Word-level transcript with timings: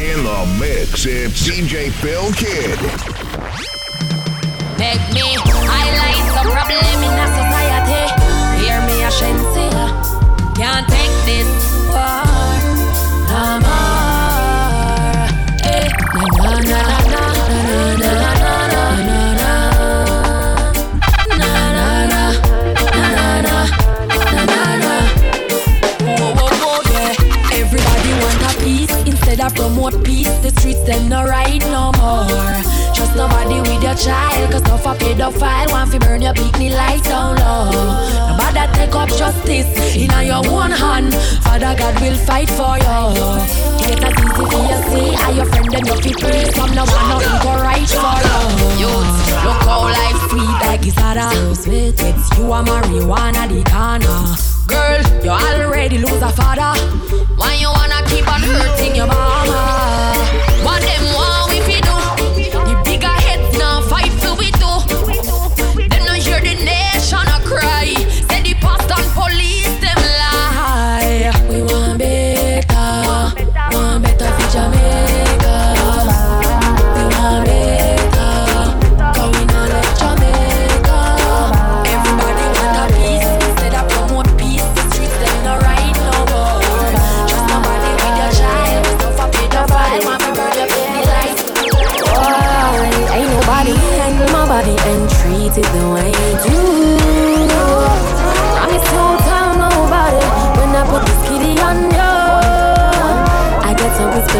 In 0.00 0.24
the 0.24 0.56
mix, 0.58 1.06
it's 1.06 1.46
DJ 1.46 1.92
Phil 1.92 2.32
Kidd. 2.32 2.80
Make 4.76 5.00
me 5.14 5.36
highlight 5.38 6.13
the 6.13 6.13
instead 29.44 29.62
promote 29.62 30.04
peace. 30.04 30.28
The 30.40 30.50
streets 30.50 30.82
them 30.84 31.08
no 31.08 31.24
right 31.24 31.60
no 31.70 31.92
more. 31.98 32.26
Trust 32.94 33.16
nobody 33.16 33.60
with 33.60 33.82
your 33.82 33.94
child, 33.94 34.52
cause 34.52 34.62
no 34.64 34.76
for 34.76 34.94
pedophile. 34.94 35.70
Want 35.70 35.90
fi 35.90 35.98
burn 35.98 36.22
your 36.22 36.34
bikini 36.34 36.70
lights 36.74 37.08
down 37.08 37.36
low. 37.36 37.70
Nobody 38.30 38.72
take 38.74 38.94
up 38.94 39.08
justice 39.08 39.96
in 39.96 40.10
your 40.26 40.42
one 40.50 40.70
hand. 40.70 41.14
Father 41.44 41.74
God 41.76 42.00
will 42.00 42.16
fight 42.26 42.48
for 42.50 42.76
you. 42.78 43.00
Get 43.80 44.00
not 44.00 44.12
easy 44.12 44.44
for 44.50 44.62
you 44.70 44.80
see, 44.88 45.14
how 45.14 45.30
your 45.30 45.46
friend 45.46 45.70
them 45.72 45.84
you 45.86 45.96
fi 46.02 46.12
pray. 46.20 46.44
Some 46.52 46.74
no 46.74 46.84
want 46.84 47.08
nothing 47.08 47.38
go 47.42 47.52
right 47.62 47.88
for 47.88 48.18
you. 48.26 48.40
Youths, 48.80 49.16
look 49.44 49.62
how 49.68 49.82
life 49.82 50.20
sweet 50.30 50.56
like 50.64 50.86
it's 50.86 50.96
So 50.96 51.54
sweet, 51.54 52.00
it's 52.00 52.38
you 52.38 52.52
and 52.52 52.68
marijuana 52.68 53.48
the 53.48 53.62
corner. 53.70 54.54
Girl, 54.66 55.02
you 55.22 55.30
already 55.30 55.98
lose 55.98 56.22
a 56.22 56.32
father. 56.32 56.72
Why 57.36 57.54
you 57.54 57.68
wanna 57.68 58.03
keep 58.14 58.28
on 58.28 58.42
hurting 58.42 58.94
your 58.94 59.06
mama? 59.06 59.83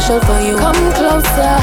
Special 0.04 0.20
for 0.20 0.40
you. 0.40 0.56
Come 0.56 0.92
closer 0.92 1.56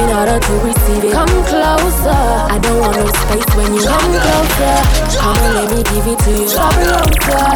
in 0.00 0.08
order 0.10 0.38
to 0.40 0.52
receive 0.66 1.04
it. 1.04 1.12
Come 1.12 1.28
closer. 1.46 2.22
I 2.54 2.58
don't 2.60 2.80
want 2.80 2.96
no 2.96 3.06
space 3.06 3.50
when 3.56 3.74
you 3.74 3.82
come 3.86 4.12
closer. 4.26 4.76
Come 5.18 5.36
and 5.46 5.54
let 5.54 5.68
me 5.70 5.82
give 5.90 6.06
it 6.06 6.18
to 6.24 6.30
you. 6.34 6.48
Come 6.50 6.74
closer. 6.82 7.46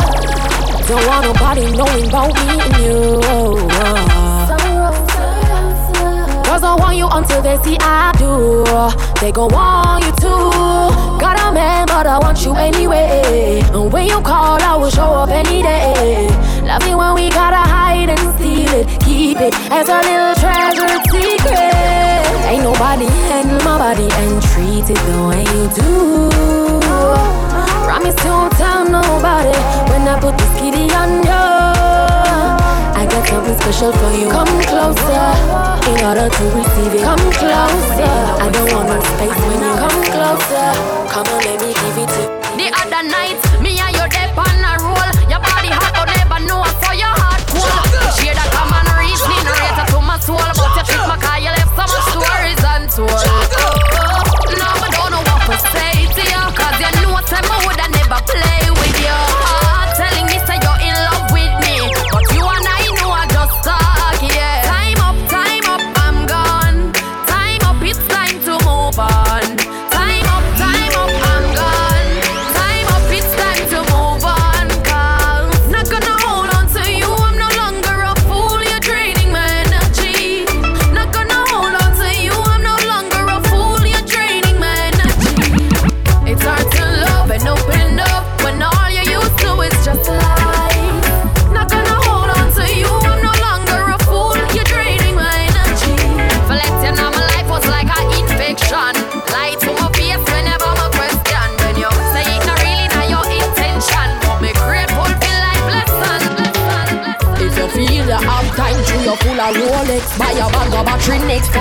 Don't 0.87 1.07
want 1.07 1.27
nobody 1.27 1.65
knowing 1.77 2.07
about 2.09 2.31
me 2.35 2.47
and 2.65 2.77
you. 2.83 3.01
Girls 6.45 6.63
don't 6.63 6.81
want 6.81 6.97
you 6.97 7.09
until 7.11 7.43
they 7.43 7.57
see 7.65 7.77
I 7.81 8.13
do. 8.19 8.65
They 9.21 9.33
gon' 9.33 9.53
want 9.53 10.05
you 10.05 10.13
too. 10.13 10.51
Got 11.19 11.39
a 11.41 11.53
man, 11.53 11.87
but 11.87 12.07
I 12.07 12.19
want 12.19 12.45
you 12.45 12.55
anyway. 12.55 13.63
And 13.73 13.93
when 13.93 14.07
you 14.07 14.21
call, 14.21 14.61
I 14.63 14.77
will 14.77 14.91
show 14.91 15.11
up 15.23 15.31
any 15.31 15.63
day. 15.63 16.29
Love 16.63 16.87
it 16.87 16.95
when 16.95 17.15
we 17.15 17.31
gotta 17.31 17.63
hide 17.69 18.11
and 18.11 18.35
steal 18.35 18.50
it. 18.75 18.87
Keep 19.05 19.41
it 19.41 19.55
as 19.71 19.89
a 19.89 20.01
little 20.09 20.35
treasured 20.39 21.03
secret. 21.11 22.23
Ain't 22.51 22.63
nobody 22.63 23.07
handle 23.31 23.63
my 23.65 23.79
body 23.79 24.09
and 24.11 24.43
treat 24.51 24.87
it 24.91 25.01
the 25.07 25.19
way 25.29 25.43
you 25.55 25.65
do. 25.75 26.31
Promise 27.87 28.19
you 28.25 28.31
won't 28.31 28.53
tell 28.55 28.85
nobody 28.85 29.57
when 29.91 30.07
I 30.07 30.19
put 30.21 30.37
this 30.39 30.53
kitty 30.59 30.87
on 30.95 31.23
you. 31.23 31.45
I 33.01 33.07
got 33.09 33.27
something 33.29 33.57
special 33.61 33.93
for 33.93 34.13
you. 34.13 34.29
Come 34.31 34.51
closer 34.67 35.27
in 35.91 35.99
order 36.07 36.29
to 36.29 36.45
receive 36.55 36.95
it. 36.99 37.03
Come 37.03 37.27
closer. 37.39 38.15
I 38.45 38.49
don't 38.53 38.71
want 38.75 38.89
no 38.91 38.99
space 39.15 39.41
when 39.47 39.61
you 39.63 39.75
come 39.79 40.01
closer. 40.11 40.69
Come 41.11 41.27
on, 41.35 41.41
let 41.47 41.59
me 41.63 41.71
give 41.75 41.99
it 42.03 42.09
to 42.15 42.23
you. 42.23 42.41
The 42.59 42.69
other 42.83 43.03
night, 43.09 43.30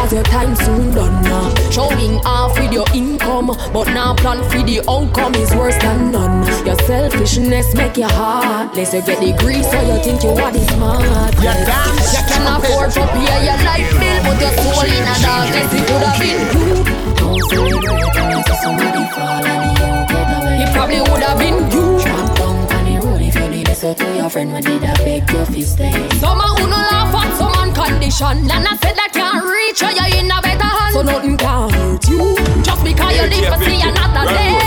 cause 0.09 0.14
your 0.14 0.24
time 0.24 0.56
soon 0.56 0.94
done 0.94 1.24
now 1.24 1.53
Showing 1.70 2.16
off 2.25 2.58
with 2.59 2.74
your 2.74 2.86
income 2.94 3.47
But 3.74 3.88
now 3.94 4.16
plan 4.16 4.38
for 4.50 4.64
the 4.66 4.81
outcome 4.90 5.36
is 5.36 5.53
worse 5.56 5.78
than 5.78 6.12
none. 6.12 6.46
Your 6.66 6.75
selfishness 6.86 7.74
make 7.75 7.97
you 7.97 8.08
heartless. 8.08 8.94
You 8.94 9.02
get 9.02 9.20
the 9.20 9.34
grease 9.44 9.70
so 9.70 9.80
you 9.81 10.03
think 10.03 10.24
you 10.24 10.30
are 10.30 10.52
the 10.52 10.59
smart 10.74 11.36
You 11.36 11.53
dance, 11.66 12.14
You 12.14 12.24
can 12.28 12.44
afford 12.47 12.92
to 12.92 13.03
pay 13.14 13.46
your 13.46 13.59
life 13.66 13.92
bill, 14.00 14.20
but 14.25 14.42
your 14.42 14.53
soul 14.58 14.86
in 14.86 15.06
a 15.06 15.16
darkness. 15.22 15.74
It 15.74 15.84
could 15.88 16.03
have 16.03 16.20
been 16.20 16.41
you. 16.58 16.76
Don't 17.16 17.41
celebrate 17.50 18.34
until 18.34 18.56
somebody 18.64 19.06
fall 19.14 19.46
and 19.46 19.78
you. 19.78 19.91
get 20.09 20.30
away 20.38 20.64
It 20.64 20.70
probably 20.74 21.02
would 21.02 21.24
have 21.24 21.38
been 21.38 21.58
you. 21.72 22.00
Tramp 22.02 22.38
down 22.38 22.56
on 22.74 22.84
the 22.86 22.96
road 23.06 23.22
if 23.22 23.36
you 23.36 23.47
did 23.52 23.70
it 23.70 23.76
so 23.76 23.94
to 23.94 24.16
your 24.16 24.30
friend 24.30 24.52
when 24.53 24.64
did 24.64 24.84
I 24.84 24.94
beg 25.06 25.30
your 25.31 25.46
fist 25.46 25.74
stay? 25.74 25.91
Some 26.18 26.40
who 26.40 26.68
no 26.68 26.78
laugh 26.78 27.14
at 27.16 27.38
some 27.38 27.59
condition, 27.79 28.43
and 28.52 28.67
I 28.67 28.76
said 28.84 28.96
that 28.99 29.11
can't 29.16 29.40
reach 29.40 29.79
you. 29.79 29.87
You're 29.96 30.11
in 30.20 30.28
a 30.28 30.40
better 30.43 30.67
hand. 30.67 30.93
So 30.93 31.02
nothing 31.02 31.37
can 31.37 31.70
hurt 31.72 32.03
you 32.11 32.35
Just 32.64 32.84
because 32.84 33.14
you 33.16 33.26
live 33.31 33.47
to 33.47 33.58
see 33.64 33.79
another 33.79 34.26
day. 34.28 34.59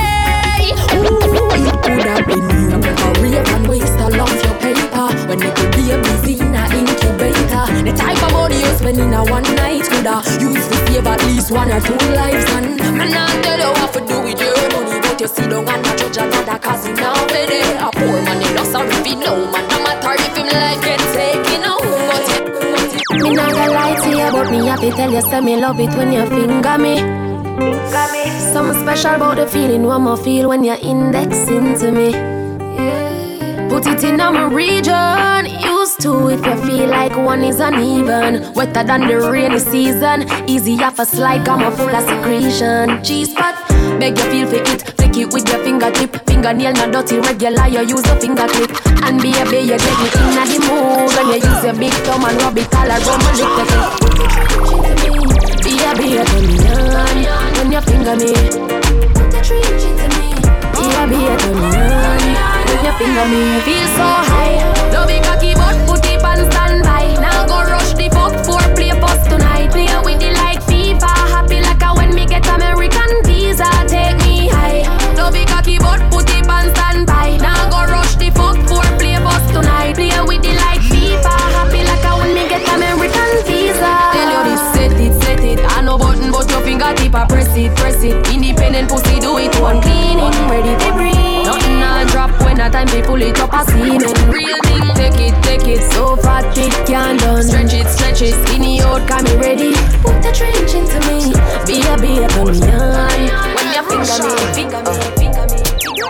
It 0.65 1.77
could 1.85 2.07
have 2.09 2.25
been 2.27 2.49
you 2.49 2.81
A 2.81 3.09
rape 3.21 3.49
and 3.53 3.67
waste 3.69 4.01
a 4.01 4.09
lot 4.17 4.33
your 4.33 4.57
paper 4.63 5.07
When 5.29 5.41
you 5.43 5.53
could 5.53 5.73
be 5.77 5.91
a 5.93 5.99
busy 6.01 6.41
in 6.41 6.55
a 6.55 6.65
incubator 6.73 7.65
The 7.85 7.93
type 7.93 8.23
of 8.23 8.33
money 8.33 8.57
you 8.57 8.73
spend 8.79 8.99
in 8.99 9.13
a 9.13 9.25
one 9.25 9.43
night 9.61 9.85
Coulda 9.91 10.23
used 10.41 10.71
to 10.71 10.77
save 10.87 11.07
at 11.07 11.21
least 11.27 11.51
one 11.51 11.71
or 11.71 11.81
two 11.81 11.99
lives 12.15 12.47
And 12.57 12.79
Man, 12.97 13.13
I 13.13 13.27
tell 13.43 13.59
you 13.59 13.73
what 13.77 13.93
to 13.95 14.01
do 14.07 14.17
with 14.23 14.41
your 14.41 14.55
money. 14.73 15.01
but 15.03 15.21
you 15.21 15.29
sit 15.29 15.51
down 15.51 15.69
and 15.69 15.87
a 15.87 15.93
judge 15.99 16.17
another 16.17 16.59
cause 16.59 16.87
he 16.87 16.93
now 16.95 17.13
Now, 17.15 17.27
baby, 17.29 17.61
a 17.77 17.91
poor 17.93 18.23
man, 18.23 18.41
he 18.41 18.49
not 18.55 18.67
sorry 18.67 18.89
if 18.89 19.07
he 19.07 19.17
man. 19.17 19.65
No 19.69 19.79
matter 19.83 20.15
if 20.17 20.37
him 20.37 20.47
like 20.47 20.81
get 20.81 21.01
taken 21.13 21.32
me 23.33 23.37
not 23.37 23.51
gonna 23.51 23.73
lie 23.73 23.95
to 23.95 24.11
you, 24.11 24.31
but 24.31 24.51
me 24.51 24.67
happy 24.67 24.91
tell 24.91 25.11
you, 25.11 25.23
say 25.23 25.41
me 25.41 25.57
love 25.57 25.81
it 25.81 25.89
when 25.97 26.13
you 26.13 26.27
finger 26.27 26.77
me. 26.77 26.97
Finger 26.97 28.07
me. 28.13 28.29
Something 28.53 28.79
special 28.83 29.15
about 29.15 29.37
the 29.37 29.47
feeling 29.47 29.85
one 29.85 30.03
more 30.03 30.19
feel 30.19 30.51
when 30.51 30.63
you're 30.63 30.77
indexing 30.83 31.79
to 31.79 31.91
me. 31.91 32.11
Yeah. 32.11 33.69
Put 33.71 33.87
it 33.87 34.05
in 34.05 34.19
my 34.19 34.49
region. 34.49 35.47
Used 35.65 35.99
to 36.03 36.29
if 36.29 36.45
you 36.45 36.57
feel 36.67 36.91
like 36.91 37.17
one 37.17 37.43
is 37.43 37.59
uneven. 37.59 38.53
Wetter 38.53 38.85
than 38.85 39.09
the 39.09 39.17
rainy 39.31 39.61
season. 39.61 40.29
Easy 40.47 40.75
off 40.83 40.99
a 40.99 41.07
slide, 41.07 41.49
I'm 41.49 41.63
a 41.63 41.75
full 41.75 41.89
of 41.89 42.07
secretion. 42.07 43.03
Cheese 43.03 43.33
pot 43.33 43.72
Beg 44.03 44.19
you 44.19 44.27
feel 44.35 44.47
for 44.51 44.57
it, 44.57 44.83
flick 44.99 45.17
it 45.17 45.33
with 45.33 45.47
your 45.49 45.63
fingertip. 45.63 46.11
Fingernail 46.27 46.73
not 46.73 46.91
dirty, 46.91 47.21
regular, 47.21 47.69
you 47.69 47.87
use 47.87 48.03
a 48.11 48.19
finger 48.19 48.49
clip. 48.49 48.75
And 49.07 49.23
be 49.23 49.31
a 49.31 49.45
baby, 49.47 49.71
you 49.71 49.79
get 49.79 49.95
me 50.03 50.11
in 50.11 50.35
the 50.43 50.59
mood. 50.67 51.07
When 51.15 51.31
you 51.31 51.39
use 51.39 51.63
your 51.63 51.75
big 51.79 51.95
thumb 52.03 52.25
and 52.27 52.35
rub 52.43 52.59
it 52.59 52.75
all 52.75 52.91
around 52.91 53.23
my 53.23 53.31
lick 53.39 53.63
it. 53.63 53.71
Be 55.63 55.79
a 55.87 55.95
baby, 55.95 56.19
turn 56.19 56.43
me 56.51 56.59
on. 56.67 57.55
turn 57.55 57.71
your 57.71 57.83
finger 57.87 58.19
me. 58.19 58.35
Be 60.75 60.83
a 60.83 61.07
baby, 61.07 61.39
turn 61.39 61.55
me 61.63 61.71
on. 61.71 62.19
turn 62.67 62.83
your 62.83 62.99
finger 62.99 63.27
me. 63.31 63.63
Feel 63.63 63.87
so 63.87 64.22
time 92.87 92.97
me 92.97 93.07
pull 93.07 93.23
it 93.23 93.39
up 93.41 93.53
a 93.53 93.65
semen. 93.71 94.01
Real 94.31 94.59
thing, 94.65 94.87
take 94.95 95.21
it, 95.21 95.35
take 95.43 95.67
it. 95.67 95.83
So 95.93 96.17
fat, 96.17 96.57
it 96.57 96.73
can 96.87 97.17
done. 97.19 97.43
Stretch 97.43 97.75
it, 97.75 97.87
stretch 97.89 98.23
it. 98.23 98.35
Skinny 98.47 98.81
out, 98.81 99.07
got 99.09 99.25
me 99.25 99.35
ready. 99.37 99.73
Put 100.03 100.23
the 100.23 100.33
trench 100.33 100.75
into 100.75 100.99
me. 101.07 101.33
Be 101.67 101.83
a 101.87 101.97
be 101.99 102.19
a 102.19 102.29
me. 102.29 102.43
When 102.43 102.59
you 103.71 103.83
finger 103.89 104.19
me, 104.23 104.33
finger 104.55 104.83
me, 104.83 104.95
finger 105.19 105.47
me. 105.51 105.61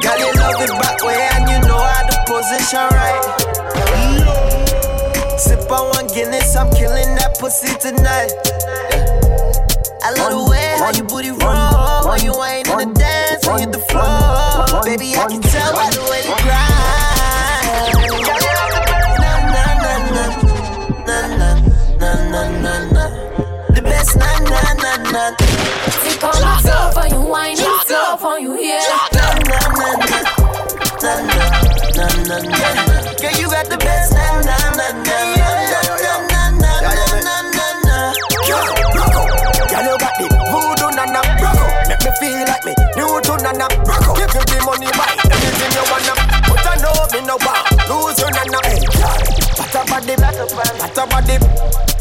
Girl, 0.03 0.19
you 0.19 0.33
love 0.35 0.61
it 0.61 0.73
back 0.81 1.03
way 1.05 1.29
and 1.35 1.49
you 1.49 1.59
know 1.69 1.79
how 1.79 2.03
to 2.09 2.17
position 2.27 2.87
right. 2.91 3.23
Mm. 3.93 5.39
Sip 5.39 5.71
on 5.71 5.91
one 5.91 6.07
Guinness, 6.09 6.57
I'm 6.57 6.71
killing 6.73 7.15
that 7.17 7.37
pussy 7.39 7.75
tonight. 7.79 8.33
I 10.05 10.11
love 10.19 10.33
the 10.33 10.51
way 10.51 10.75
how 10.79 10.91
you 10.91 11.05
booty 11.05 11.31
roll, 11.31 12.11
how 12.11 12.17
you 12.17 12.35
ain't 12.43 12.69
in 12.69 12.89
the 12.89 12.95
dance, 12.99 13.47
how 13.47 13.59
you 13.59 13.67
the 13.67 13.79
floor. 13.79 14.83
Baby, 14.83 15.15
I 15.15 15.27
can 15.29 15.43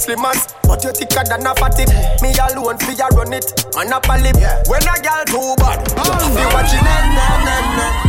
slim 0.02 0.26
as 0.26 0.48
But 0.64 0.84
you 0.84 0.92
thicker 0.92 1.24
than 1.30 1.46
a 1.46 1.54
fatty 1.56 1.86
Me 2.26 2.34
alone 2.34 2.78
fi 2.82 2.98
a 2.98 3.08
run 3.14 3.34
it. 3.34 3.46
Man 3.78 3.94
a 3.94 4.02
palip 4.02 4.40
yeah. 4.42 4.64
When 4.68 4.82
a 4.82 4.96
gal 5.02 5.24
too 5.26 5.54
bad 5.62 5.86
oh, 5.98 6.26
You 6.34 6.50
watching 6.54 6.82
na 6.82 6.96
na 7.14 7.56
na 7.78 8.01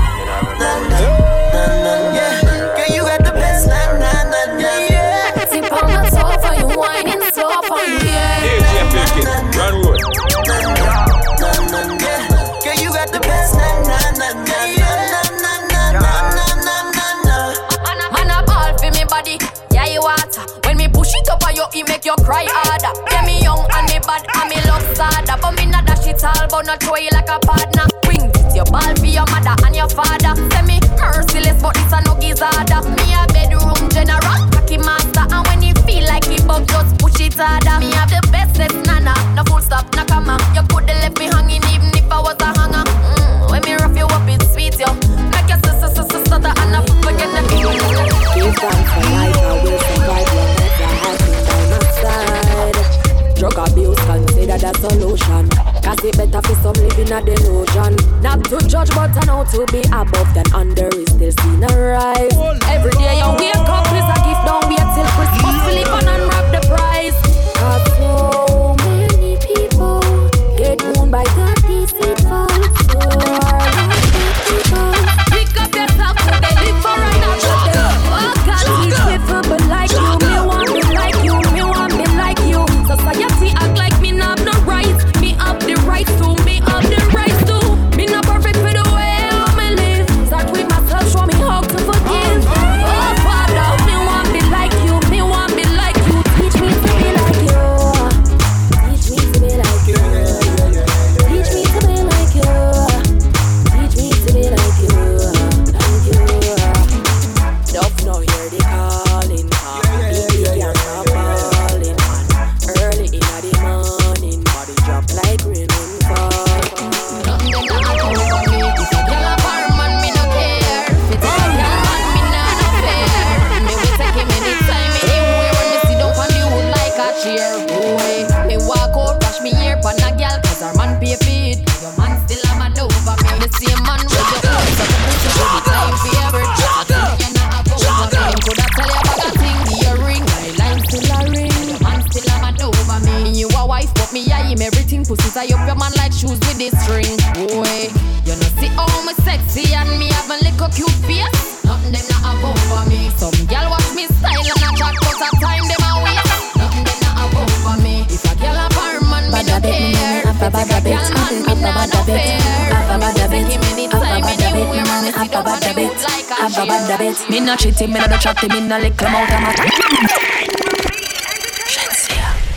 Cheating, 167.82 167.94
me 167.94 168.00
not 168.06 168.20
chatting, 168.20 168.48
me 168.50 168.68
not 168.68 168.80
lick 168.80 168.96
them 168.96 169.12
out 169.12 169.32
of 169.32 169.40
my. 169.40 169.50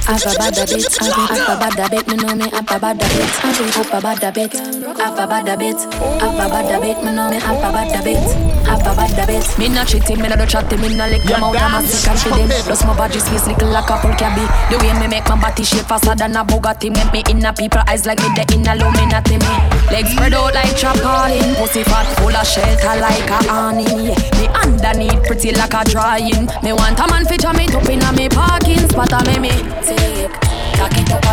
Have 0.05 0.21
a 0.21 0.37
bad 0.37 0.53
bit, 0.53 0.97
have 0.99 1.49
a 1.49 1.75
bad 1.75 1.89
bit, 1.89 2.07
me 2.07 2.15
know 2.15 2.35
me 2.35 2.45
a 2.45 2.61
bad 2.61 2.99
bit, 2.99 3.11
have 3.11 3.93
a 3.93 4.01
bad 4.01 4.33
bit, 4.35 4.74
have 4.97 5.19
a 5.19 5.27
bad 5.27 5.59
bit, 5.59 5.79
have 6.21 6.39
a 6.39 6.47
bad 6.49 6.81
bit, 6.81 7.03
me 7.03 7.11
know 7.11 7.29
me 7.29 7.39
have 7.39 7.57
a 7.57 7.69
bad 7.71 8.03
bit, 8.03 8.17
have 8.65 8.81
a 8.81 8.95
bad 8.95 9.27
bit. 9.27 9.45
Me 9.57 9.69
not 9.69 9.87
cheating, 9.87 10.21
me 10.21 10.27
not 10.29 10.39
do 10.39 10.45
chatting, 10.45 10.81
me 10.81 10.95
not 10.95 11.09
lick 11.09 11.23
them 11.23 11.43
out 11.43 11.55
of 11.55 11.71
my 11.71 11.83
sick 11.83 12.09
and 12.09 12.49
them. 12.49 12.63
Plus 12.65 12.83
my 12.85 12.95
body 12.95 13.19
space 13.19 13.47
little 13.47 13.69
like 13.69 13.89
a 13.89 13.97
can 14.15 14.31
be. 14.35 14.43
The 14.71 14.79
way 14.81 14.93
me 14.99 15.07
make 15.07 15.27
my 15.27 15.39
body 15.39 15.63
shape 15.63 15.85
faster 15.85 16.15
than 16.15 16.35
a 16.35 16.43
Bugatti, 16.43 16.89
make 16.93 17.11
me 17.11 17.23
in 17.29 17.45
a 17.45 17.53
people 17.53 17.81
eyes 17.87 18.05
like 18.05 18.19
me 18.19 18.29
the 18.35 18.43
in 18.53 18.67
a 18.67 18.75
Illuminati 18.75 19.37
me. 19.37 19.53
Legs 19.91 20.11
spread 20.11 20.33
out 20.33 20.53
like 20.53 20.75
trampoline, 20.79 21.55
pussy 21.55 21.83
fat 21.83 22.07
full 22.17 22.35
of 22.35 22.47
shelter 22.47 22.95
like 22.99 23.29
a 23.29 23.39
honey. 23.51 24.15
Me 24.39 24.47
underneath 24.63 25.23
pretty 25.27 25.51
like 25.51 25.73
a 25.73 25.83
drying. 25.85 26.47
Me 26.63 26.71
want 26.73 26.99
a 26.99 27.05
man 27.07 27.25
feature 27.25 27.53
me 27.53 27.67
up 27.73 27.87
in 27.89 28.01
a 28.01 28.11
me 28.13 28.29
parking 28.29 28.87
spot 28.89 29.11
a 29.11 29.19
me 29.27 29.39
me 29.39 29.53
take. 29.83 30.31
Cock 30.75 30.97
it 30.97 31.11
up 31.11 31.23
a. 31.23 31.24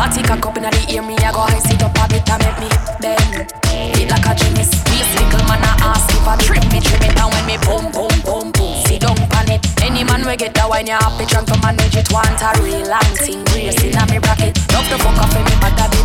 Body 0.00 0.22
cock 0.22 0.46
up 0.46 0.56
inna 0.56 0.70
the 0.72 0.96
ear, 0.96 1.04
me 1.04 1.12
I 1.20 1.28
go 1.28 1.44
high 1.44 1.60
sit 1.60 1.84
up 1.84 1.92
a 1.92 2.08
bit 2.08 2.24
and 2.24 2.40
make 2.40 2.56
me 2.56 2.68
bend. 3.04 3.52
Feel 3.68 4.08
like 4.08 4.24
a 4.24 4.32
gymnast. 4.32 4.72
Waist 4.88 5.12
little 5.12 5.44
man 5.44 5.60
a 5.60 5.76
ask 5.92 6.08
if 6.08 6.24
I 6.24 6.40
trim 6.40 6.64
me, 6.72 6.80
trim 6.80 7.04
it 7.04 7.12
down 7.12 7.28
when 7.28 7.44
me 7.44 7.60
boom, 7.68 7.92
boom, 7.92 8.08
boom, 8.24 8.48
boom. 8.48 8.80
Sit 8.88 9.04
down 9.04 9.20
pan 9.28 9.52
it. 9.52 9.60
Any 9.84 10.00
man 10.00 10.24
we 10.24 10.40
get 10.40 10.56
that 10.56 10.72
wine, 10.72 10.88
you 10.88 10.96
happy 10.96 11.28
drunk 11.28 11.52
to 11.52 11.60
manage 11.60 12.00
it. 12.00 12.08
Want 12.08 12.32
a 12.40 12.48
real 12.64 12.80
long 12.88 13.12
thing, 13.20 13.44
brace 13.52 13.76
inna 13.84 14.08
me 14.08 14.16
bracket. 14.24 14.56
Love 14.72 14.88
the 14.88 14.96
fuck 15.04 15.20
off 15.20 15.36
me 15.36 15.44
mad 15.60 15.76
a 15.76 15.99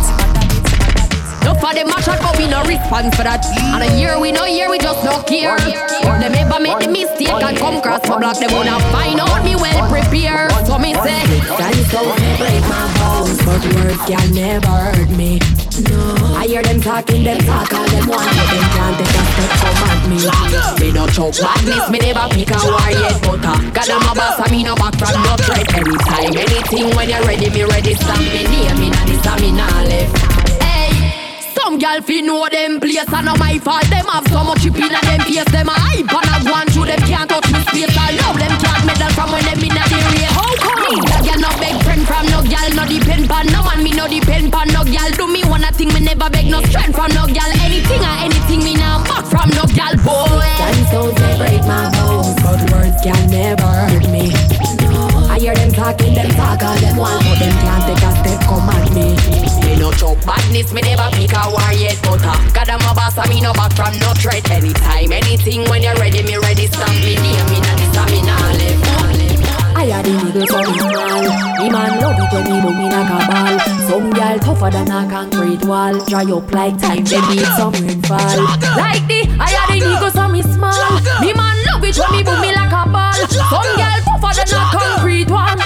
for 1.66 1.74
them 1.74 1.88
mash 1.88 2.06
out, 2.06 2.20
but 2.22 2.38
we 2.38 2.46
no 2.46 2.62
response 2.62 3.10
for 3.16 3.26
that. 3.26 3.42
And 3.74 3.82
a 3.82 3.90
year 3.98 4.14
we 4.20 4.30
no 4.30 4.46
year, 4.46 4.70
we 4.70 4.78
just 4.78 5.02
no 5.02 5.18
care. 5.26 5.58
Them 5.58 6.34
ever 6.34 6.60
make 6.62 6.78
the 6.78 6.88
mistake 6.88 7.28
and 7.28 7.56
come 7.58 7.82
cross 7.82 8.06
my 8.06 8.18
block, 8.18 8.38
they 8.38 8.46
wanna 8.46 8.78
find 8.94 9.18
out 9.18 9.42
me 9.42 9.58
well 9.58 9.82
prepared. 9.90 10.52
So 10.66 10.78
me 10.78 10.94
say, 10.94 11.26
Guys 11.58 11.90
don't 11.90 12.14
break 12.38 12.62
my 12.70 12.86
bones, 12.98 13.38
but 13.42 13.62
words 13.74 14.02
can 14.06 14.28
never 14.30 14.76
hurt 14.94 15.10
me. 15.10 15.42
No, 15.90 16.38
I 16.38 16.46
hear 16.46 16.62
them 16.62 16.80
talking, 16.80 17.24
them 17.24 17.38
talk 17.42 17.72
all 17.74 17.84
them 17.90 18.06
want, 18.08 18.30
but 18.30 18.46
them 18.46 18.66
can't 18.70 18.96
take 18.96 19.18
a 19.18 19.22
step 19.26 19.52
come 19.60 19.82
at 19.90 20.02
me. 20.06 20.18
Me 20.80 20.88
no 20.94 21.04
choke 21.10 21.34
badness, 21.36 21.90
me 21.90 21.98
never 21.98 22.26
pick 22.30 22.50
a 22.54 22.58
war 22.62 22.90
yet, 22.94 23.18
but 23.26 23.42
uh, 23.42 23.58
God 23.74 23.90
I'm 23.90 24.06
a 24.06 24.12
boss, 24.14 24.38
I 24.38 24.46
me 24.54 24.62
no 24.62 24.74
back 24.78 24.94
from 24.96 25.18
no 25.18 25.34
threat. 25.42 25.66
Anytime, 25.74 26.32
anything 26.38 26.94
when 26.94 27.10
you're 27.10 27.26
ready, 27.26 27.50
me 27.50 27.64
ready, 27.64 27.94
stamp 27.94 28.22
me 28.22 28.46
name, 28.54 28.78
me 28.78 28.88
nah 28.88 29.04
this, 29.04 29.26
me 29.42 29.50
nah 29.52 29.82
left. 29.82 30.45
Some 31.56 31.78
gal 31.78 32.02
fi 32.02 32.20
know 32.20 32.44
them 32.52 32.78
place 32.80 33.08
and 33.08 33.24
not 33.24 33.40
my 33.40 33.56
fault. 33.58 33.88
Them 33.88 34.04
have 34.12 34.28
so 34.28 34.44
much 34.44 34.60
chip 34.60 34.76
in 34.76 34.92
them 34.92 35.20
face. 35.24 35.48
Them 35.48 35.72
a 35.72 35.72
hype 35.72 36.04
and 36.04 36.28
a 36.28 36.36
go 36.44 36.52
through 36.68 36.92
them 36.92 37.00
can't 37.08 37.24
touch 37.24 37.48
me 37.48 37.60
space. 37.64 37.96
I 37.96 38.12
love 38.20 38.36
them 38.36 38.52
can't 38.60 38.84
medal 38.84 39.10
from 39.16 39.32
when 39.32 39.40
them 39.40 39.64
in 39.64 39.72
a 39.72 39.82
the 39.88 39.98
race. 40.12 40.36
How 40.36 40.52
come 40.60 40.80
me? 40.84 41.00
That 41.08 41.24
gal 41.24 41.40
no 41.40 41.50
beg 41.56 41.76
friend 41.80 42.04
from 42.04 42.28
no 42.28 42.44
gal, 42.44 42.68
no 42.76 42.84
depend 42.84 43.24
pan 43.24 43.48
no 43.48 43.64
man. 43.64 43.80
Me 43.80 43.92
no 43.96 44.04
depend 44.04 44.52
pan 44.52 44.68
no 44.68 44.84
gal. 44.84 45.08
Do 45.16 45.24
me 45.32 45.48
one 45.48 45.64
a 45.64 45.72
thing 45.72 45.88
me 45.96 46.00
never 46.04 46.28
beg 46.28 46.46
no 46.52 46.60
strength 46.68 46.92
from 46.92 47.08
no 47.16 47.24
gal. 47.24 47.48
Anything 47.64 48.04
or 48.04 48.16
anything 48.20 48.60
me 48.60 48.76
now 48.76 49.00
back 49.08 49.24
from 49.24 49.48
no 49.56 49.64
gal. 49.72 49.96
Boy, 50.04 50.44
Dance 50.60 50.92
don't 50.92 51.16
break 51.40 51.64
my 51.64 51.88
bones, 51.96 52.36
but 52.44 52.60
words 52.68 53.00
can 53.00 53.16
never 53.32 53.64
hurt 53.64 54.04
me. 54.12 54.28
I 55.32 55.40
hear 55.40 55.56
them 55.56 55.72
talking, 55.72 56.12
them 56.12 56.30
talk 56.36 56.60
all 56.60 56.76
them 56.84 57.00
want, 57.00 57.24
but 57.24 57.40
them 57.40 57.56
can't 57.64 57.82
take 57.88 58.04
a 58.04 58.10
step 58.20 58.40
come 58.44 58.68
at 58.68 58.86
me. 58.92 59.45
Me 59.66 59.74
no 59.74 59.90
choke 59.92 60.22
badness, 60.24 60.72
me 60.72 60.80
never 60.80 61.10
pick 61.18 61.34
a 61.34 61.50
war 61.50 61.72
yet, 61.74 61.98
but 62.06 62.22
uh, 62.22 62.38
God 62.54 62.70
I'm 62.70 62.80
a 62.86 62.94
boss, 62.94 63.18
I 63.18 63.26
me 63.28 63.42
no 63.42 63.52
back 63.52 63.74
from 63.74 63.98
no 63.98 64.14
threat. 64.14 64.48
Anytime, 64.50 65.10
anything, 65.10 65.68
when 65.68 65.82
you're 65.82 65.98
ready, 65.98 66.22
me 66.22 66.38
ready, 66.38 66.66
stop 66.70 66.88
me 67.02 67.18
near 67.18 67.44
me, 67.50 67.58
nah 67.58 67.74
this, 67.74 67.90
me 68.14 68.22
nah 68.22 68.52
live. 68.54 68.86
I 69.76 69.84
had 69.92 70.06
the 70.06 70.10
niggas 70.10 70.48
so 70.48 70.62
small. 70.64 71.22
Me 71.60 71.68
man 71.68 72.00
love 72.00 72.16
it 72.16 72.32
when 72.32 72.44
me 72.48 72.56
boom 72.64 72.80
in 72.80 72.94
a 72.96 73.02
cabal. 73.04 73.58
Some 73.86 74.10
girl 74.10 74.38
tougher 74.38 74.70
than 74.70 74.90
a 74.90 75.04
concrete 75.10 75.64
wall. 75.66 75.98
Dry 76.06 76.24
up 76.24 76.50
like 76.50 76.78
time, 76.80 77.04
they 77.04 77.20
need 77.28 77.44
some 77.58 77.74
rainfall. 77.74 78.40
Like 78.78 79.04
the, 79.04 79.28
I 79.38 79.50
had 79.50 79.68
the 79.68 79.84
niggas 79.84 80.14
so 80.16 80.28
me 80.28 80.42
small. 80.42 80.72
Me 81.20 81.34
man 81.34 81.56
love 81.66 81.84
it 81.84 81.98
when 81.98 82.10
me 82.16 82.22
boom 82.22 82.40
me 82.40 82.54
like 82.54 82.72
a 82.72 82.88
ball. 82.88 83.12
Some 83.28 83.68
girl 83.76 84.00
tougher 84.08 84.32
than 84.32 84.48
a 84.56 84.64
concrete 84.72 85.28
wall. 85.28 85.65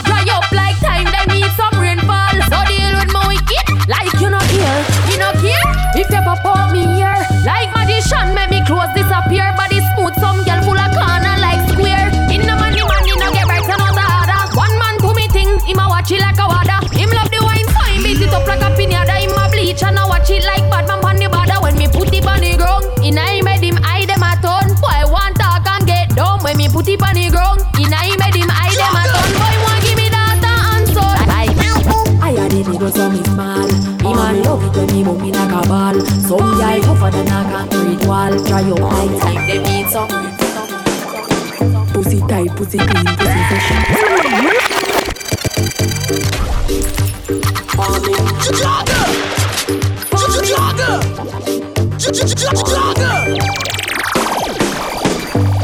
Pussy 42.70 42.86
clean, 42.86 43.04
pussy 43.16 43.42
fresh. 43.48 43.68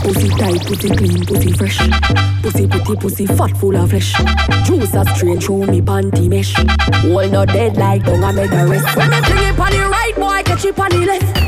Pussy 0.03 0.29
tight, 0.31 0.67
pussy 0.67 0.89
clean, 0.89 1.27
pussy 1.27 1.53
fresh. 1.53 1.79
Pussy 2.43 2.67
pretty, 2.67 2.97
pussy 2.97 3.27
fat, 3.27 3.57
full 3.57 3.77
of 3.77 3.91
flesh. 3.91 4.13
Juice 4.65 4.95
a 4.95 5.05
straight 5.15 5.45
through 5.45 5.67
me 5.67 5.81
panty 5.81 6.29
mesh. 6.29 6.59
All 7.05 7.29
not 7.29 7.47
dead 7.47 7.77
like 7.77 8.03
dung 8.05 8.25
a 8.25 8.33
mega 8.33 8.67
rest. 8.67 8.97
When 8.97 9.11
me 9.11 9.21
fling 9.23 9.45
it 9.45 9.61
on 9.61 9.71
the 9.71 9.89
right, 9.89 10.15
boy, 10.17 10.43
catch 10.43 10.65
it 10.65 10.77
on 10.77 10.91
the 10.91 11.07
left. 11.07 11.46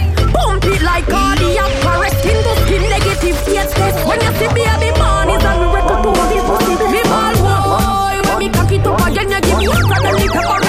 Pump 0.49 0.65
it 0.65 0.81
like 0.81 1.05
cardiac 1.05 1.73
arrest. 1.85 2.19
Skin 2.21 2.43
to 2.43 2.53
skin, 2.65 2.81
negative 2.89 3.37
state 3.45 3.69
test. 3.69 4.01
When 4.09 4.19
you 4.19 4.33
see 4.41 4.49
baby 4.57 4.91
man, 4.97 5.29
is 5.29 5.45
on 5.45 5.61
the 5.61 5.69
record 5.69 6.01
to 6.05 6.11
the 6.31 6.41
pussy. 6.49 6.75
Me 6.89 7.03
ball 7.05 7.37
boy, 7.45 8.17
when 8.27 8.39
me 8.39 8.49
cock 8.49 8.73
it 8.73 8.87
up 8.87 9.07
again, 9.07 9.29
you 9.29 9.41
give 9.45 9.59
me 9.59 9.67
hotter 9.67 10.01
than 10.01 10.15
the 10.17 10.27
paprika. 10.33 10.68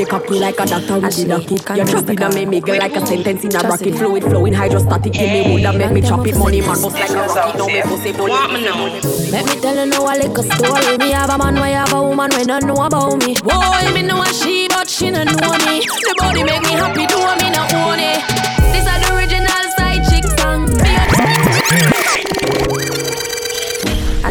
Lock 0.00 0.12
up 0.14 0.22
the 0.22 0.28
cocky 0.28 0.40
like 0.40 0.58
a 0.60 0.66
doctor 0.66 0.94
with 0.94 1.02
the 1.02 1.06
Ashley, 1.06 1.24
ducky. 1.26 1.58
can 1.58 1.76
You're 1.76 1.88
you 1.88 1.98
and 1.98 2.20
a- 2.22 2.30
make 2.34 2.48
me 2.48 2.60
girl 2.60 2.78
like 2.78 2.96
a 2.96 3.06
sentence 3.06 3.44
in 3.44 3.48
a 3.54 3.60
Trust 3.60 3.66
bracket. 3.82 3.94
Fluid 3.98 4.24
flowing 4.24 4.52
hydrostatic. 4.54 5.12
Give 5.12 5.30
me 5.30 5.52
wood 5.54 5.64
and 5.64 5.78
make 5.78 5.92
me 5.92 6.00
chop 6.00 6.26
it. 6.26 6.36
Money 6.38 6.60
man 6.60 6.80
bust 6.80 6.94
like 6.96 7.10
a 7.10 7.14
rocket. 7.14 7.58
No 7.58 7.66
me 7.66 7.82
pussy 7.82 8.12
bully. 8.12 8.32
Let 9.30 9.44
me 9.46 9.60
tell 9.60 9.76
you 9.76 9.86
now 9.90 10.04
a 10.06 10.14
little 10.16 10.42
story. 10.42 10.98
Me 10.98 11.10
have 11.12 11.30
a 11.30 11.38
man, 11.38 11.54
we 11.54 11.72
have 11.72 11.92
a 11.92 12.02
woman, 12.02 12.30
we 12.36 12.44
don't 12.44 12.64
know 12.64 12.76
about 12.82 13.18
me. 13.26 13.34
Boy, 13.42 13.92
me 13.92 14.02
know 14.02 14.22
a 14.22 14.26
she, 14.32 14.68
but 14.68 14.88
she 14.88 15.10
don't 15.10 15.26
know 15.26 15.52
me. 15.68 15.84
The 15.84 16.14
body 16.18 16.44
make 16.44 16.62
me 16.62 16.72
happy, 16.72 17.06
do 17.06 17.18
me 17.44 17.50
not 17.50 17.72
own 17.74 17.98
it. 18.00 18.59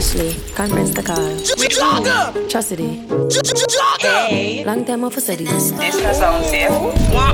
Ashley, 0.10 0.34
conference 0.56 0.89
the 0.89 1.04
call. 1.04 1.38
Chastity. 2.48 3.06
Eh? 4.01 4.63
Long 4.66 4.84
time 4.84 5.04
off 5.04 5.13
for 5.13 5.22
cities. 5.22 5.72
Let 5.74 5.94
me 5.94 6.01
tell 6.01 6.34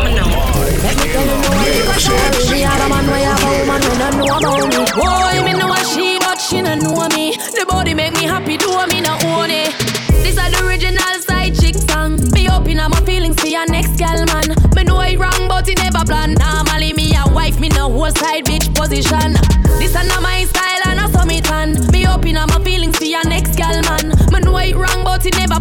you 0.03 0.11
now 0.11 1.55
a 1.55 1.71
little 1.71 1.93
story. 1.95 2.51
Me 2.51 2.59
have 2.67 2.81
a 2.83 2.89
man, 2.89 3.07
we 3.07 3.23
have 3.23 3.39
a 3.39 3.47
woman, 3.63 3.79
we 3.79 3.95
don't 3.95 4.17
know 4.19 4.27
about 4.27 4.67
me. 4.67 4.83
Boy, 4.91 5.39
me 5.45 5.53
know 5.57 5.71
a 5.71 5.79
she, 5.85 6.19
but 6.19 6.35
she 6.37 6.61
don't 6.61 6.83
know 6.83 7.07
me. 7.15 7.37
The 7.55 7.65
body 7.65 7.93
make 7.93 8.13
me 8.15 8.23
happy, 8.23 8.57
do 8.57 8.67
me 8.87 8.99
not 8.99 9.23
own 9.23 9.51
it. 9.51 9.71
This 10.19 10.35
is 10.35 10.51
the 10.51 10.65
original 10.67 10.99
side 11.23 11.55
chick 11.55 11.75
song. 11.75 12.19
Me 12.33 12.49
open 12.49 12.79
up 12.79 12.91
my 12.91 12.99
feelings 13.05 13.39
for 13.39 13.47
your 13.47 13.65
next 13.67 13.95
gal 13.97 14.25
man. 14.25 14.53
Me 14.75 14.83
know 14.83 14.99
it 14.99 15.17
wrong, 15.17 15.47
but 15.47 15.69
it 15.69 15.77
never 15.77 16.03
plan. 16.03 16.33
Normally 16.33 16.91
me 16.91 17.15
a 17.15 17.23
wife, 17.33 17.57
me 17.57 17.69
no 17.69 17.89
whole 17.89 18.11
side 18.11 18.43
bitch 18.43 18.67
position. 18.75 19.64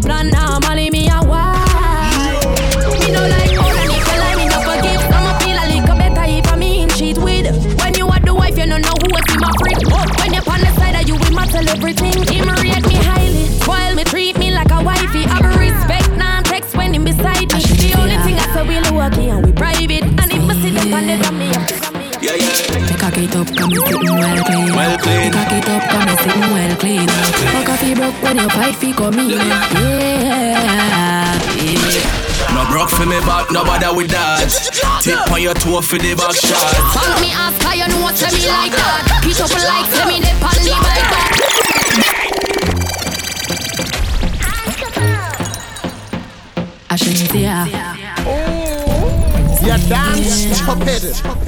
plan 0.05 0.29
now, 0.29 0.59
Molly 0.59 0.89
me 0.91 1.09
a 1.09 1.17
why. 1.25 1.57
Me 3.01 3.09
no 3.11 3.21
like 3.25 3.57
all 3.57 3.73
and 3.73 4.19
like 4.21 4.37
me 4.37 4.45
no 4.47 4.59
forgive. 4.61 5.01
Some 5.09 5.27
feel 5.41 5.57
a 5.57 5.65
little 5.65 5.97
better 5.97 6.25
if 6.29 6.47
I 6.53 6.55
mean 6.55 6.89
cheat 6.89 7.17
with. 7.17 7.49
When 7.81 7.93
you 7.95 8.07
are 8.07 8.19
the 8.21 8.33
wife, 8.33 8.57
you 8.57 8.67
don't 8.69 8.85
know 8.85 8.95
who 9.01 9.09
is 9.17 9.27
my 9.41 9.49
freak. 9.59 9.81
When 10.21 10.31
you 10.37 10.41
on 10.45 10.61
the 10.61 10.71
side, 10.77 11.07
you 11.09 11.15
will 11.15 11.33
matter 11.33 11.61
everything. 11.75 12.13
Him 12.29 12.47
rate 12.61 12.85
me 12.85 12.95
highly, 13.01 13.45
while 13.65 13.95
me 13.95 14.03
treat 14.03 14.37
me 14.37 14.51
like 14.51 14.71
a 14.71 14.79
wifey. 14.83 15.25
I 15.25 15.41
respect 15.57 16.11
now, 16.13 16.41
text 16.41 16.77
when 16.77 16.93
him 16.93 17.03
beside 17.03 17.49
me. 17.51 17.59
The 17.59 17.97
only 17.97 18.17
thing 18.23 18.37
I 18.37 18.45
say 18.53 18.63
we 18.63 18.79
low 18.79 19.09
key 19.09 19.29
and 19.29 19.43
we 19.45 19.51
private. 19.51 20.05
And 20.21 20.29
if 20.31 20.49
I 20.49 20.53
see 20.61 20.69
them 20.69 20.93
on 20.93 21.07
the 21.07 21.31
me, 21.33 21.49
yeah 22.21 22.37
yeah. 22.37 22.85
Me 22.85 22.93
cock 23.01 23.17
it 23.17 23.35
up, 23.35 23.47
come 23.57 23.73
sitting 23.73 24.13
well 24.21 24.43
clean. 24.45 24.69
Well 24.77 24.97
clean. 24.99 25.19
Me 25.25 25.31
cock 25.31 25.51
it 25.51 25.67
up, 25.69 25.83
come 25.89 26.09
sitting 26.21 26.54
broke 26.77 28.21
when 28.23 28.37
you 28.37 28.49
fight 28.49 28.75
for 28.75 28.93
come 28.93 29.19
in. 29.19 29.29
Yeah, 29.29 29.37
yeah. 29.75 30.15
No 32.53 32.65
broke 32.71 32.89
for 32.89 33.05
me 33.05 33.19
back, 33.21 33.51
no 33.51 33.63
bother 33.63 33.95
with 33.95 34.11
that. 34.11 34.49
Tip 35.01 35.31
on 35.31 35.41
your 35.41 35.53
toe 35.53 35.81
for 35.81 35.97
the 35.97 36.15
back 36.15 36.35
shot. 36.35 36.75
Follow 36.93 37.19
me 37.21 37.31
ask 37.31 37.61
how 37.61 37.73
you 37.73 37.87
know 37.87 38.01
what 38.01 38.15
tell 38.15 38.31
me 38.33 38.47
like 38.47 38.71
that. 38.71 39.21
Piece 39.23 39.41
up 39.41 39.51
like 39.51 39.89
tell 39.91 40.07
me 40.07 40.19
they 40.19 40.33
pan 40.39 40.63
the 40.63 40.71
bike 40.83 41.09
back. 41.11 41.31
Ashensia. 46.89 47.94
You 49.65 49.77
dance 49.89 50.45
stupid. 50.53 51.01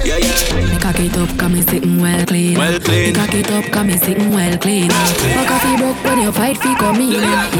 Yeah, 0.04 0.18
yeah. 0.18 0.66
Me 0.66 0.76
cock 0.82 0.98
it 0.98 1.16
up, 1.16 1.30
come 1.38 1.52
me 1.54 1.62
sitting 1.62 2.00
well 2.02 2.26
clean. 2.26 2.58
Well 2.58 2.80
clean. 2.80 3.06
Me 3.06 3.12
cock 3.14 3.32
it 3.32 3.50
up, 3.52 3.64
come 3.70 3.86
me 3.86 3.96
sitting 3.96 4.30
well 4.30 4.58
clean. 4.58 4.90
Fuck 4.90 5.50
off 5.50 5.64
you 5.64 5.76
broke 5.78 6.02
when 6.02 6.18
you 6.18 6.32
fight 6.32 6.56
for 6.56 6.74
come 6.74 7.00
in. 7.00 7.12
Yeah, 7.12 7.54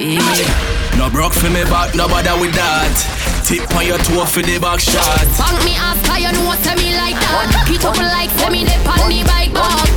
yeah. 0.00 0.96
No 0.96 1.10
broke 1.10 1.34
for 1.34 1.50
me 1.50 1.62
back, 1.64 1.94
no 1.94 2.08
bother 2.08 2.40
with 2.40 2.54
that. 2.56 3.20
Tip 3.44 3.68
on 3.76 3.84
your 3.84 3.98
toe 3.98 4.24
for 4.24 4.40
the 4.40 4.56
back 4.56 4.80
shot. 4.80 5.28
Funk 5.36 5.60
me 5.60 5.76
ask 5.76 6.00
how 6.08 6.16
you 6.16 6.32
know 6.32 6.48
what 6.48 6.56
tell 6.64 6.76
me 6.80 6.96
like 6.96 7.20
that. 7.20 7.68
Piece 7.68 7.84
up 7.84 8.00
like 8.00 8.32
tell 8.40 8.48
me 8.48 8.64
they 8.64 8.80
pan 8.80 9.12
the 9.12 9.20
bike 9.28 9.52
back. 9.52 9.92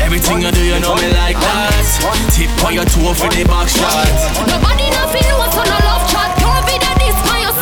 Everything 0.00 0.40
you 0.40 0.48
do, 0.52 0.64
you 0.64 0.80
know 0.80 0.96
me 0.96 1.12
like 1.20 1.36
that. 1.36 1.84
Tip 2.32 2.48
on 2.64 2.72
your 2.72 2.88
toe 2.88 3.12
for 3.12 3.28
the 3.28 3.44
back 3.44 3.68
shot. 3.68 4.08
Nobody 4.48 4.88
nothing 4.88 5.26
know 5.28 5.44
so 5.52 5.60
no 5.68 5.76
love 5.84 6.08
chat. 6.08 6.32
Don't 6.40 6.61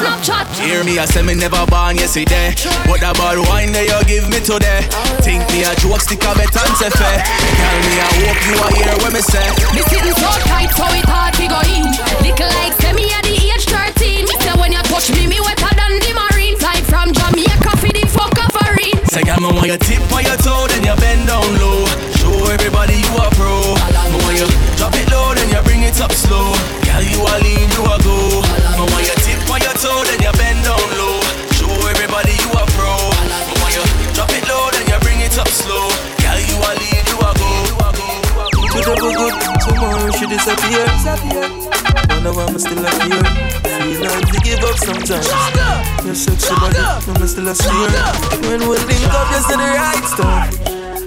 Snapchat. 0.00 0.48
Hear 0.64 0.80
me, 0.84 0.98
I 0.98 1.04
say 1.04 1.20
me 1.20 1.34
never 1.36 1.60
born 1.68 1.96
yesterday. 2.00 2.56
But 2.88 3.04
that 3.04 3.20
bad 3.20 3.36
wine 3.44 3.72
that 3.76 3.84
you 3.84 4.00
give 4.08 4.24
me 4.32 4.40
today. 4.40 4.80
Think 5.20 5.44
me 5.52 5.68
a 5.68 5.76
joke, 5.76 6.00
stick 6.00 6.24
a 6.24 6.32
bet 6.32 6.48
and 6.56 6.74
say 6.80 6.88
fair. 6.88 7.20
Tell 7.20 7.78
me 7.84 7.92
I 8.00 8.08
hope 8.24 8.40
you 8.48 8.56
are 8.64 8.72
here 8.80 8.96
when 9.04 9.12
me 9.12 9.20
say. 9.20 9.44
Me 9.76 9.84
sitting 9.92 10.16
so 10.16 10.30
tight, 10.48 10.72
so 10.72 10.88
it 10.96 11.04
hard 11.04 11.36
to 11.36 11.44
go 11.44 11.60
in. 11.68 11.84
Little 12.24 12.48
like 12.64 12.72
say 12.80 12.96
me 12.96 13.12
at 13.12 13.28
the 13.28 13.36
age 13.36 13.68
13. 13.68 14.24
Me 14.24 14.34
say 14.40 14.54
when 14.56 14.72
you 14.72 14.80
touch 14.88 15.12
me, 15.12 15.28
me 15.28 15.36
wetter 15.36 15.72
than 15.76 15.92
the 16.00 16.12
marine. 16.16 16.56
Fly 16.56 16.80
from 16.88 17.12
Jamaica 17.12 17.72
for 17.76 17.92
the 17.92 18.04
fuck 18.08 18.32
of 18.40 18.56
a 18.56 18.64
ring. 18.80 18.96
Say, 19.04 19.20
girl, 19.20 19.36
me 19.44 19.52
want 19.52 19.68
you 19.68 19.76
tip 19.84 20.00
on 20.16 20.24
your 20.24 20.40
toe, 20.40 20.64
then 20.72 20.80
you 20.80 20.96
bend 20.96 21.28
down 21.28 21.44
low. 21.60 21.84
Show 22.16 22.48
everybody 22.48 22.96
you 22.96 23.12
a 23.20 23.28
pro. 23.36 23.76
Me 24.08 24.16
want 24.24 24.36
you 24.40 24.48
drop 24.80 24.96
it 24.96 25.04
low, 25.12 25.36
then 25.36 25.52
you 25.52 25.60
bring 25.68 25.84
it 25.84 26.00
up 26.00 26.12
slow. 26.16 26.56
Girl, 26.88 27.04
you 27.04 27.20
a 27.20 27.34
lean, 27.44 27.68
you 27.76 27.84
a 27.84 27.96
go. 28.00 28.09
Disappear. 40.56 40.86
Wonder 42.08 42.32
why 42.32 42.46
I'm 42.46 42.58
still 42.58 42.84
up 42.84 43.02
here. 43.02 43.22
Feel 43.80 44.00
like 44.02 44.28
to 44.32 44.40
give 44.42 44.62
up 44.64 44.76
sometimes. 44.76 45.28
Your 46.04 46.14
sexy 46.14 46.54
body, 46.54 46.78
I'm 46.78 47.26
still 47.26 47.48
a 47.48 47.54
steer. 47.54 47.90
When 48.48 48.60
we 48.68 48.76
link 48.78 49.06
up, 49.10 49.30
you 49.30 49.40
say 49.46 49.56
the 49.56 49.68
right 49.78 50.04
stuff. 50.04 50.46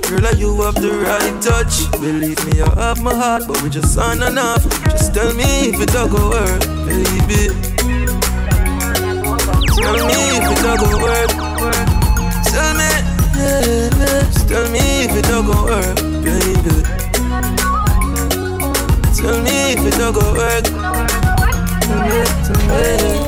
Girl, 0.09 0.19
like 0.21 0.38
you 0.38 0.62
have 0.62 0.75
the 0.75 0.91
right 0.91 1.41
touch. 1.41 1.91
Believe 2.00 2.43
me, 2.45 2.57
you 2.57 2.65
have 2.65 3.01
my 3.01 3.13
heart, 3.13 3.43
but 3.47 3.62
we 3.62 3.69
just 3.69 3.97
aren't 3.97 4.23
enough. 4.23 4.63
Just 4.85 5.13
tell 5.13 5.33
me 5.33 5.69
if 5.69 5.81
it 5.81 5.89
don't 5.89 6.09
go 6.09 6.29
work, 6.29 6.59
baby. 6.85 7.51
Tell 9.75 10.07
me 10.07 10.20
if 10.37 10.46
it 10.51 10.59
don't 10.63 10.79
go 10.79 10.89
work. 11.03 11.29
Tell 12.48 12.74
me, 12.75 12.89
yeah, 13.35 13.65
yeah. 13.65 14.24
Just 14.31 14.48
tell 14.48 14.70
me 14.70 15.05
if 15.05 15.15
it 15.15 15.25
don't 15.25 15.46
go 15.46 15.63
work, 15.65 15.96
baby. 16.24 17.02
Tell 19.24 19.42
me 19.42 19.72
if 19.72 19.79
it 19.79 19.96
don't 19.98 20.12
go 20.12 20.20
work. 20.33 20.66
Tell 20.66 22.00
me, 22.03 22.20
tell 22.44 22.59
me. 22.68 23.24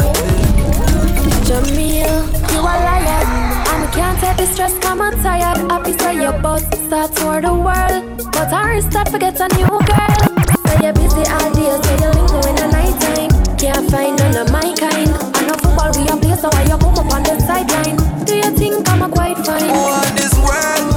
Jamil, 1.47 2.15
you 2.51 2.59
a 2.59 2.75
liar. 2.83 3.23
I 3.71 3.89
can't 3.93 4.19
take 4.19 4.35
the 4.35 4.45
stress, 4.45 4.75
I'm 4.83 4.99
tired. 5.23 5.71
Happy 5.71 5.93
say 5.93 6.15
your 6.21 6.33
boss 6.41 6.63
start 6.87 7.15
toward 7.15 7.45
the 7.45 7.53
world. 7.53 8.03
But 8.33 8.51
I 8.51 8.81
start 8.81 9.07
forget 9.07 9.39
a 9.39 9.47
new 9.55 9.71
girl. 9.87 10.19
Say 10.67 10.77
you're 10.83 10.91
busy 10.91 11.23
all 11.31 11.49
day, 11.55 11.71
say 11.83 11.97
you 12.03 12.11
link 12.11 12.33
in 12.43 12.55
the 12.59 12.67
night 12.75 12.95
time. 12.99 13.31
Can't 13.57 13.89
find 13.89 14.19
none 14.19 14.35
of 14.35 14.51
my 14.51 14.75
kind. 14.75 15.09
I 15.31 15.47
know 15.47 15.55
football 15.63 15.91
we 15.95 16.09
a 16.11 16.17
play, 16.17 16.35
so 16.35 16.49
why 16.49 16.63
you 16.63 16.77
come 16.77 16.99
up 16.99 17.13
on 17.13 17.23
the 17.23 17.39
sideline? 17.39 17.95
Do 18.25 18.35
you 18.35 18.51
think 18.59 18.89
I'm 18.89 19.03
a 19.03 19.07
quite 19.09 19.37
fine? 19.45 19.69
want 19.71 20.11
this 20.17 20.35
world, 20.43 20.94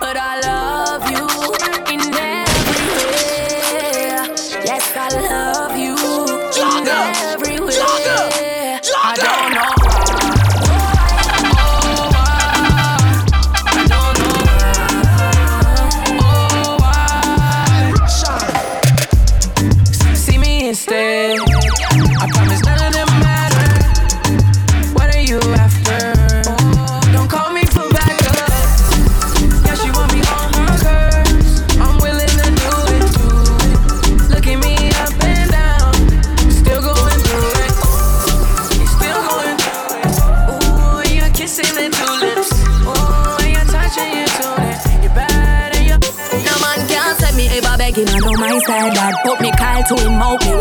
but 0.00 0.16
I 0.16 0.40
love 0.40 1.10
you 1.10 1.75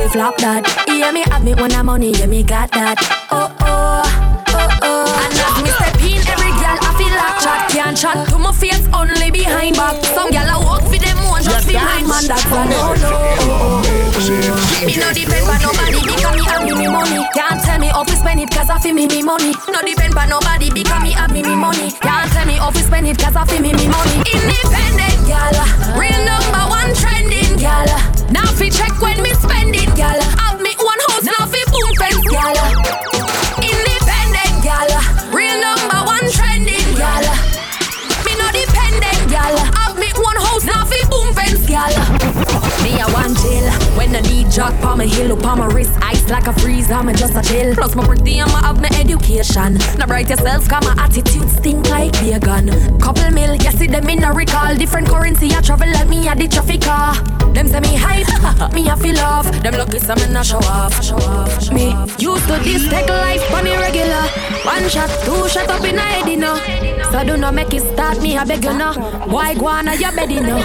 we 0.06 0.12
flop 0.12 0.38
that. 0.38 0.62
Yeah, 0.88 1.12
me 1.12 1.24
have 1.34 1.44
me 1.44 1.54
when 1.56 1.74
I'm 1.74 1.88
money, 1.88 2.12
yeah, 2.12 2.28
me 2.28 2.44
got 2.44 2.70
that. 2.72 3.02
Oh, 3.32 3.50
oh, 3.62 4.06
oh, 4.54 4.70
oh. 4.86 5.22
And 5.26 5.34
as 5.34 5.58
me 5.65 5.70
step 5.74 5.98
in, 6.06 6.22
every 6.30 6.54
girl 6.62 6.78
I 6.78 6.91
feel 6.94 7.10
like 7.10 7.38
chat 7.41 7.62
Can't 7.74 7.98
chat 7.98 8.18
to 8.30 8.38
my 8.38 8.54
face, 8.54 8.86
only 8.94 9.32
behind 9.34 9.76
back. 9.76 9.98
Some 10.13 10.30
girl 10.30 10.46
I 10.46 10.58
walk 10.62 10.86
for 10.86 11.00
them 11.02 11.18
one, 11.26 11.41
just 11.41 11.65
behind 11.65 12.06
man, 12.06 12.22
that's 12.30 12.46
a 12.46 12.62
no, 12.70 12.94
no 13.02 13.82
Me 14.86 14.94
no 14.94 15.10
depend 15.10 15.50
on 15.50 15.58
nobody 15.65 16.00
because 16.06 16.36
me 16.38 16.46
have 16.46 16.62
me 16.62 16.74
me 16.78 16.88
money. 16.88 17.26
Can't 17.34 17.58
tell 17.65 17.80
me 17.82 17.89
how 17.89 18.06
to 18.06 18.15
spend 18.15 18.39
it 18.46 18.50
cause 18.54 18.70
I 18.70 18.78
feel 18.78 18.94
me 18.94 19.10
me 19.10 19.26
money. 19.26 19.58
No 19.74 19.82
depend 19.82 20.13
on 20.13 20.30
nobody 20.30 20.70
because 20.70 21.02
me 21.02 21.18
have 21.18 21.34
me 21.34 21.41
me 21.41 21.56
money. 21.58 21.89
Can't 22.06 22.30
tell 22.30 22.46
me 22.46 22.62
how 22.62 22.70
to 22.70 22.82
spend 22.86 23.10
it 23.10 23.18
cause 23.18 23.36
I 23.36 23.46
feel 23.50 23.62
me 23.62 23.74
me 23.74 23.89
money. 23.89 24.22
Independent 24.22 25.18
gal, 25.26 25.56
real 25.98 26.22
number 26.22 26.63
one 26.70 26.94
trending 26.94 27.58
gal. 27.58 27.89
Now 28.30 28.46
fi 28.54 28.70
check 28.70 28.94
when 29.02 29.22
me 29.22 29.34
spend 29.34 29.64
fence 32.54 32.78
gal 32.78 33.26
Independent 33.58 35.34
real 35.34 35.58
number 35.62 36.02
one 36.06 36.28
trending 36.32 36.90
Me 38.26 38.34
no 38.38 38.48
dependent 38.52 39.32
Have 39.32 39.98
me 39.98 40.10
one 40.18 40.38
house, 40.38 40.66
boom 41.10 41.34
me 42.84 43.02
a 43.02 43.08
one 43.12 43.34
chill 43.36 43.70
When 43.98 44.16
I 44.16 44.22
need 44.22 44.52
jock 44.52 44.80
pa 44.82 44.96
my 44.96 45.06
heel 45.06 45.34
up 45.34 45.46
on 45.46 45.60
my 45.60 45.68
wrist. 45.68 45.92
Ice 46.02 46.30
like 46.30 46.48
a 46.48 46.54
freeze, 46.54 46.92
I'm 46.92 47.14
just 47.16 47.36
a 47.36 47.42
chill. 47.42 47.74
Plus 47.74 47.96
my 47.96 48.06
pretty 48.06 48.40
and 48.40 48.52
my 48.52 48.60
have 48.60 48.80
my 48.80 48.90
education. 49.00 49.78
Now 49.98 50.06
bright 50.06 50.30
yourself, 50.30 50.70
cause 50.70 50.86
my 50.86 51.04
attitude 51.04 51.50
stink 51.50 51.90
like 51.90 52.16
vegan 52.18 53.00
Couple 53.00 53.30
mil, 53.32 53.56
you 53.56 53.72
see 53.72 53.88
them 53.88 54.08
in 54.10 54.24
a 54.24 54.32
recall. 54.32 54.76
Different 54.76 55.08
currency, 55.08 55.54
I 55.54 55.62
travel 55.62 55.92
like 55.92 56.08
me 56.08 56.28
at 56.28 56.38
the 56.38 56.48
traffic 56.48 56.82
car 56.82 57.45
Them 57.56 57.68
say 57.70 57.80
me 57.80 57.96
hype, 57.96 58.74
me 58.74 58.89
I 58.89 58.96
feel 58.98 59.18
off. 59.20 59.50
Them 59.63 59.76
lucky 59.76 60.00
some 60.00 60.20
in 60.20 60.36
a 60.36 60.44
show 60.44 60.58
off. 60.58 61.02
Show 61.02 61.15
off 61.15 61.63
show 61.63 61.74
Me 61.74 61.96
used 62.20 62.46
to 62.48 62.60
this 62.63 62.88
take 62.89 63.08
life 63.08 63.41
on 63.54 63.63
regular. 63.63 64.28
One 64.65 64.89
shot, 64.89 65.10
two 65.24 65.48
shot 65.48 65.70
up 65.70 65.84
in 65.86 65.98
a 65.98 66.02
head, 66.02 66.28
you 66.28 66.38
know. 66.38 66.56
So 67.12 67.24
do 67.24 67.38
not 67.38 67.54
make 67.54 67.74
it 67.74 67.82
start 67.94 68.22
me, 68.22 68.38
I 68.38 68.44
beg 68.44 68.63
you 68.63 68.74
know. 68.78 68.94
Why 69.26 69.54
go 69.56 69.68
on, 69.68 69.86
your 69.86 70.12
bed, 70.12 70.32
you 70.32 70.41
know. 70.41 70.60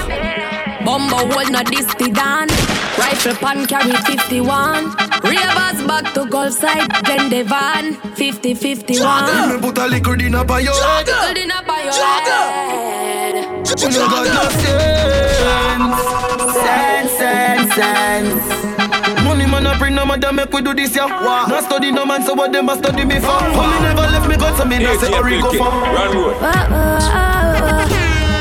Bumbo 0.83 1.15
hold 1.31 1.51
not 1.51 1.67
this 1.67 1.85
the 1.95 2.11
dan. 2.11 2.49
Rifle 2.97 3.35
pan 3.35 3.65
carry 3.67 3.93
51. 3.93 4.85
Ravers 5.23 5.87
back 5.87 6.13
to 6.13 6.25
Gulf 6.25 6.53
side, 6.53 6.89
then 7.05 7.29
the 7.29 7.43
van. 7.43 7.95
50-51. 8.19 9.55
Me 9.55 9.61
put 9.61 9.77
a 9.77 9.87
liquor 9.87 10.15
in 10.15 10.35
a 10.35 10.43
by 10.43 10.59
your 10.59 10.73
head. 10.73 11.05
Good 11.05 11.37
in 11.37 11.51
a 11.51 11.63
by 11.63 11.83
your 11.83 11.93
head. 11.93 13.20
You 13.79 13.89
know 13.89 14.07
got 14.09 14.27
no 14.27 14.43
sense. 14.59 15.95
Sense, 16.61 17.11
sense, 17.17 17.73
sense. 17.73 19.23
Money 19.23 19.45
man 19.45 19.65
a 19.65 19.77
bring 19.77 19.95
no 19.95 20.05
matter 20.05 20.31
make 20.33 20.51
we 20.51 20.61
do 20.61 20.73
this 20.73 20.95
yeah. 20.95 21.05
Wow. 21.05 21.45
No 21.47 21.61
study 21.61 21.91
no 21.91 22.05
man 22.05 22.23
so 22.23 22.33
what 22.33 22.51
them 22.51 22.69
a 22.69 22.75
study 22.77 23.05
me 23.05 23.15
for. 23.19 23.39
For 23.55 23.67
me 23.67 23.79
never 23.81 24.01
left 24.11 24.27
me 24.27 24.35
God 24.35 24.57
so 24.57 24.65
me 24.65 24.79
not 24.79 24.99
say 24.99 25.11
hurry 25.11 25.41
go 25.41 25.51
for. 25.51 25.69
Run 25.69 26.15
road. 26.15 26.35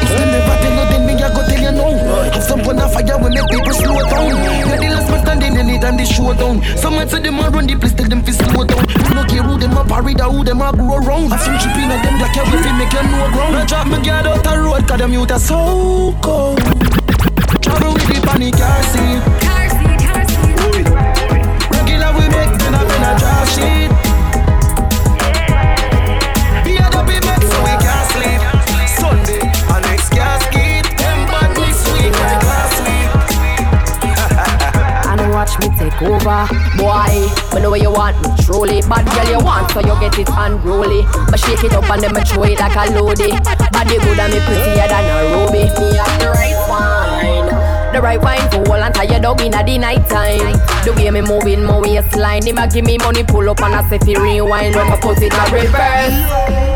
If 0.03 0.11
them 0.19 0.31
never 0.31 0.57
now. 2.75 2.89
Have 2.89 2.93
some 2.93 3.07
fun 3.07 3.07
a 3.07 3.15
fire 3.15 3.19
when 3.23 3.33
make 3.35 3.49
people 3.51 3.75
slow 3.75 4.01
down. 4.11 4.37
Yeah, 4.69 4.77
the 4.77 4.89
last 4.95 5.11
man 5.11 5.21
standing 5.25 5.57
anytime 5.57 5.97
they 5.97 6.05
show 6.05 6.35
down. 6.35 6.63
Someone 6.77 7.09
say 7.09 7.21
them 7.21 7.39
a 7.39 7.51
run 7.51 7.67
the 7.67 7.77
place 7.77 7.95
tell 7.95 8.09
them 8.09 8.23
fi 8.23 8.33
slow 8.33 8.65
down. 8.65 8.85
You 8.89 9.15
no 9.15 9.25
care 9.25 9.43
who 9.43 9.59
them 9.59 9.77
a 9.77 9.85
parry 9.85 10.15
da 10.15 10.31
who 10.31 10.45
them 10.45 10.63
a 10.63 10.73
grow 10.73 10.99
round. 10.99 11.33
Have 11.33 11.43
some 11.43 11.59
chipping 11.59 11.91
at 11.91 12.03
them 12.03 12.19
yeah 12.21 12.45
we 12.51 12.59
fi 12.63 12.73
make 12.79 12.93
you 12.93 13.03
know 13.03 13.31
ground. 13.33 13.55
Now 13.55 13.65
drop 13.67 13.87
me 13.87 13.99
guard 14.05 14.27
out 14.27 14.43
the 14.45 14.59
road 14.59 14.87
'cause 14.87 14.99
them 14.99 15.13
youth 15.13 15.31
are 15.31 15.39
so 15.39 16.15
cold. 16.23 16.61
Travel 17.63 17.93
with 17.95 18.07
the 18.09 18.21
panic 18.27 18.55
car 18.57 18.83
seat. 18.93 19.21
Regular 21.71 22.13
we 22.17 22.25
make 22.29 22.55
then 22.59 22.75
I 22.75 22.83
been 22.89 23.05
a 23.05 23.13
drop 23.19 23.47
shit. 23.55 23.91
Be 26.65 26.77
a 26.77 26.87
up 26.99 27.09
in 27.11 27.21
bed 27.21 27.43
so 27.51 27.57
we 27.67 27.75
can't 27.85 28.07
sleep. 28.13 28.41
Sunday 28.99 29.41
and 29.75 29.85
next 29.87 30.09
casket. 30.11 30.60
Over. 36.03 36.49
Boy, 36.77 37.29
me 37.55 37.61
know 37.61 37.71
what 37.71 37.81
you 37.81 37.93
want, 37.93 38.17
me 38.23 38.29
truly. 38.45 38.81
Bad 38.83 39.07
girl 39.13 39.39
you 39.39 39.45
want, 39.45 39.71
so 39.73 39.81
you 39.81 39.95
get 40.01 40.19
it 40.19 40.29
unruly. 40.33 41.05
But 41.29 41.41
shake 41.41 41.65
it 41.65 41.73
up 41.73 41.89
and 41.91 42.03
then 42.03 42.15
me 42.15 42.21
throw 42.23 42.45
it 42.45 42.59
like 42.59 42.77
a 42.77 42.91
loadie. 42.93 43.37
Body 43.73 43.97
good 43.99 44.19
and 44.19 44.33
me 44.33 44.41
prettier 44.41 44.89
than 44.89 45.05
a 45.09 45.19
ruby. 45.33 45.69
Me 45.69 45.97
have 45.97 46.17
the 46.21 46.31
right 46.33 46.59
wine. 46.69 47.71
The 47.93 48.01
right 48.01 48.21
wine 48.23 48.47
for 48.51 48.63
all 48.71 48.83
and 48.83 49.11
your 49.11 49.21
dog 49.21 49.41
in 49.41 49.51
the 49.51 49.79
night 49.79 50.07
time. 50.09 50.55
The 50.85 50.95
way 50.95 51.11
me 51.11 51.21
moving 51.21 51.65
my 51.65 51.81
waistline, 51.81 52.47
him 52.47 52.59
a 52.59 52.69
give 52.69 52.87
me 52.87 52.97
money, 52.99 53.25
pull 53.25 53.51
up 53.51 53.61
and 53.61 53.75
I 53.75 53.83
say 53.91 53.99
fi 53.99 54.15
rewind 54.15 54.77
when 54.77 54.87
me 54.89 54.97
put 55.03 55.19
it 55.19 55.35
in 55.35 55.53
reverse. 55.53 56.15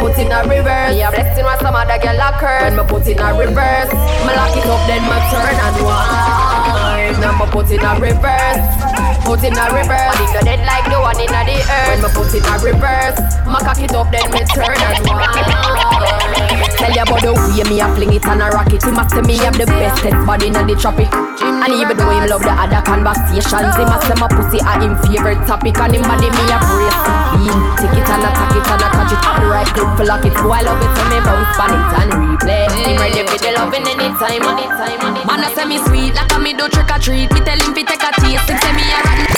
Put 0.03 0.19
it 0.19 0.27
in 0.27 0.49
reverse. 0.51 0.91
Me 0.91 1.03
a 1.03 1.11
blessing 1.11 1.45
when 1.45 1.59
some 1.61 1.75
other 1.75 1.99
girl 2.03 2.19
a 2.19 2.35
curse. 2.35 2.63
When 2.67 2.77
me 2.77 2.85
put 2.91 3.07
it 3.07 3.17
in 3.17 3.37
reverse, 3.39 3.93
me 3.95 4.33
lock 4.35 4.57
it 4.59 4.67
up 4.67 4.83
then 4.91 5.03
me 5.07 5.19
turn 5.31 5.55
and 5.55 5.79
wind. 5.87 7.21
Now 7.23 7.39
me 7.39 7.47
put 7.51 7.71
it 7.71 7.81
in 7.81 8.01
reverse. 8.03 9.14
Put 9.25 9.43
in 9.43 9.57
a 9.57 9.65
reverse. 9.73 10.13
And 10.15 10.21
it 10.21 10.45
dead 10.45 10.61
like 10.69 10.85
the 10.93 11.01
one 11.01 11.19
in 11.19 11.33
the 11.33 11.57
earth. 11.65 11.89
When 11.89 12.01
me 12.05 12.09
put 12.13 12.29
in 12.37 12.45
a 12.45 12.55
reverse, 12.61 13.19
me 13.49 13.59
cock 13.65 13.81
it 13.81 13.97
up 13.97 14.13
then 14.13 14.29
me 14.31 14.45
turn 14.53 14.77
and 14.77 15.01
wind. 15.01 15.49
Tell 16.77 16.93
you 16.93 17.03
about 17.03 17.23
the 17.25 17.33
way 17.33 17.65
me 17.65 17.81
a 17.81 17.89
fling 17.97 18.13
it 18.13 18.25
and 18.27 18.43
a 18.43 18.53
rock 18.53 18.73
it. 18.73 18.85
Him 18.85 19.01
a 19.01 19.09
say 19.09 19.23
me 19.23 19.37
have 19.41 19.57
the 19.57 19.65
bestest 19.65 20.27
body 20.27 20.49
in 20.49 20.53
the 20.53 20.77
tropic. 20.77 21.09
And 21.41 21.73
even 21.73 21.97
though 21.97 22.13
him 22.13 22.29
love 22.29 22.43
the 22.43 22.53
other 22.53 22.85
conversations, 22.85 23.75
him 23.81 23.89
a 23.89 23.97
say 24.05 24.17
my 24.21 24.29
pussy 24.29 24.61
a 24.61 24.73
him 24.77 24.95
favorite 25.09 25.41
topic. 25.49 25.79
And 25.81 25.95
him 25.97 26.03
body 26.03 26.29
me 26.29 26.45
a 26.53 26.59
brace 26.61 27.24
the 27.45 27.53
beam. 27.53 27.61
Take 27.77 27.97
it 28.01 28.09
and 28.09 28.25
attack 28.25 28.57
it 28.57 28.65
and 28.65 28.83
a 28.83 28.89
catch 28.89 29.13
it. 29.13 29.21
Up 29.25 29.37
the 29.37 29.97
for 29.97 30.05
lock 30.05 30.25
it. 30.25 30.33
So 30.35 30.51
I 30.51 30.63
love 30.63 30.81
it 30.81 30.93
when 30.97 31.09
me 31.13 31.19
bounce 31.21 31.57
pan 31.57 31.73
it 31.73 31.93
and 32.01 32.13
replay. 32.13 32.65
Him 32.73 32.97
ready 32.97 33.23
for 33.27 33.39
the 33.39 33.51
loving 33.53 33.87
anytime, 33.87 34.43
anytime, 34.43 35.01
anytime. 35.01 35.27
Man 35.27 35.45
a 35.45 35.49
say 35.55 35.65
me 35.65 35.79
sweet 35.85 36.15
like 36.15 36.33
a 36.33 36.39
me 36.39 36.53
do 36.53 36.69
trick 36.69 36.91
or 36.91 36.99
treat. 36.99 37.33
Me 37.33 37.41
tell 37.41 37.59
him 37.59 37.75
fi 37.75 37.83
take 37.85 38.03
a 38.03 38.11
taste. 38.21 38.49
Him 38.49 38.59
say 38.59 38.73
me 38.73 38.85
a 38.89 38.99
rotten. 39.05 39.35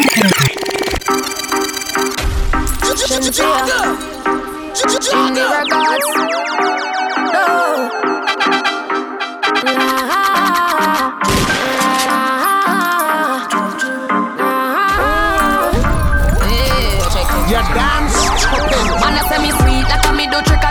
In 5.16 5.34
the 5.34 6.95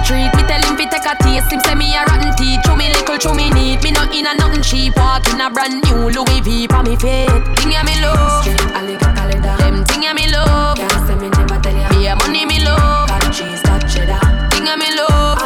treat. 0.06 0.30
Me 0.38 0.44
tell 0.46 0.62
him 0.62 0.78
fi 0.78 0.86
take 0.86 1.10
a 1.10 1.14
taste. 1.20 1.52
Him 1.52 1.60
say 1.66 1.76
me 1.76 1.98
a 1.98 2.06
rotten 2.06 2.32
teeth. 2.38 2.62
Chew 2.64 2.78
me 2.78 2.94
little, 2.94 3.18
chew 3.18 3.34
me 3.34 3.50
neat. 3.50 3.84
Me 3.84 3.92
not 3.92 4.14
in 4.14 4.30
a 4.30 4.34
nothing 4.38 4.62
cheap. 4.62 4.96
Walk 4.96 5.28
in 5.34 5.42
a 5.42 5.50
brand 5.50 5.82
new 5.84 6.14
Louis 6.14 6.42
V 6.46 6.68
for 6.68 6.84
me 6.86 6.96
fit. 6.96 7.30
Thing 7.58 7.74
ya 7.74 7.82
me 7.84 7.98
love. 8.00 8.46
Them 8.46 9.84
thing 9.86 10.04
ya 10.06 10.14
me 10.14 10.30
love. 10.30 10.78
Can't 10.78 11.08
say 11.10 11.16
me 11.18 11.28
never 11.34 11.58
tell 11.60 11.76
ya. 11.76 11.90
Me 11.90 12.08
a 12.08 12.16
money 12.16 12.46
me 12.46 12.62
love. 12.64 13.10
Got 13.10 13.34
cheese, 13.34 13.62
got 13.66 13.82
cheddar. 13.90 14.22
Thing 14.54 14.70
ya 14.70 14.78
me 14.78 14.94
love. 14.94 15.42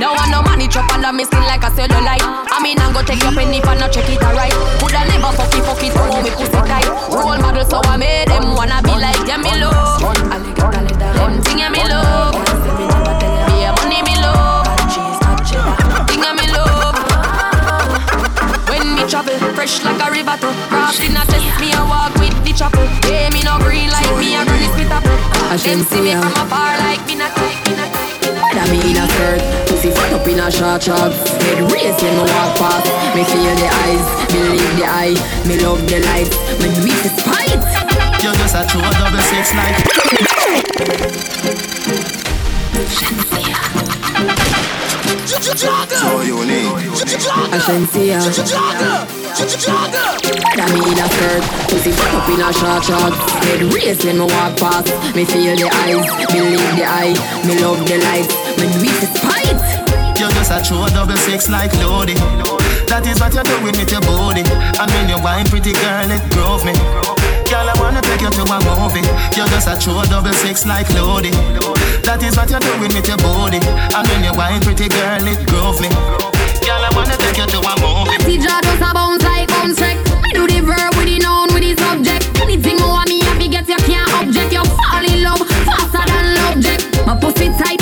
Don't 0.00 0.16
want 0.16 0.30
no 0.30 0.40
money 0.40 0.66
chop 0.68 0.88
under 0.94 1.12
me 1.12 1.24
skin 1.24 1.44
like 1.44 1.62
a 1.66 1.70
cellulite. 1.76 2.24
I 2.24 2.56
mean 2.62 2.78
I'm 2.80 2.94
go 2.94 3.02
take 3.02 3.20
your 3.22 3.32
penny 3.32 3.60
for 3.60 3.74
no 3.74 3.86
check 3.90 4.08
it 4.08 4.22
alright. 4.22 4.54
Coulda 4.80 5.04
never 5.04 5.32
fuck 5.36 5.52
it, 5.52 5.62
fuck 5.66 5.82
it, 5.84 5.92
oh 5.92 6.22
me 6.22 6.30
pussy 6.30 6.56
tight. 6.64 6.88
Role 7.12 7.36
model 7.36 7.68
so 7.68 7.82
I 7.84 7.98
made 7.98 8.28
them 8.28 8.54
wanna 8.54 8.80
be 8.80 8.96
like 8.96 9.20
them 9.26 9.42
me 9.42 9.52
love. 9.60 10.00
Them 10.00 11.42
thing 11.42 11.58
ya 11.58 11.68
me 11.68 11.84
love. 11.84 12.29
Travel, 19.22 19.54
fresh 19.54 19.84
like 19.84 20.00
a 20.00 20.10
river 20.10 20.36
to 20.40 20.48
Craft 20.68 21.00
in 21.00 21.16
a 21.16 21.24
test, 21.26 21.60
me 21.60 21.72
a 21.72 21.84
walk 21.84 22.14
with 22.16 22.34
the 22.44 22.52
chapel 22.52 22.86
Hey, 23.04 23.28
me 23.30 23.42
no 23.42 23.58
green 23.58 23.90
like 23.90 24.10
me 24.16 24.36
a 24.36 24.44
granny 24.44 24.68
spit 24.72 24.90
apple 24.90 25.10
Them 25.58 25.84
see 25.84 26.00
me 26.00 26.12
from 26.12 26.32
afar 26.40 26.78
like 26.78 27.04
me 27.06 27.14
not 27.16 27.36
like 27.36 27.62
me 27.66 27.72
not 27.76 27.92
like 27.92 28.20
me 28.22 28.30
not 28.32 28.54
Whether 28.54 28.72
me 28.72 28.78
in 28.90 28.96
a 28.96 29.06
skirt, 29.12 29.40
pussy 29.68 29.90
fat 29.90 30.12
up 30.12 30.26
in 30.26 30.40
a 30.40 30.50
short 30.50 30.82
shorts. 30.82 31.16
Head 31.42 31.60
raised 31.72 32.02
when 32.02 32.14
me 32.16 32.22
walk 32.24 32.56
past. 32.58 32.86
Me 33.14 33.22
feel 33.24 33.54
the 33.56 33.68
eyes, 33.84 34.04
believe 34.32 34.76
the 34.78 34.86
eye. 34.86 35.14
Me 35.46 35.54
love 35.60 35.82
the 35.88 35.98
lights, 36.00 36.36
me 36.60 36.68
do 36.74 36.80
it 36.88 37.02
despite 37.04 37.62
You're 38.22 38.34
just 38.34 38.54
a 38.56 38.64
true 38.66 38.80
double 38.80 39.20
six 39.20 39.52
like. 39.54 39.76
So 39.90 40.02
unique. 40.10 40.30
Ashensia 47.50 48.18
Whether 50.46 50.68
me 50.72 50.80
in 50.86 50.98
a 50.98 51.06
skirt, 51.10 51.42
pussy 51.68 51.90
fat 51.90 52.14
up 52.14 52.28
in 52.30 52.40
a 52.40 52.52
short 52.54 52.84
shorts 52.84 53.18
Head 53.44 53.62
raised 53.74 54.04
when 54.04 54.18
me 54.18 54.26
walk 54.26 54.56
past 54.56 54.86
Me 55.14 55.24
feel 55.24 55.56
the 55.56 55.66
eyes, 55.66 56.06
believe 56.30 56.76
the 56.78 56.84
eye 56.86 57.14
Me 57.46 57.58
love 57.58 57.82
the 57.86 57.98
lights, 57.98 58.34
me 58.54 58.66
do 58.70 58.86
it 58.86 58.96
despite 59.02 59.58
You're 60.18 60.30
just 60.30 60.52
a 60.52 60.62
true 60.62 60.86
double 60.94 61.16
six 61.26 61.48
like 61.48 61.72
Lodi. 61.82 62.14
That 62.90 63.06
is 63.06 63.18
what 63.22 63.32
you're 63.34 63.46
doing 63.46 63.72
with 63.78 63.90
your 63.90 64.02
body. 64.02 64.42
And 64.42 64.90
when 64.90 65.08
you're 65.08 65.22
wine, 65.22 65.46
pretty 65.46 65.72
girl, 65.72 66.10
it 66.10 66.20
drove 66.34 66.66
me. 66.66 66.74
Girl, 67.46 67.66
I 67.66 67.74
wanna 67.78 68.02
take 68.02 68.20
you 68.20 68.30
to 68.30 68.42
a 68.42 68.58
movie. 68.66 69.06
You're 69.38 69.46
just 69.48 69.70
a 69.70 69.78
true 69.78 70.02
double 70.10 70.34
six 70.34 70.66
like 70.66 70.90
Lodi. 70.92 71.30
That 72.02 72.20
is 72.22 72.36
what 72.36 72.50
you're 72.50 72.60
doing 72.60 72.92
with 72.92 73.06
your 73.06 73.16
body. 73.22 73.62
And 73.64 74.04
when 74.10 74.26
you're 74.26 74.34
wine, 74.34 74.60
pretty 74.60 74.90
girl, 74.90 75.22
it 75.22 75.38
drove 75.46 75.80
me. 75.80 75.88
I 76.90 76.96
wanna 76.96 77.16
take 77.16 77.38
you 77.38 77.46
to 77.46 77.58
a 77.62 77.74
movie. 77.78 78.18
See 78.26 78.38
jaw 78.42 78.58
just 78.62 78.82
a 78.82 78.90
bounce 78.92 79.22
like 79.22 79.46
bounce 79.48 79.80
wreck. 79.80 79.96
Me 80.22 80.32
do 80.34 80.46
the 80.46 80.58
verb 80.60 80.90
with 80.98 81.06
the 81.06 81.18
noun 81.22 81.46
with 81.54 81.62
the 81.62 81.78
subject. 81.78 82.26
Anything 82.42 82.78
more 82.82 83.04
me 83.06 83.20
happy 83.22 83.46
get 83.46 83.68
you 83.68 83.78
can't 83.86 84.10
object. 84.18 84.52
You 84.52 84.64
fall 84.64 85.04
in 85.06 85.22
love 85.22 85.46
faster 85.66 86.02
than 86.10 86.34
object. 86.50 86.82
My 87.06 87.14
pussy 87.14 87.48
tight, 87.54 87.78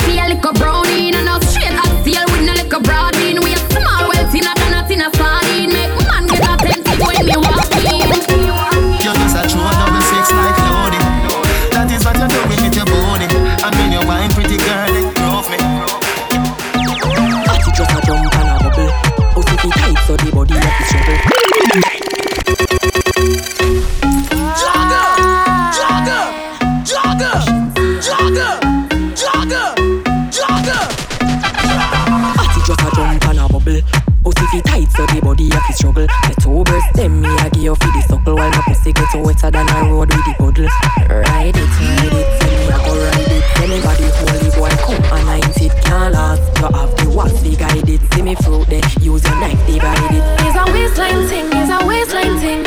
my 39.09 39.17
get 39.17 39.25
wetter 39.25 39.51
than 39.51 39.69
a 39.69 39.89
road 39.89 40.09
with 40.09 40.25
the 40.25 40.33
puddle 40.37 40.65
Ride 41.09 41.55
it, 41.55 41.69
ride 41.79 42.13
it, 42.13 42.41
tell 42.41 42.51
me 42.51 42.67
I 42.69 42.77
go 42.85 42.91
ride 42.93 43.31
it 43.31 43.43
Anybody 43.59 44.07
holy 44.19 44.49
boy 44.57 44.69
come 44.85 45.17
and 45.17 45.25
night 45.25 45.61
it 45.61 45.71
can't 45.83 46.13
last 46.13 46.41
You 46.59 46.67
have 46.77 46.95
the 46.97 47.09
watch 47.09 47.33
the 47.41 47.55
guide 47.55 47.89
it 47.89 48.01
See 48.13 48.21
me 48.21 48.35
fruit 48.35 48.67
there, 48.67 48.81
use 49.01 49.23
your 49.23 49.39
knife 49.39 49.65
divide 49.65 50.13
it 50.13 50.23
It's 50.45 50.57
a 50.57 50.71
waistline 50.71 51.27
thing, 51.27 51.47
it's 51.51 51.71
a 51.71 51.85
waistline 51.85 52.37
thing. 52.39 52.63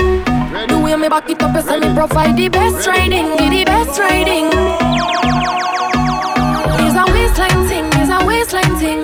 The 0.69 0.79
way 0.79 0.97
me 0.97 1.09
back 1.09 1.29
it 1.29 1.43
up, 1.43 1.57
is 1.57 1.67
me 1.67 1.95
provide 1.95 2.37
the 2.37 2.49
best 2.49 2.87
riding, 2.87 3.37
give 3.37 3.51
the 3.51 3.65
best 3.65 3.99
riding. 3.99 4.47
It's 6.85 6.97
a 6.97 7.05
waistline 7.13 7.67
thing, 7.69 7.87
it's 8.01 8.11
a 8.11 8.25
waistline 8.25 8.77
thing. 8.79 9.03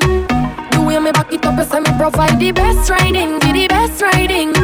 The 0.71 0.85
way 0.87 0.99
me 0.99 1.11
back 1.11 1.33
it 1.33 1.45
up, 1.45 1.59
you 1.59 1.81
me 1.81 1.99
provide 1.99 2.39
the 2.39 2.53
best 2.53 2.91
riding, 2.91 3.39
be 3.41 3.53
the 3.53 3.67
best 3.69 4.01
riding. 4.01 4.58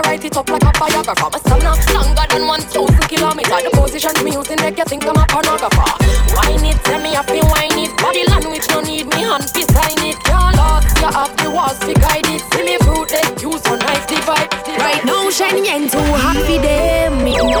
You 0.00 0.10
write 0.10 0.24
it 0.24 0.36
up 0.36 0.48
like 0.48 0.62
a 0.62 0.72
biographer. 0.78 1.28
My 1.30 1.38
stamina 1.38 1.72
longer 1.92 2.26
than 2.30 2.46
one 2.46 2.60
thousand 2.60 3.06
kilometer. 3.08 3.58
The 3.60 3.70
position 3.72 4.12
me 4.24 4.32
using 4.32 4.60
make 4.60 4.78
you 4.78 4.84
think 4.84 5.04
I'm 5.04 5.16
a 5.16 5.24
pornographer. 5.28 5.88
Wine 6.36 6.64
it, 6.64 6.78
tell 6.84 7.00
me 7.00 7.16
I 7.16 7.22
feel 7.24 7.44
wine 7.52 7.78
it. 7.78 7.92
Body 8.00 8.24
language 8.28 8.66
no 8.70 8.80
need 8.80 9.06
me 9.12 9.20
hand 9.20 9.44
fi 9.50 9.62
sign 9.68 10.00
it. 10.06 10.16
Can't 10.24 10.56
lost 10.56 10.96
you 10.96 11.10
have 11.10 11.32
the 11.36 11.50
walls 11.50 11.78
fi 11.84 11.94
guide 11.94 12.28
it. 12.28 12.42
See 12.52 12.64
me 12.64 12.76
fruit 12.80 13.08
that 13.12 13.42
use 13.42 13.62
for 13.62 13.76
knife 13.76 14.06
divide. 14.06 14.48
Right 14.80 15.04
now 15.04 15.28
shiny 15.30 15.68
and 15.68 15.90
too 15.90 15.98
happy 15.98 16.49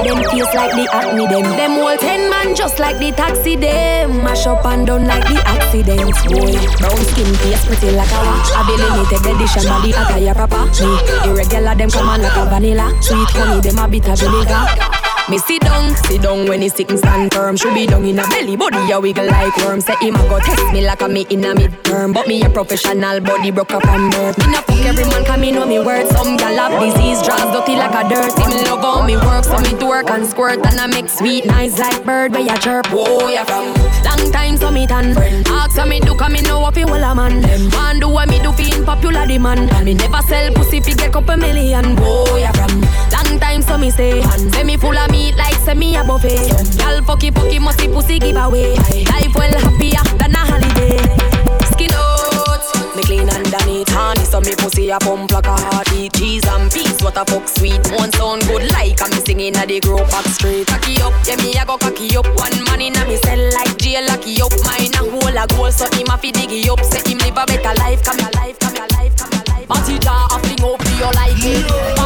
them. 0.04 0.22
Face 0.30 0.54
like 0.54 0.72
the 0.72 0.88
acne 0.92 1.26
them. 1.26 1.42
Them 1.56 1.72
all 1.78 1.96
ten 1.96 2.30
man 2.30 2.54
just 2.54 2.78
like 2.78 2.98
the 2.98 3.12
taxi 3.12 3.56
them. 3.56 4.22
Mash 4.22 4.46
up 4.46 4.64
and 4.64 4.86
done 4.86 5.06
like 5.06 5.24
the 5.28 5.38
accidents 5.46 6.20
boy. 6.26 6.54
Brown 6.78 7.00
skin 7.10 7.30
face 7.42 7.64
pretty 7.66 7.90
like 7.96 8.10
a 8.10 8.20
watch. 8.24 8.50
I 8.54 8.60
be 8.66 8.74
limited 8.78 9.22
edition 9.26 9.64
body 9.64 9.90
attire 9.90 10.34
proper. 10.34 10.64
Me 10.80 10.90
irregular 11.30 11.74
them 11.74 11.90
come 11.90 12.08
on 12.08 12.22
like 12.22 12.36
a 12.36 12.44
vanilla. 12.46 12.90
Sweet 13.02 13.30
honey 13.30 13.60
them 13.60 13.78
a 13.78 13.88
bit 13.88 14.08
of 14.08 14.18
vinegar. 14.18 14.99
Me 15.30 15.38
sit 15.38 15.62
down, 15.62 15.94
sit 15.94 16.22
down 16.22 16.48
when 16.48 16.60
he 16.60 16.68
sick 16.68 16.90
and 16.90 16.98
stand 16.98 17.32
firm. 17.32 17.56
Should 17.56 17.72
be 17.72 17.86
down 17.86 18.04
in 18.04 18.18
a 18.18 18.26
belly, 18.26 18.56
body 18.56 18.90
a 18.90 18.98
wiggle 18.98 19.26
like 19.26 19.56
worm. 19.58 19.80
Say 19.80 19.94
him 20.00 20.16
a 20.16 20.28
go 20.28 20.40
test 20.40 20.72
me 20.72 20.84
like 20.84 21.02
a 21.02 21.08
me 21.08 21.24
in 21.30 21.44
a 21.44 21.54
midterm. 21.54 22.12
But 22.12 22.26
me 22.26 22.42
a 22.42 22.50
professional, 22.50 23.20
body 23.20 23.52
broke 23.52 23.72
up 23.72 23.86
and 23.86 24.10
birth. 24.12 24.38
Me 24.38 24.52
not 24.52 24.64
fuck 24.64 24.84
every 24.84 25.04
man, 25.04 25.24
come 25.24 25.40
me 25.42 25.52
know 25.52 25.64
me 25.66 25.78
word. 25.78 26.08
Some 26.08 26.36
gal 26.36 26.56
have 26.56 26.82
disease, 26.82 27.22
draws 27.22 27.46
dirty 27.54 27.76
like 27.76 27.94
a 27.94 28.08
dirt. 28.08 28.36
Me 28.48 28.64
love 28.64 28.82
how 28.82 29.06
me 29.06 29.16
work, 29.16 29.44
so 29.44 29.56
me 29.58 29.70
twerk 29.78 30.10
and 30.10 30.26
squirt 30.26 30.66
and 30.66 30.80
I 30.80 30.86
make 30.88 31.08
sweet 31.08 31.46
nice 31.46 31.78
like 31.78 32.04
bird 32.04 32.32
where 32.32 32.40
ya 32.42 32.56
chirp. 32.56 32.86
Oh, 32.90 33.20
Whoa, 33.20 33.28
ya 33.28 33.44
from 33.44 33.72
long 34.02 34.32
time 34.32 34.56
so 34.56 34.72
me 34.72 34.88
tan. 34.88 35.16
Ask 35.46 35.78
how 35.78 35.86
me 35.86 36.00
do, 36.00 36.16
come 36.16 36.32
me 36.32 36.42
know 36.42 36.58
what 36.58 36.74
fi 36.74 36.84
wall 36.84 37.04
a 37.04 37.14
man. 37.14 37.40
Man 37.70 38.00
do 38.00 38.08
what 38.08 38.28
me 38.28 38.40
do 38.42 38.50
in 38.58 38.84
popular 38.84 39.26
demand. 39.26 39.70
And 39.74 39.84
me 39.84 39.94
never 39.94 40.22
sell 40.22 40.52
pussy 40.54 40.80
fi 40.80 40.94
get 40.94 41.12
couple 41.12 41.36
million. 41.36 41.84
Oh, 42.00 42.24
Whoa, 42.26 42.36
ya 42.36 42.50
from 42.50 42.80
long 42.80 43.38
time 43.38 43.62
so 43.62 43.78
me 43.78 43.90
say. 43.90 44.20
And 44.20 44.52
say 44.52 44.64
me 44.64 44.76
full 44.76 44.98
of 44.98 45.10
meat 45.20 45.36
like 45.36 45.76
me 45.76 45.96
a 45.96 46.04
buffet. 46.04 46.48
Y'all 46.80 47.00
fucky 47.04 47.30
fucky 47.30 47.60
musty 47.60 47.88
pussy 47.88 48.18
giveaway. 48.18 48.74
Life 49.12 49.34
well 49.34 49.54
happier 49.64 50.04
than 50.18 50.34
a 50.34 50.42
holiday. 50.48 50.96
Skin 51.72 51.92
out, 51.94 52.62
me 52.96 53.02
clean 53.02 53.28
underneath 53.28 53.88
honey 53.88 54.24
so 54.24 54.40
me 54.40 54.54
pussy 54.56 54.90
a 54.90 54.98
pump 54.98 55.30
like 55.32 55.46
a 55.46 55.56
heartbeat. 55.68 56.12
Cheese 56.14 56.46
and 56.48 56.70
peas, 56.72 56.98
what 57.02 57.16
a 57.16 57.24
fuck 57.24 57.46
sweet. 57.48 57.80
One 57.92 58.12
sound 58.12 58.42
good 58.48 58.64
like 58.72 59.00
I'm 59.02 59.12
singing 59.24 59.56
at 59.56 59.68
the 59.68 59.80
grow 59.80 60.04
back 60.08 60.26
street. 60.26 60.66
Cocky 60.66 61.00
up, 61.02 61.14
yeah 61.26 61.36
me 61.36 61.52
a 61.60 61.64
go 61.64 61.76
cocky 61.76 62.16
up. 62.16 62.26
One 62.36 62.64
man 62.64 62.80
in 62.80 62.96
a 62.96 63.04
me 63.06 63.16
cell 63.16 63.42
like 63.54 63.76
jail 63.78 64.04
locky 64.06 64.40
up. 64.40 64.52
Mine 64.64 64.94
a 64.96 65.02
hole 65.04 65.38
a 65.42 65.44
goal 65.54 65.70
so 65.70 65.86
him 65.96 66.08
a 66.08 66.16
fi 66.16 66.32
diggy 66.32 66.68
up. 66.72 66.80
Say 66.84 67.02
him 67.04 67.18
live 67.18 67.36
a 67.36 67.44
better 67.46 67.74
life, 67.78 68.02
come 68.02 68.18
your 68.18 68.32
life, 68.40 68.58
come 68.58 68.74
your 68.74 68.88
life, 68.96 69.14
come 69.16 69.32
your 69.32 69.44
life. 69.52 69.68
Matty 69.68 69.98
jaw 69.98 70.28
a 70.32 70.38
fling 70.40 70.64
up 70.64 70.82
your 70.98 71.12
like 71.12 71.44
it. 71.44 71.99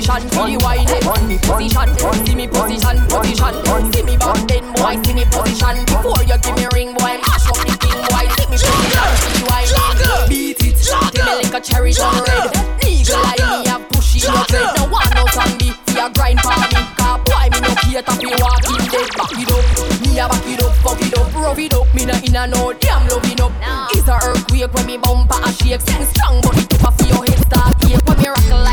Position, 0.00 0.30
see 0.30 0.56
the 0.56 0.64
wine, 0.64 0.86
see 0.88 1.26
me 1.26 1.36
position, 1.38 1.88
see 2.24 2.34
me 2.34 2.46
position, 2.48 2.96
position. 3.08 3.92
See 3.92 4.02
me 4.02 4.16
back 4.16 4.40
then, 4.48 4.64
boy, 4.72 4.96
see 5.04 5.14
me 5.14 5.24
position. 5.28 5.84
Before 5.84 6.22
you 6.24 6.38
give 6.40 6.56
me 6.56 6.66
ring, 6.72 6.94
boy, 6.94 7.20
mash 7.20 7.46
up 7.48 7.56
the 7.60 7.72
thing, 7.76 8.00
boy. 8.08 8.24
See 8.36 8.48
me 8.48 8.56
position, 8.56 9.12
see 9.20 9.32
the 9.36 9.44
wine, 9.48 10.28
beat 10.28 10.60
it. 10.64 10.76
Give 11.12 11.24
me 11.24 11.32
like 11.44 11.54
a 11.54 11.60
cherry 11.60 11.92
on 12.00 12.16
red. 12.24 12.48
Eagle 12.86 13.20
eye, 13.20 13.36
me 13.44 13.68
a 13.68 13.76
pushy 13.92 14.24
your 14.24 14.44
dread. 14.48 14.72
No 14.76 14.88
one 14.88 15.12
out 15.16 15.36
on 15.36 15.50
me, 15.60 15.72
fi 15.86 16.00
a 16.00 16.10
grind 16.10 16.40
for 16.40 16.56
me. 16.56 16.80
Car 16.96 17.18
boy, 17.20 17.46
me 17.52 17.60
no 17.60 17.72
care 17.84 18.02
to 18.02 18.12
be 18.16 18.26
walking 18.40 18.80
dead. 18.88 19.08
Back 19.16 19.32
it 19.36 19.50
up, 19.52 19.64
me 20.00 20.18
a 20.18 20.24
back 20.28 20.46
it 20.48 20.62
up, 20.64 20.72
fuck 20.80 21.00
it 21.00 21.12
up, 21.18 21.34
rough 21.34 21.58
it 21.58 21.74
up. 21.74 21.86
Me 21.94 22.06
no 22.06 22.14
inna 22.24 22.46
no 22.48 22.72
damn 22.72 23.06
loving 23.08 23.40
up. 23.40 23.52
It's 23.92 24.08
a 24.08 24.16
earthquake 24.16 24.72
when 24.72 24.86
me 24.86 24.96
bumper 24.96 25.36
a 25.44 25.52
shake. 25.52 25.80
Sing 25.84 26.04
strong, 26.08 26.40
but 26.40 26.56
it 26.56 26.72
up 26.84 26.94
for 26.96 27.06
your 27.06 27.24
head 27.26 27.40
start 27.44 27.76
ache. 27.84 28.00
When 28.06 28.16
me 28.18 28.28
rock 28.28 28.50
like 28.50 28.69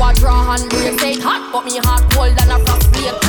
a 0.00 0.14
draw 0.14 0.44
hand 0.44 0.68
break. 0.70 0.98
Say 1.00 1.20
hot, 1.20 1.50
but 1.52 1.64
me 1.64 1.78
heart 1.78 2.10
cold 2.12 2.36
than 2.36 2.50
a 2.50 2.58
frost 2.64 2.94
flake. 2.94 3.27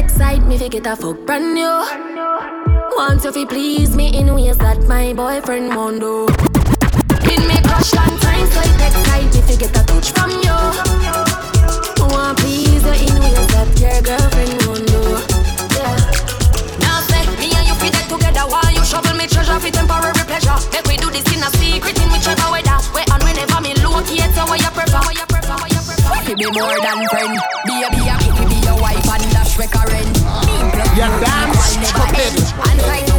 Excite 0.00 0.42
me 0.46 0.56
to 0.56 0.68
get 0.68 0.86
a 0.86 0.96
fuck 0.96 1.18
brand 1.26 1.54
new. 1.54 1.76
Want 2.96 3.20
to 3.22 3.32
fi 3.32 3.44
please 3.44 3.94
me 3.94 4.06
in 4.18 4.34
ways 4.34 4.56
that 4.58 4.80
my 4.88 5.12
boyfriend 5.12 5.76
won't 5.76 6.00
do. 6.00 6.26
Been 7.26 7.42
me 7.48 7.58
crush 7.68 7.92
long 7.94 8.14
time, 8.24 8.46
so 8.52 8.60
it 8.70 8.80
excite 8.88 9.30
me 9.34 9.40
to 9.48 9.54
get 9.60 9.76
a 9.80 9.82
touch 9.90 10.08
from 10.16 10.30
you. 10.46 10.56
Want 12.12 12.38
please 12.38 12.82
you 12.88 12.96
in 13.06 13.14
ways 13.22 13.46
that 13.52 13.68
your 13.82 14.00
girlfriend 14.08 14.56
won't 14.64 14.86
do. 14.88 15.02
Yeah. 15.76 15.96
Now 16.80 16.96
say 17.08 17.22
me 17.40 17.52
and 17.52 17.66
you 17.68 17.76
fit 17.82 17.94
it 18.00 18.06
together 18.08 18.44
while 18.48 18.72
you 18.72 18.84
shovel 18.84 19.14
me 19.20 19.26
treasure 19.28 19.60
for 19.60 19.70
temporary 19.70 20.24
pleasure. 20.24 20.58
Make 20.72 20.86
we 20.88 20.96
do 20.96 21.08
this 21.12 21.28
in 21.28 21.44
a 21.44 21.50
secret 21.60 21.96
in 22.00 22.08
whichever 22.08 22.48
weather. 22.48 22.78
Where 22.96 23.04
and 23.04 23.22
whenever 23.22 23.60
me 23.60 23.76
locate, 23.84 24.32
so 24.32 24.48
what 24.48 24.60
you 24.64 24.72
prefer? 24.72 25.00
What 25.04 25.16
you 25.20 25.26
prefer? 25.28 25.56
What 25.60 25.70
you 25.70 25.82
prefer? 25.84 26.24
Fi 26.24 26.32
be 26.34 26.48
more 26.56 26.78
than 26.80 26.98
friend. 27.12 27.36
Me 31.00 31.06
plus 31.06 31.80
Yeah, 32.76 33.09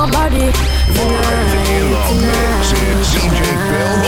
my 0.00 0.10
body 0.12 0.48
tonight, 0.96 1.92
DJ 3.12 3.20
Bill 3.68 4.00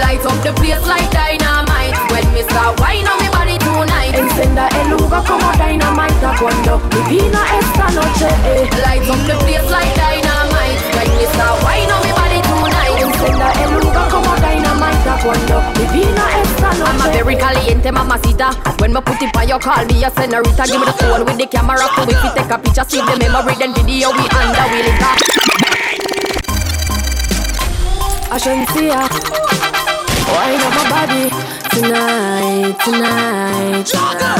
Light 0.00 0.24
up 0.26 0.36
the 0.44 0.52
place 0.60 0.84
like 0.86 1.08
dynamite. 1.10 1.96
When 2.12 2.26
me 2.34 2.42
start 2.42 2.78
wine 2.80 3.08
on 3.08 3.16
me 3.22 3.28
body 3.30 3.56
tonight. 3.58 4.14
Encenda 4.14 4.68
el 4.68 4.90
lugar 4.90 5.24
como 5.24 5.50
dynamite. 5.52 6.28
Cuando 6.38 6.78
mi 6.92 7.00
vida 7.08 7.40
esta 7.60 7.88
noche 7.96 8.28
eh. 8.44 8.68
Light 8.84 9.08
up 9.08 9.20
the 9.26 9.36
place 9.44 9.70
like 9.70 9.94
dynamite. 9.96 10.80
When 10.96 11.08
me 11.16 11.24
start 11.32 11.62
wine 11.64 11.90
on 11.90 12.00
me 12.04 12.12
body 12.12 12.40
tonight. 12.42 12.96
Encenda 13.00 13.52
el 13.64 13.70
lugar 13.80 14.08
como 14.10 14.41
dynamite 14.82 15.22
Cuando 15.22 15.62
mi 15.78 15.86
vida 15.86 16.24
esta 16.42 16.70
I'm 16.84 17.00
a 17.00 17.12
very 17.12 17.36
caliente 17.36 17.92
mamacita 17.92 18.50
When 18.78 18.92
me 18.92 19.00
put 19.00 19.22
it 19.22 19.36
on 19.36 19.48
you 19.48 19.58
call 19.58 19.84
me 19.86 20.04
a 20.04 20.10
senorita. 20.10 20.64
Give 20.64 20.80
me 20.80 20.86
the 20.86 20.92
phone 20.92 21.24
with 21.24 21.38
the 21.38 21.46
camera 21.46 21.88
So 21.94 22.04
we 22.04 22.14
can 22.14 22.34
take 22.34 22.50
a 22.50 22.58
picture 22.58 22.84
Save 22.88 23.06
the 23.06 23.16
memory 23.18 23.54
then 23.58 23.74
video 23.74 24.10
we 24.10 24.28
under 24.30 24.66
we 24.70 24.82
link 24.82 25.02
up. 25.02 25.18
I 28.30 28.38
shouldn't 28.38 28.68
Why 30.32 30.56
not 30.56 30.72
my 30.74 30.84
body. 30.90 31.30
Tonight, 31.72 32.76
tonight, 32.84 33.86
tonight. 33.86 34.32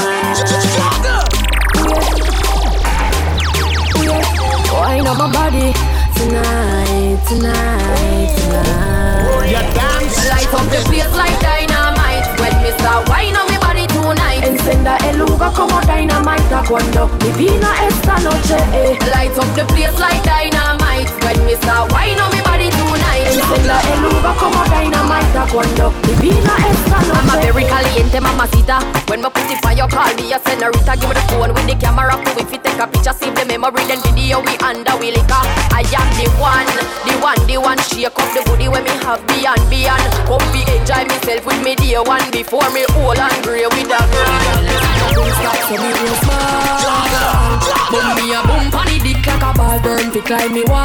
Why 4.73 5.01
not 5.01 5.17
my 5.19 5.33
body 5.33 5.92
tonight, 6.23 7.19
tonight, 7.29 8.31
tonight. 8.37 9.51
You 9.51 9.63
dance. 9.75 10.17
Light 10.29 10.55
up 10.55 10.67
the 10.71 10.81
place 10.87 11.15
like 11.17 11.39
dynamite. 11.41 12.27
When 12.39 12.55
me 12.63 12.71
start 12.79 13.09
wine 13.09 13.37
on 13.37 13.47
me 13.51 13.59
body 13.59 13.87
tonight. 13.87 14.45
Encenda 14.45 14.97
el 15.09 15.19
lugar 15.19 15.53
como 15.53 15.81
dynamite. 15.81 16.43
Cuando 16.69 17.09
mi 17.21 17.31
vida 17.33 17.71
esta 17.89 18.19
noche 18.21 18.57
eh. 18.73 18.99
Light 19.15 19.37
up 19.39 19.49
the 19.55 19.65
place 19.73 19.99
like 19.99 20.23
dynamite 20.23 20.92
When 20.93 21.47
me 21.47 21.55
start 21.57 21.91
wine 21.91 22.21
on 22.21 22.31
me 22.33 22.43
body 22.45 22.69
tonight. 22.69 23.25
Encenda 23.33 23.81
el 23.81 24.03
lugar 24.03 24.37
como 24.37 24.63
dynamite 24.65 25.41
Cuando 25.51 25.91
mi 26.07 26.13
vida 26.21 26.53
esta 26.69 26.99
I'm 27.01 27.31
a 27.31 27.35
noche 27.35 27.53
very 27.53 27.65
caliente 27.65 28.21
mamacita 28.21 28.79
When 29.09 29.21
it 29.21 29.65
on 29.65 29.77
you 29.77 29.89
call 29.89 30.15
me 30.17 30.33
a 30.33 30.39
senorita. 30.39 30.97
Give 30.97 31.09
me 31.09 31.15
the 31.15 31.21
phone 31.33 31.55
with 31.55 31.67
the 31.67 31.75
camera 31.77 32.13
Cool 32.13 32.39
if 32.45 32.53
you 32.53 32.59
take 32.59 32.79
a 32.79 32.87
picture 32.87 33.15
Save 33.15 33.35
the 33.35 33.45
memory 33.47 33.85
then 33.87 34.01
video 34.03 34.41
we 34.41 34.55
under 34.59 34.95
we 35.01 35.13
liquor 35.13 35.43
I 35.73 35.81
am 35.97 36.09
the 36.21 36.29
one, 36.37 36.69
the 37.09 37.17
one, 37.25 37.41
the 37.49 37.57
one. 37.57 37.79
Shake 37.89 38.13
up 38.13 38.29
the 38.37 38.43
booty 38.45 38.69
when 38.69 38.85
me 38.85 38.91
have 39.03 39.25
beyond, 39.27 39.65
beyond. 39.71 40.05
Come 40.29 40.45
be 40.53 40.61
enjoy 40.77 41.09
myself 41.09 41.47
with 41.47 41.63
me 41.65 41.75
day 41.75 41.97
one. 41.97 42.31
Before 42.31 42.69
me 42.71 42.85
old 43.01 43.19
and 43.19 43.43
grey 43.43 43.65
with 43.65 43.89
a 43.89 44.01
girl. 44.13 44.93
Don't 45.17 45.33
stop 45.41 45.57
so 45.69 45.75
me 45.77 45.91
go 45.93 46.07
smile 46.25 47.03
Boom 47.93 48.09
me 48.17 48.33
a 48.33 48.41
boom 48.49 48.71
panny 48.73 48.99
dick 48.99 49.27
like 49.27 49.43
a 49.45 49.53
ball 49.53 49.79
burn 49.85 50.11
Fi 50.11 50.21
climb 50.21 50.53
me 50.55 50.65
wall 50.65 50.82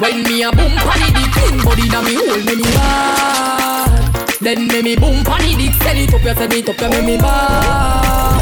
When 0.00 0.22
me 0.24 0.42
a 0.42 0.50
boom 0.52 0.74
panny 0.76 1.08
dick 1.16 1.32
Clean 1.32 1.56
body 1.64 1.88
na 1.88 2.02
me 2.02 2.14
hold 2.14 2.44
me 2.44 2.54
the 2.54 2.66
wall 2.76 3.88
Then 4.40 4.68
me 4.68 4.82
me 4.82 4.96
boom 4.96 5.24
panny 5.24 5.56
dick 5.56 5.74
Send 5.82 5.98
it 5.98 6.14
up 6.14 6.22
ya 6.22 6.34
send 6.34 6.52
it 6.52 6.68
up 6.68 6.80
ya 6.80 6.88
me 6.90 7.00
me 7.06 7.16
ball 7.18 8.38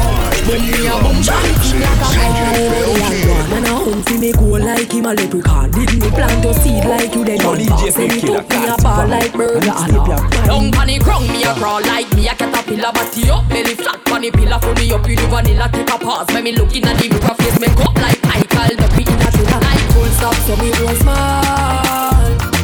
When 0.47 0.61
me 0.61 0.87
a 0.87 0.95
boom 1.01 1.17
panny 1.23 1.55
like 1.79 2.01
a 2.01 2.51
ball 3.25 3.45
Man. 3.49 3.65
A 3.65 3.67
hunt 3.75 4.09
me 4.19 4.31
like 4.59 4.91
him 4.91 5.05
a 5.05 5.13
leprechaun. 5.13 5.71
Didn't 5.71 5.99
me 5.99 6.09
plant 6.09 6.43
to 6.43 6.53
seed 6.61 6.85
like 6.85 7.13
you 7.15 7.23
then 7.23 7.41
on 7.45 7.59
Send 7.91 8.11
it 8.11 8.29
up 8.29 8.49
me 8.49 8.67
a 8.67 8.75
ball 8.81 9.07
like 9.07 9.33
burger 9.33 9.59
Down 9.61 10.71
panny 10.71 10.99
crown 10.99 11.27
me 11.27 11.43
a 11.43 11.53
crawl 11.55 11.81
like 11.81 12.11
me 12.15 12.27
a 12.27 12.35
caterpillar. 12.35 12.91
Body 12.91 13.29
up 13.29 13.47
belly 13.49 13.75
flat 13.75 14.03
panny 14.05 14.31
pillar. 14.31 14.59
Full 14.59 14.73
me 14.75 14.91
up 14.91 15.07
with 15.07 15.19
the 15.19 15.27
vanilla 15.27 15.69
Take 15.71 15.89
a 15.89 15.97
pause. 15.97 16.27
When 16.33 16.43
me 16.43 16.51
look 16.53 16.75
in 16.75 16.83
the 16.83 16.93
mirror 16.95 17.35
Face 17.35 17.59
me 17.59 17.67
up 17.67 17.95
like 17.95 18.21
Michael. 18.23 18.75
The 18.75 18.87
beat 18.97 19.09
in 19.09 19.21
a 19.21 19.31
thriller 19.31 19.59
Like 19.59 19.61
full 19.61 19.64
stop 20.15 20.35
so 20.47 20.55
me 20.57 20.71
go 20.79 20.87
small 21.03 22.15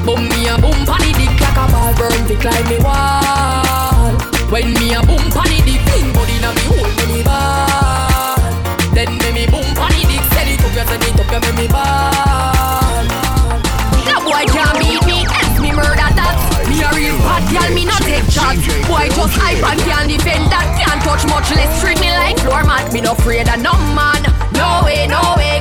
Boom 0.06 0.24
me 0.30 0.48
a 0.48 0.56
boom 0.58 0.80
panny 0.88 1.12
dick 1.20 1.36
like 1.40 1.60
a 1.60 1.66
ball 1.72 1.94
burn 2.00 2.22
Fi 2.28 2.36
climb 2.40 2.66
me 2.72 2.78
wall 2.80 4.12
When 4.52 4.74
me 4.80 4.94
a 4.96 5.02
boom 5.04 5.26
panny 5.36 5.60
dick 5.68 5.82
Clean 5.92 6.08
body 6.16 6.38
na 6.40 6.50
me 6.56 6.64
hold 6.72 6.96
me 7.12 7.22
ball 7.24 8.40
Then 8.96 9.12
me 9.20 9.30
me 9.36 9.46
boom 9.52 9.68
panny 9.76 10.04
dick 10.10 10.24
Send 10.34 10.50
it 10.50 10.64
up 10.64 10.74
ya 10.76 10.84
send 10.88 11.04
it 11.04 11.20
up 11.20 11.32
ya 11.32 11.40
me 11.44 11.52
me 11.60 11.68
ball 11.68 13.06
No 14.08 14.16
boy 14.24 14.44
can't 14.48 14.76
beat 14.80 15.04
me, 15.06 15.18
else 15.28 15.60
me 15.60 15.72
murder 15.72 16.10
that. 16.18 16.36
Me 16.68 16.82
a 16.82 16.90
real 16.96 17.18
bad 17.20 17.44
girl, 17.52 17.70
me 17.76 17.84
not 17.86 18.02
take 18.02 18.26
shots. 18.32 18.64
Boy 18.88 19.08
just 19.14 19.36
hype 19.38 19.64
and 19.64 19.80
can't 19.86 20.10
defend 20.10 20.48
that. 20.52 20.68
Can't 20.80 21.02
touch 21.04 21.24
much 21.30 21.52
less 21.56 21.72
treat 21.82 22.00
me 22.00 22.10
like 22.12 22.40
floor 22.40 22.64
mat. 22.64 22.92
Me 22.94 23.02
no 23.02 23.14
afraid 23.14 23.48
of 23.48 23.60
no 23.62 23.74
man. 23.96 24.24
No 24.58 24.82
way, 24.84 25.06
no 25.08 25.22
way, 25.38 25.60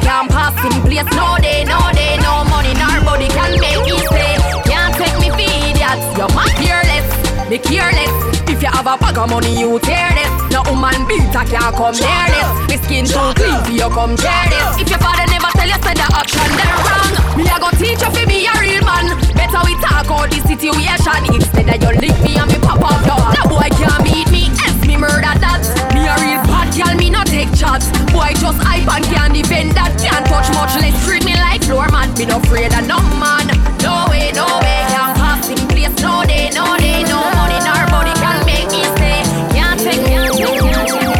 in 0.65 0.77
place. 0.83 1.09
No 1.17 1.37
day, 1.41 1.65
no 1.65 1.81
day, 1.93 2.17
no 2.21 2.45
money, 2.49 2.75
nor 2.75 3.01
body 3.05 3.29
can 3.29 3.59
make 3.61 3.81
me 3.85 3.97
stay. 4.07 4.37
Can't 4.69 4.95
take 4.95 5.17
me 5.21 5.29
for 5.31 5.41
idiots. 5.41 6.05
You're 6.17 6.33
my 6.37 6.49
fearless, 6.61 7.07
me 7.49 7.59
careless. 7.59 8.13
If 8.51 8.63
you 8.63 8.69
have 8.69 8.87
a 8.87 8.99
bag 8.99 9.17
of 9.17 9.31
money, 9.31 9.59
you 9.59 9.79
tear 9.81 10.11
this. 10.13 10.33
No 10.53 10.63
woman 10.67 11.07
beater 11.07 11.45
can't 11.49 11.75
come 11.75 11.97
near 11.97 12.27
this. 12.35 12.51
Me 12.69 12.77
skin 12.83 13.05
too 13.07 13.33
clean 13.39 13.57
for 13.65 13.73
you 13.73 13.89
come 13.95 14.17
tear 14.17 14.45
this. 14.51 14.83
If 14.83 14.91
your 14.91 14.99
father 14.99 15.27
never 15.31 15.51
tell 15.55 15.69
you 15.71 15.79
said 15.81 15.97
the 15.97 16.07
action 16.11 16.51
then 16.59 16.73
wrong, 16.85 17.13
me 17.39 17.47
a 17.47 17.57
go 17.63 17.71
teach 17.79 18.03
you 18.03 18.11
fi 18.11 18.23
be 18.27 18.45
a 18.51 18.55
real 18.61 18.83
man. 18.85 19.17
Better 19.39 19.63
we 19.65 19.79
talk 19.81 20.11
out 20.11 20.29
the 20.29 20.43
situation 20.45 21.23
instead 21.31 21.71
of 21.71 21.79
you 21.79 21.93
lick 22.03 22.19
me 22.27 22.37
and 22.37 22.51
me 22.51 22.59
pop 22.59 22.83
off 22.83 23.01
door. 23.07 23.23
No 23.39 23.43
boy 23.49 23.71
can't 23.71 24.03
beat 24.03 24.29
me, 24.35 24.51
else 24.67 24.83
me 24.85 24.97
murder 24.99 25.35
that. 25.39 25.63
Me 25.95 26.05
a 26.05 26.15
real 26.19 26.43
bad 26.45 26.69
girl, 26.75 26.95
me 26.99 27.09
no 27.09 27.23
shots. 27.61 27.93
Boy 28.09 28.33
just 28.41 28.57
hype 28.65 28.89
and 28.89 29.05
can't 29.05 29.35
defend 29.37 29.77
that. 29.77 29.93
Can't 30.01 30.25
touch 30.25 30.49
much 30.57 30.73
less 30.81 30.97
treat 31.05 31.25
me 31.29 31.37
like 31.37 31.61
floor 31.69 31.87
mat. 31.93 32.09
Me 32.17 32.25
no 32.25 32.41
afraid 32.41 32.73
of 32.73 32.89
no 32.89 32.97
man. 33.21 33.45
No 33.85 34.09
way, 34.09 34.33
no 34.33 34.49
way, 34.65 34.81
can't 34.89 35.13
pass 35.21 35.45
in 35.53 35.61
place. 35.69 35.93
No 36.01 36.25
day, 36.25 36.49
no 36.57 36.65
day, 36.81 37.05
no 37.05 37.21
money, 37.37 37.61
nor 37.61 37.85
body 37.93 38.17
can 38.17 38.41
make 38.49 38.73
me 38.73 38.83
stay. 38.97 39.21
Can't 39.53 39.77
take, 39.77 40.01
can't 40.09 40.33
take, 40.33 40.57
can't 40.57 40.89
take. 40.89 41.13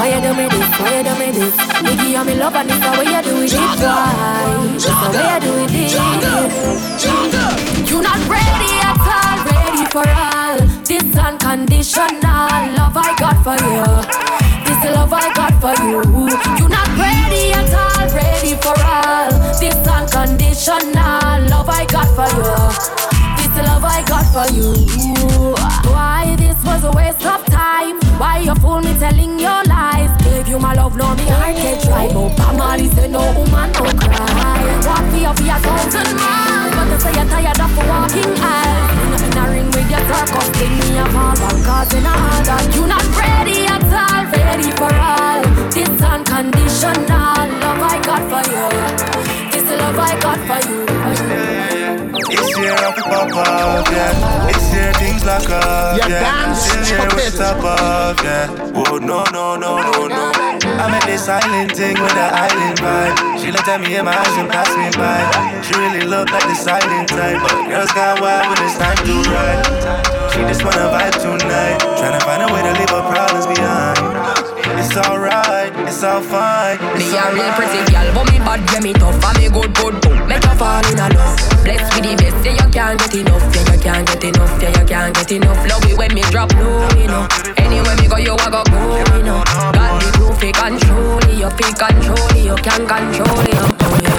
Why 0.00 0.08
you 0.16 0.20
do 0.24 0.32
me 0.32 0.48
this? 0.48 0.68
Why 0.80 0.96
you 0.96 1.04
do 1.04 1.12
me 1.20 1.28
this? 1.36 1.52
Nigga, 1.84 2.16
I'm 2.16 2.28
in 2.32 2.38
love 2.40 2.56
and 2.56 2.70
it's 2.72 2.80
the 2.80 2.90
way 2.96 3.04
you 3.12 3.20
do 3.20 3.44
it. 3.44 3.52
Why? 3.84 4.80
It's 4.80 4.88
the 4.88 5.08
way 5.12 5.28
you 5.28 5.40
do 5.44 5.52
it. 5.60 5.92
You 7.84 8.00
not 8.00 8.20
ready 8.32 8.72
at 8.80 8.96
all, 8.96 9.36
ready 9.44 9.84
for 9.92 10.08
all. 10.08 10.56
This 10.88 11.04
unconditional 11.16 12.48
love 12.80 12.96
I 12.96 13.12
got 13.20 13.36
for 13.44 13.60
you. 13.60 14.49
Love 15.10 15.24
I 15.24 15.34
got 15.34 15.54
for 15.58 15.74
you. 15.82 15.98
You're 16.54 16.68
not 16.68 16.86
ready 16.94 17.50
at 17.50 17.66
all, 17.74 18.06
ready 18.14 18.54
for 18.62 18.78
all. 18.78 19.26
This 19.58 19.74
unconditional 19.82 21.50
love 21.50 21.68
I 21.68 21.84
got 21.90 22.06
for 22.14 22.30
you. 22.30 22.46
This 23.34 23.50
love 23.66 23.82
I 23.82 24.04
got 24.06 24.22
for 24.30 24.46
you. 24.54 24.70
Why 25.90 26.36
this 26.38 26.54
was 26.62 26.84
a 26.84 26.92
waste 26.92 27.26
of 27.26 27.44
time? 27.46 27.98
Why 28.22 28.38
you 28.38 28.54
fool 28.62 28.82
me 28.82 28.94
telling 29.00 29.40
your 29.40 29.64
lies? 29.66 30.14
Gave 30.22 30.46
you 30.46 30.60
my 30.60 30.74
love, 30.74 30.94
no 30.94 31.12
me 31.16 31.26
heart 31.26 31.56
get. 31.56 31.82
But 31.90 32.36
Bob 32.36 32.56
Marley 32.56 32.86
said 32.90 33.10
no 33.10 33.18
woman 33.34 33.72
no 33.72 33.90
cry. 33.98 34.62
Walk 34.86 35.10
for 35.10 35.18
you 35.18 35.34
for 35.34 35.50
a 35.50 35.58
thousand 35.58 36.10
miles, 36.22 36.70
but 36.70 36.86
they 36.86 36.98
say 37.02 37.12
you're 37.18 37.26
tired 37.26 37.58
of 37.58 37.76
walking 37.82 38.30
aisles. 38.38 38.94
In 39.02 39.10
a, 39.10 39.26
in 39.26 39.38
a 39.42 39.44
ring 39.50 39.66
with 39.74 39.90
your 39.90 40.06
circus, 40.06 40.46
sting 40.54 40.78
me 40.78 41.02
a 41.02 41.04
fall 41.10 41.34
back 41.34 41.58
cause 41.66 41.94
in 41.98 42.06
a 42.06 42.14
that 42.46 42.70
you're 42.76 42.86
not 42.86 43.02
ready 43.18 43.69
at 44.34 44.44
ready 44.46 44.70
for 44.76 44.92
all. 44.94 45.42
This 45.70 45.90
unconditional 46.02 47.48
love 47.62 47.82
I 47.82 47.96
got 48.04 48.22
for 48.30 48.42
you. 48.50 48.66
This 49.52 49.66
love 49.70 49.98
I 49.98 50.12
got 50.20 50.38
for 50.48 50.60
you. 50.68 50.80
It's 52.32 52.56
here 52.56 52.72
up 52.74 52.94
pop 52.96 53.36
up, 53.36 53.86
yeah. 53.90 54.48
It's 54.50 54.72
here 54.72 54.92
things 54.94 55.24
like 55.24 55.48
up, 55.50 55.96
You 55.96 56.08
yeah. 56.14 56.20
dance, 56.46 56.60
Still 56.62 56.84
here 56.84 57.10
stupid. 57.10 57.14
with 57.16 57.36
top 57.36 57.64
up, 57.64 58.22
yeah. 58.22 58.46
Oh 58.74 58.98
no 58.98 59.24
no 59.32 59.56
no 59.56 59.78
no 59.78 60.06
no. 60.08 60.32
I 60.80 60.90
met 60.90 61.02
this 61.04 61.24
silent 61.26 61.72
thing 61.76 61.94
with 62.00 62.14
the 62.14 62.28
island 62.30 62.78
vibe. 62.78 63.38
She 63.40 63.50
looked 63.52 63.68
at 63.68 63.80
me 63.80 63.96
in 63.96 64.04
my 64.04 64.16
eyes 64.16 64.36
and 64.38 64.48
passed 64.48 64.76
me 64.78 64.88
by. 64.96 65.20
She 65.62 65.74
really 65.78 66.06
looked 66.06 66.30
like 66.32 66.46
the 66.46 66.54
silent 66.54 67.08
type, 67.08 67.40
but 67.42 67.68
girls 67.68 67.90
got 67.92 68.20
wild 68.20 68.46
when 68.48 68.58
it's 68.64 68.78
time 68.78 68.96
to 68.96 69.14
ride. 69.30 69.60
She 70.32 70.40
just 70.46 70.64
wanna 70.64 70.88
vibe 70.88 71.16
tonight, 71.20 71.80
tryna 71.98 72.22
find 72.22 72.42
a 72.42 72.48
way 72.52 72.62
to 72.62 72.72
leave 72.78 72.90
her 72.90 73.04
problems 73.10 73.46
behind. 73.46 73.89
Real 77.30 77.52
pretty 77.54 77.80
girl, 77.92 78.08
but 78.14 78.26
me 78.32 78.38
bad, 78.42 78.60
yeah 78.72 78.80
me 78.80 78.92
tough, 78.92 79.22
and 79.22 79.38
me 79.38 79.46
good, 79.48 79.70
good, 79.74 79.94
boom. 80.02 80.26
Make 80.26 80.42
you 80.42 80.54
fall 80.58 80.82
in 80.82 80.98
love. 80.98 81.38
Blessed 81.62 81.94
with 81.94 82.04
the 82.04 82.12
best, 82.18 82.44
yeah 82.44 82.58
you 82.58 82.68
can't 82.72 82.98
get 82.98 83.14
enough, 83.14 83.46
yeah 83.54 83.70
you 83.70 83.78
can't 83.78 84.06
get 84.06 84.24
enough, 84.24 84.62
yeah 84.62 84.74
you 84.74 84.86
can't 84.86 85.14
get 85.14 85.32
enough. 85.32 85.60
Love 85.68 85.84
it 85.86 85.96
when 85.96 86.12
me 86.14 86.22
drop 86.34 86.50
low, 86.58 86.88
you 86.98 87.06
know. 87.06 87.28
Anywhere 87.56 87.96
me 88.02 88.08
go, 88.08 88.16
you 88.16 88.34
a 88.34 88.46
go 88.50 88.62
go, 88.66 88.80
you 89.14 89.22
know. 89.22 89.42
Got 89.46 90.02
the 90.02 90.08
proof, 90.18 90.34
fi 90.42 90.50
control 90.50 91.22
it, 91.22 91.38
you 91.38 91.50
fi 91.54 91.68
control 91.70 92.30
it, 92.34 92.42
you 92.42 92.56
can 92.58 92.82
control 92.82 93.46
it, 93.46 93.58
oh 93.62 93.94
yeah. 94.02 94.18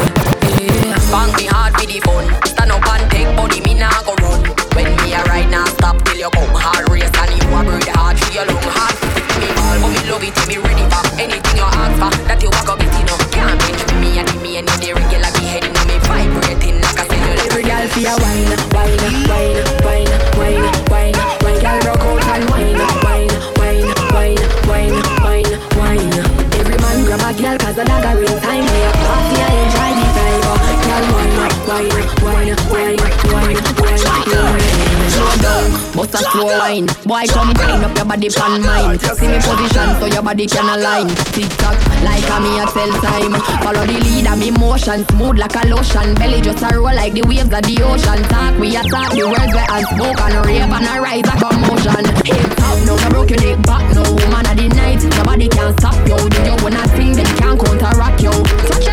yeah. 0.55 1.11
Bang 1.11 1.31
me 1.35 1.45
hard 1.51 1.75
with 1.75 1.91
the 1.91 1.99
phone, 2.07 2.27
stand 2.47 2.71
up 2.71 2.87
and 2.87 3.03
take 3.11 3.31
body, 3.35 3.59
me 3.67 3.75
nah 3.75 3.91
go 4.07 4.15
run. 4.23 4.39
When 4.71 4.87
me 5.03 5.11
a 5.13 5.23
ride, 5.27 5.51
now 5.51 5.65
stop 5.65 5.99
till 6.05 6.15
you 6.15 6.29
come 6.31 6.55
hard 6.55 6.87
race 6.89 7.11
and 7.11 7.31
you 7.35 7.43
a 7.51 7.59
breathe 7.59 7.91
hard, 7.91 8.15
for 8.19 8.31
your 8.31 8.45
lung 8.47 8.71
hard. 8.71 9.10
Me 9.41 9.49
ball, 9.57 9.77
but 9.81 9.89
me 9.89 10.01
love 10.05 10.21
it, 10.21 10.37
me 10.47 10.57
ready 10.61 10.85
for 10.93 11.01
anything 11.17 11.57
you 11.57 11.65
ask 11.65 11.97
for. 11.97 12.13
That 12.29 12.37
you 12.45 12.53
a 12.53 12.61
go 12.61 12.77
get 12.77 12.93
enough, 12.93 13.25
can't 13.33 13.57
bench 13.57 13.81
me 13.97 14.21
and 14.21 14.29
me 14.41 14.57
and 14.61 14.69
the 14.77 14.93
regular 14.93 15.31
be 15.33 15.49
heading 15.49 15.73
on 15.73 15.85
me 15.89 15.97
vibrating 16.05 16.77
like 16.77 17.01
a 17.01 17.05
cellular. 17.09 17.41
Every 17.49 17.65
girl 17.65 17.85
fi 17.89 18.05
a 18.05 18.13
wine, 18.21 18.53
wine, 18.69 19.01
wine, 19.25 19.57
wine, 19.81 20.13
wine, 20.37 20.65
wine, 20.93 21.17
wine. 21.41 21.57
Girl 21.57 21.81
rock 21.89 22.05
out 22.05 22.21
and 22.37 22.45
wine, 22.53 22.77
wine, 23.01 23.33
wine, 23.57 23.89
wine, 24.13 24.41
wine, 24.69 24.93
wine, 25.25 25.53
wine. 25.73 26.13
Every 26.61 26.77
man 26.77 26.97
grab 27.05 27.25
a 27.25 27.31
girl 27.33 27.57
'cause 27.57 27.75
the 27.75 27.85
a 27.89 28.11
real 28.13 28.37
time. 28.45 28.65
We 28.69 28.79
a 28.85 28.91
party 28.93 29.37
and 29.41 29.57
enjoy 29.57 29.91
the 29.97 30.07
vibe. 30.17 30.45
Girl 30.85 31.05
wine, 31.17 31.33
wine, 31.65 31.89
wine, 32.21 32.53
wine, 32.69 32.97
wine, 33.33 33.57
wine, 33.81 34.05
wine. 34.37 34.90
Slow 35.31 35.41
down, 35.41 35.95
bust 35.95 36.13
a 36.13 36.17
slow 36.17 36.45
wine. 36.59 36.85
Boy, 37.07 37.23
come 37.31 37.53
grind 37.53 37.83
up 37.83 37.95
your 37.95 38.05
body 38.05 38.29
pan 38.29 38.61
mine. 38.61 38.99
See 38.99 39.27
me 39.27 39.39
position 39.39 39.87
so 39.99 40.05
your 40.11 40.23
body 40.23 40.45
can 40.45 40.67
align. 40.67 41.07
Tick 41.31 41.47
tock, 41.55 41.77
like 42.03 42.27
a 42.27 42.37
me 42.43 42.59
tell 42.67 42.91
time. 42.99 43.33
Follow 43.63 43.85
the 43.87 43.95
lead 43.95 44.27
of 44.27 44.39
me 44.39 44.51
motion, 44.51 45.05
smooth 45.07 45.39
like 45.39 45.55
a 45.55 45.67
lotion. 45.67 46.15
Belly 46.15 46.41
just 46.41 46.63
a 46.63 46.75
roll 46.75 46.91
like 46.91 47.13
the 47.13 47.23
waves 47.23 47.47
of 47.47 47.63
the 47.63 47.75
ocean. 47.79 48.19
Talk, 48.27 48.59
we 48.59 48.75
a 48.75 48.83
talk 48.83 49.11
the 49.15 49.23
words 49.23 49.53
we 49.55 49.63
and 49.63 49.85
smoke 49.95 50.19
and 50.19 50.35
a 50.35 50.99
rise 50.99 51.23
a 51.23 51.35
commotion. 51.39 52.05
Hip 52.27 52.51
top, 52.59 52.77
no, 52.83 52.95
no 52.99 53.09
broke 53.09 53.31
your 53.31 53.39
neck 53.39 53.59
back, 53.63 53.85
no 53.95 54.03
woman 54.03 54.45
of 54.51 54.55
the 54.59 54.67
night. 54.75 54.99
Nobody 55.15 55.47
can 55.47 55.71
stop 55.79 55.95
you. 56.07 56.19
Did 56.27 56.43
you 56.43 56.55
wanna 56.59 56.83
sing? 56.91 57.15
Them 57.15 57.29
can't 57.39 57.55
counteract 57.55 58.19
you. 58.19 58.35
Touch 58.67 58.90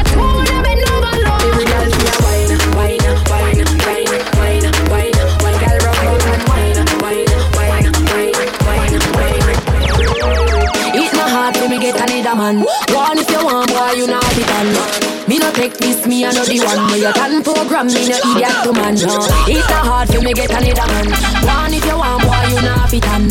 man. 12.53 12.65
One 12.95 13.19
if 13.19 13.31
you 13.31 13.45
want, 13.45 13.69
boy, 13.69 13.93
you 13.93 14.07
not 14.07 14.25
it 14.37 14.51
on. 14.57 15.29
Me 15.29 15.39
no 15.39 15.53
take 15.53 15.77
this, 15.77 16.07
me 16.07 16.25
I 16.25 16.33
know 16.33 16.45
the 16.45 16.57
one 16.65 16.89
where 16.89 16.97
you 16.97 17.13
can 17.13 17.43
program 17.45 17.87
me 17.89 18.09
no 18.09 18.17
idiot 18.17 18.57
to 18.65 18.73
man. 18.73 18.95
No. 18.97 19.29
It's 19.45 19.69
not 19.69 19.85
hard 19.85 20.09
for 20.09 20.21
me 20.23 20.33
get 20.33 20.51
another 20.51 20.89
man. 20.89 21.07
One 21.45 21.75
if 21.75 21.85
you 21.85 21.97
want, 21.97 22.25
boy, 22.25 22.49
you 22.49 22.61
not 22.65 22.89
fit 22.89 23.07
on. 23.09 23.29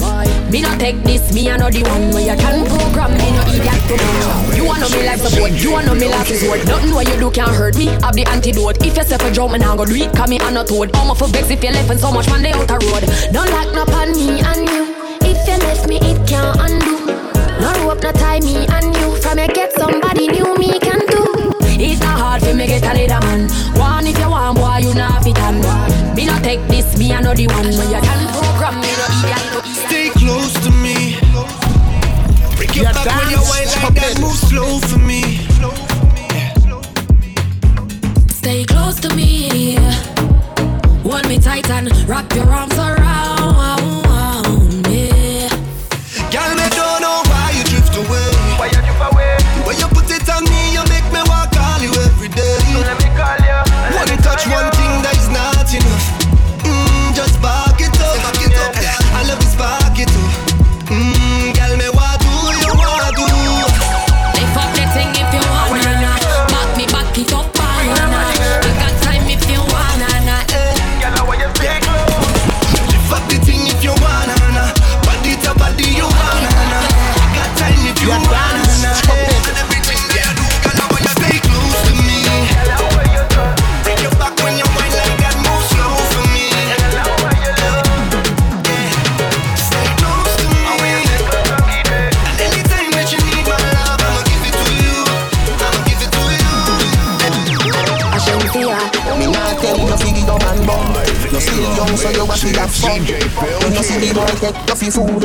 Me 0.51 0.61
no 0.61 0.72
take 0.78 1.01
this, 1.03 1.34
me 1.34 1.49
I 1.49 1.57
know 1.57 1.70
the 1.70 1.82
one 1.84 2.13
where 2.13 2.26
you 2.30 2.38
can 2.38 2.65
program 2.70 3.11
me 3.18 3.28
no 3.34 3.41
idiot 3.49 3.82
to 3.89 3.95
man. 3.97 4.55
You 4.55 4.65
wanna 4.65 4.89
me 4.89 4.99
life 5.05 5.22
support, 5.26 5.51
you 5.51 5.72
wanna 5.72 5.95
me 5.95 6.07
life 6.09 6.30
is 6.30 6.43
what. 6.45 6.65
Nothing 6.65 6.93
what 6.93 7.07
you 7.07 7.18
do 7.18 7.32
can't 7.32 7.51
hurt 7.51 7.78
me. 7.78 7.89
I've 8.05 8.13
the 8.13 8.26
antidote. 8.30 8.78
If 8.86 8.97
you 8.97 9.03
say 9.03 9.18
for 9.18 9.32
drum, 9.34 9.51
me 9.53 9.57
nah 9.59 9.76
go 9.76 9.86
do 9.86 9.95
it. 9.95 10.13
Cause 10.13 10.30
me 10.30 10.39
I 10.39 10.51
not 10.51 10.68
toad. 10.68 10.95
I'm 10.95 11.15
for 11.15 11.28
vex 11.28 11.49
if 11.49 11.63
you 11.63 11.72
left 11.72 11.89
and 11.89 11.99
so 11.99 12.11
much 12.11 12.28
man 12.30 12.43
they 12.43 12.53
out 12.53 12.68
the 12.68 12.78
road. 12.86 13.05
Don't 13.34 13.49
like 13.49 13.74
no 13.74 13.84
me 14.13 14.41
and 14.45 14.70
you. 14.70 14.84
If 15.26 15.41
you 15.47 15.57
left 15.65 15.88
me, 15.89 15.97
it 15.97 16.28
can't 16.28 16.55
undo. 16.61 17.27
No 17.62 17.72
rope, 17.88 18.03
no 18.03 18.12
tie 18.12 18.39
me 18.39 18.66
and 18.68 18.95
you. 18.95 19.16
From 19.22 19.39
you 19.39 19.47
get 19.47 19.74
somebody 19.74 20.28
new, 20.28 20.55
me 20.55 20.80
can 20.80 20.99
do. 21.08 21.24
It's 21.80 21.99
not 22.01 22.20
hard 22.20 22.41
for 22.43 22.53
me 22.53 22.68
get 22.68 22.84
another 22.84 23.26
man. 23.26 23.49
One 23.78 24.08
if 24.08 24.18
you 24.18 24.30
want, 24.30 24.58
boy, 24.58 24.78
you 24.78 24.93
not 24.93 25.24
fit 25.24 25.39
on. 25.41 25.62
Me 26.16 26.26
not 26.26 26.43
take 26.43 26.62
this, 26.68 26.97
me 26.97 27.14
I 27.14 27.22
know 27.22 27.34
the 27.34 27.47
one. 27.47 27.66
Where 27.66 27.89
you 27.93 28.01
can 28.01 28.22
program 28.34 28.76
me, 28.82 28.91
no 28.99 29.05
idiot, 29.18 29.43
no. 29.53 29.60
Stay 29.88 30.10
close 30.10 30.53
to 30.66 30.72
me. 30.72 31.18
Break 32.58 32.76
your 32.76 32.86
Yeah, 32.86 32.93
back 32.93 33.05
when 33.05 33.30
you 33.30 33.38
dance, 33.38 33.49
wine 33.49 33.70
like 33.84 33.93
that. 33.95 34.20
Move 34.20 34.36
slow 34.36 34.80
for 34.80 34.99
me. 34.99 35.22
Stay 38.30 38.66
close 38.66 38.99
to 39.01 39.14
me. 39.16 39.76
Hold 41.03 41.28
me 41.28 41.38
tight 41.39 41.70
and 41.70 41.91
wrap 42.08 42.34
your 42.34 42.49
arms 42.49 42.78
around 42.78 43.07
fi 104.92 105.02
food. 105.02 105.24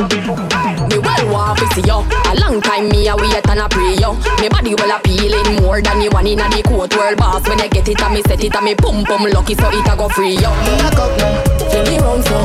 Me 0.89 0.97
well 0.99 1.25
want 1.31 1.59
to 1.59 1.65
see 1.73 1.81
you. 1.87 1.99
A 1.99 2.33
long 2.39 2.61
time 2.61 2.89
me 2.89 3.07
a 3.07 3.15
wait 3.15 3.47
and 3.47 3.59
a 3.59 3.67
pray 3.69 3.95
you. 3.95 4.11
Me 4.41 4.49
body 4.49 4.75
well 4.75 4.97
appealing 4.97 5.61
more 5.61 5.81
than 5.81 6.01
you 6.01 6.09
one 6.11 6.27
inna 6.27 6.47
the 6.49 6.63
court 6.63 6.95
world 6.95 7.17
boss. 7.17 7.47
When 7.47 7.61
I 7.61 7.67
get 7.67 7.87
it 7.87 8.01
and 8.01 8.13
me 8.13 8.21
set 8.27 8.43
it 8.43 8.55
and 8.55 8.65
me 8.65 8.75
pum 8.75 9.03
pum 9.05 9.23
lucky 9.31 9.55
so 9.55 9.69
it 9.69 9.87
a 9.87 9.95
go 9.95 10.09
free 10.09 10.35
you. 10.35 10.51
Back 10.81 10.99
up 10.99 11.17
now, 11.17 11.69
Feel 11.71 11.83
me 11.85 11.97
round 11.99 12.23
so. 12.25 12.37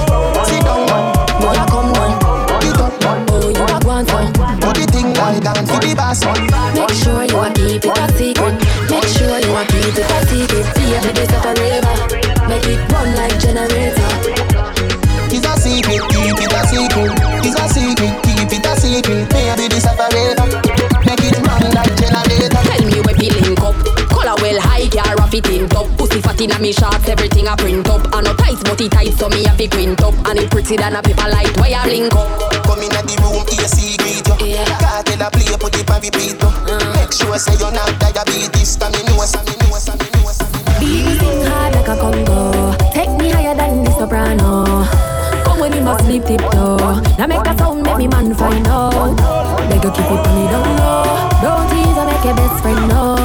sit 0.46 0.62
down 0.62 0.86
man, 0.86 1.12
Boy 1.40 1.54
a 1.58 1.64
come 1.66 1.92
down. 1.92 2.12
get 2.62 2.80
up 2.80 2.94
man. 3.02 3.26
Oh 3.30 3.48
you 3.50 3.64
a 3.64 3.78
go 3.80 3.90
on 3.90 4.06
so. 4.06 4.18
Do 4.62 4.68
the 4.78 4.84
thing 4.90 5.08
like 5.14 5.42
that 5.42 5.58
for 5.66 5.80
the 5.80 5.94
boss 5.94 6.22
man. 6.24 6.38
Make 6.74 6.94
sure 6.94 7.24
you 7.24 7.38
a 7.38 7.48
keep 7.52 7.84
it 7.84 7.98
a 7.98 8.06
secret. 8.14 8.54
Make 8.90 9.08
sure 9.10 9.38
you 9.42 9.52
a 9.54 9.62
keep 9.66 9.96
it 9.96 10.06
a 10.06 10.18
secret. 10.28 10.66
Baby 10.76 11.10
this 11.14 11.32
a 11.34 11.38
forever. 11.42 11.94
Make 12.48 12.66
it 12.68 12.80
run 12.92 13.08
like 13.16 13.38
generator. 13.40 14.06
It's 15.30 15.44
a 15.46 15.54
secret, 15.60 16.00
a 16.58 16.66
secret. 16.66 17.14
It's 17.46 17.54
a 17.54 17.64
secret, 17.70 18.14
keep 18.26 18.50
it 18.50 18.66
a 18.66 18.72
secret. 18.74 19.30
Maybe 19.30 19.68
this 19.70 19.86
a 19.86 19.92
forever. 19.94 20.46
Make 21.06 21.22
it 21.22 21.38
run 21.46 21.64
like 21.70 21.94
generator. 21.94 22.62
Tell 22.66 22.82
me 22.82 22.98
where 23.06 23.16
we 23.18 23.30
link 23.30 23.60
up. 23.62 23.76
Color 24.10 24.36
well 24.42 24.60
high, 24.60 24.88
car 24.90 25.14
off 25.22 25.34
it 25.34 25.46
in 25.48 25.68
top. 25.68 25.86
Pussy 25.96 26.20
fat 26.20 26.40
inna 26.40 26.58
me 26.58 26.72
shots, 26.72 27.08
everything 27.08 27.46
I 27.46 27.54
print 27.56 27.88
up. 27.88 28.02
I 28.12 28.20
no 28.22 28.34
tight, 28.34 28.58
but 28.64 28.80
it 28.80 28.90
tight, 28.90 29.14
so 29.14 29.28
me 29.28 29.44
have 29.44 29.56
to 29.58 29.68
print 29.68 30.02
up. 30.02 30.14
And 30.26 30.38
it 30.38 30.50
pretty 30.50 30.76
than 30.76 30.96
a 30.96 31.02
paper 31.02 31.28
light, 31.30 31.54
where 31.58 31.76
I 31.76 31.86
link 31.86 32.14
up. 32.14 32.28
Come 32.66 32.82
in 32.82 32.90
the 32.90 33.14
room, 33.22 33.46
AC 33.46 33.96
greet 33.98 34.26
you. 34.26 34.58
Yeah. 34.58 34.66
Kartel 34.82 35.22
a 35.22 35.30
play, 35.30 35.56
put 35.58 35.76
it 35.78 35.90
on 35.90 36.00
repeat 36.02 36.34
you. 36.34 36.48
Uh. 36.66 36.92
Make 36.98 37.12
sure 37.12 37.38
say 37.38 37.54
you're 37.58 37.72
not 37.72 37.92
diabetes. 38.00 38.74
Stand 38.74 38.94
me 39.06 39.57
must 45.88 46.04
sleep 46.04 46.24
tiptoe. 46.24 47.00
Now 47.16 47.26
make 47.26 47.46
a 47.46 47.56
sound, 47.56 47.82
make 47.82 47.96
me 47.96 48.08
man 48.08 48.34
find 48.34 48.66
out. 48.66 49.16
Beg 49.68 49.84
you 49.84 49.90
keep 49.96 50.10
it 50.12 50.26
on 50.28 50.34
me 50.36 50.44
down 50.52 50.68
low. 50.80 51.04
Don't 51.42 51.64
tease 51.70 51.98
or 52.00 52.06
make 52.08 52.24
your 52.28 52.36
best 52.36 52.56
friend 52.62 52.82
know. 52.88 53.16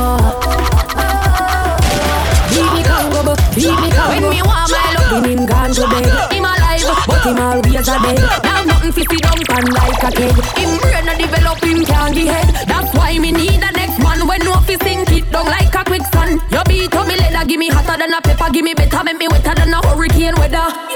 Beat 2.51 2.72
me 2.76 2.82
Congo, 2.88 3.36
beat 3.55 3.78
me 3.84 3.89
Congo. 3.91 4.11
When 4.11 4.26
me 4.32 4.39
want 4.47 4.72
my 4.72 4.88
love, 4.95 5.26
him 5.26 5.45
gone 5.45 5.74
to 5.76 5.84
bed. 5.91 6.07
Him 6.32 6.45
alive, 6.51 6.88
but 7.07 7.24
him 7.28 7.39
always 7.43 7.88
a 7.93 7.95
dead. 7.99 8.20
Now 8.47 8.64
nothing 8.64 8.93
fi 8.95 9.03
sit 9.11 9.22
down 9.22 9.39
pan 9.49 9.66
like 9.78 10.03
a 10.07 10.09
kid. 10.16 10.36
Him 10.55 10.72
brain 10.80 11.09
a 11.11 11.14
develop, 11.20 11.59
him 11.59 11.80
can't 11.84 12.16
get 12.16 12.28
head. 12.32 12.68
That's 12.68 12.89
why 12.95 13.20
me 13.20 13.32
need 13.32 13.59
a 13.59 13.72
next 13.76 13.99
man 13.99 14.26
when 14.28 14.41
no 14.47 14.55
fi 14.64 14.76
sink 14.80 15.11
it 15.11 15.26
down 15.32 15.47
like 15.47 15.76
a 15.76 15.84
quicksand. 15.84 16.39
You 16.47 16.64
beat 16.70 16.95
up 16.95 17.07
me 17.07 17.16
leather, 17.20 17.45
give 17.45 17.59
me 17.59 17.68
hotter 17.68 17.97
than 17.99 18.14
a 18.14 18.22
pepper, 18.22 18.49
give 18.53 18.64
me 18.64 18.74
better, 18.74 19.03
make 19.03 19.18
me 19.18 19.28
wetter 19.28 19.53
than 19.53 19.74
a 19.74 19.80
hurricane 19.88 20.36
weather. 20.39 20.93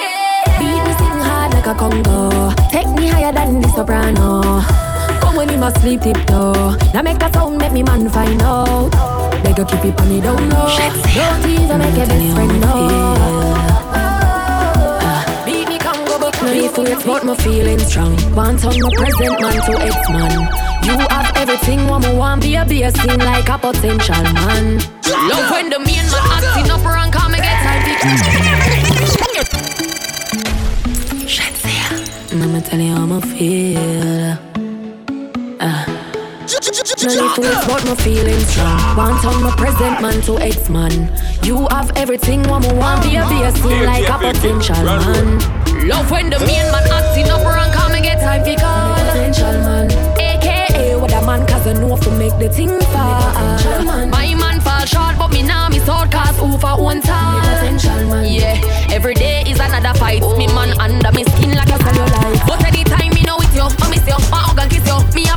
Like 1.67 1.75
a 1.75 1.79
Congo. 1.79 2.51
Take 2.71 2.87
me 2.89 3.07
higher 3.07 3.31
than 3.33 3.61
the 3.61 3.67
soprano. 3.69 4.61
Come 5.19 5.35
when 5.35 5.49
him 5.49 5.63
a 5.63 5.67
a 5.67 5.79
sleep 5.79 6.01
tiptoe. 6.01 6.77
Now 6.93 7.01
make 7.01 7.21
a 7.21 7.31
sound, 7.33 7.57
make 7.57 7.73
me 7.73 7.83
man 7.83 8.09
find 8.09 8.41
out. 8.41 8.91
Beg 9.43 9.57
you 9.57 9.65
keep 9.65 9.85
it 9.85 9.99
on 9.99 10.09
the 10.09 10.21
down 10.21 10.49
low. 10.49 10.67
Don't 10.67 11.45
even 11.45 11.77
make 11.79 11.97
your 11.97 12.07
best 12.07 12.35
friend 12.35 12.61
know. 12.61 13.15
Beat 15.45 15.67
me 15.67 15.77
Congo, 15.79 16.19
but 16.19 16.41
no 16.41 16.53
need 16.53 16.71
for 16.71 16.87
it, 16.87 17.05
but 17.05 17.25
my 17.25 17.35
feeling 17.35 17.79
strong. 17.79 18.15
Want 18.33 18.63
on 18.63 18.79
my 18.79 18.89
present 18.95 19.41
man 19.41 19.59
to 19.65 19.73
ex 19.83 20.09
man. 20.09 20.47
You 20.83 20.93
have 21.07 21.35
everything, 21.35 21.87
one 21.87 22.01
more 22.01 22.15
want 22.15 22.41
be 22.43 22.55
a 22.55 22.65
be 22.65 22.83
a 22.83 22.91
scene 22.91 23.19
like 23.19 23.49
a 23.49 23.57
potential 23.57 24.23
man. 24.23 24.79
Love 25.29 25.51
when 25.51 25.69
the 25.69 25.79
main 25.79 26.05
man 26.11 26.23
acting 26.31 26.71
up 26.71 26.85
wrong, 26.85 27.11
come 27.11 27.33
and 27.33 27.43
get 27.43 27.57
time 27.61 27.81
to. 27.83 27.91
Mm. 28.07 29.76
Shots 32.37 32.49
here. 32.49 32.49
I'ma 32.49 32.59
tell 32.61 32.79
you 32.79 32.93
how 32.93 33.17
I 33.17 33.21
feel. 33.21 34.37
Uh. 35.59 35.85
No 37.03 37.09
need 37.09 37.31
for 37.35 37.45
it, 37.45 37.67
but 37.67 37.85
my 37.85 37.95
feelings 37.95 38.47
strong. 38.47 38.97
One 38.97 39.21
time 39.21 39.43
my 39.43 39.51
present 39.55 40.01
man 40.01 40.21
to 40.21 40.37
ex 40.39 40.69
man. 40.69 41.11
You 41.43 41.67
have 41.69 41.91
everything, 41.95 42.43
one 42.43 42.61
more 42.63 42.75
want 42.75 43.03
be 43.03 43.15
a 43.15 43.27
be 43.27 43.41
a 43.43 43.51
scene 43.51 43.85
like 43.85 44.07
a 44.07 44.17
potential 44.17 44.75
man. 44.75 45.39
Love 45.87 46.09
when 46.11 46.29
the 46.29 46.39
main 46.39 46.71
man 46.71 46.89
acting 46.91 47.29
up 47.29 47.43
wrong, 47.43 47.71
come 47.71 47.93
and 47.93 48.03
get 48.03 48.19
time 48.19 48.43
to 48.43 48.55
call. 48.55 48.95
Potential 48.95 49.51
man. 49.65 49.91
AKA 50.19 50.95
what 50.95 51.13
a 51.13 51.25
man, 51.25 51.45
cause 51.47 51.67
I 51.67 51.73
know 51.73 51.95
for 51.95 52.11
make 52.11 52.37
the 52.39 52.49
thing 52.49 52.79
fall. 52.79 54.07
My 54.07 54.33
man 54.35 54.41
fall 54.41 54.46
short, 54.87 55.17
but 55.17 55.29
me 55.31 55.43
now 55.43 55.67
me 55.69 55.79
sword 55.79 56.11
cause 56.11 56.37
who 56.39 56.57
for 56.57 56.81
one 56.81 57.01
time. 57.01 57.43
Yeah, 58.23 58.59
every 58.91 59.13
day 59.13 59.43
is 59.45 59.59
another 59.59 59.93
fight. 59.99 60.21
Me 60.37 60.47
man 60.47 60.79
under 60.79 61.11
me 61.11 61.23
skin 61.23 61.51
like 61.55 61.69
a 61.69 61.77
cellulite. 61.83 62.47
But 62.47 62.63
anytime 62.65 63.13
me 63.13 63.21
know 63.23 63.37
it's 63.39 63.53
you, 63.55 63.67
I 63.67 63.89
miss 63.89 64.07
you, 64.07 64.15
uh-uh. 64.15 64.56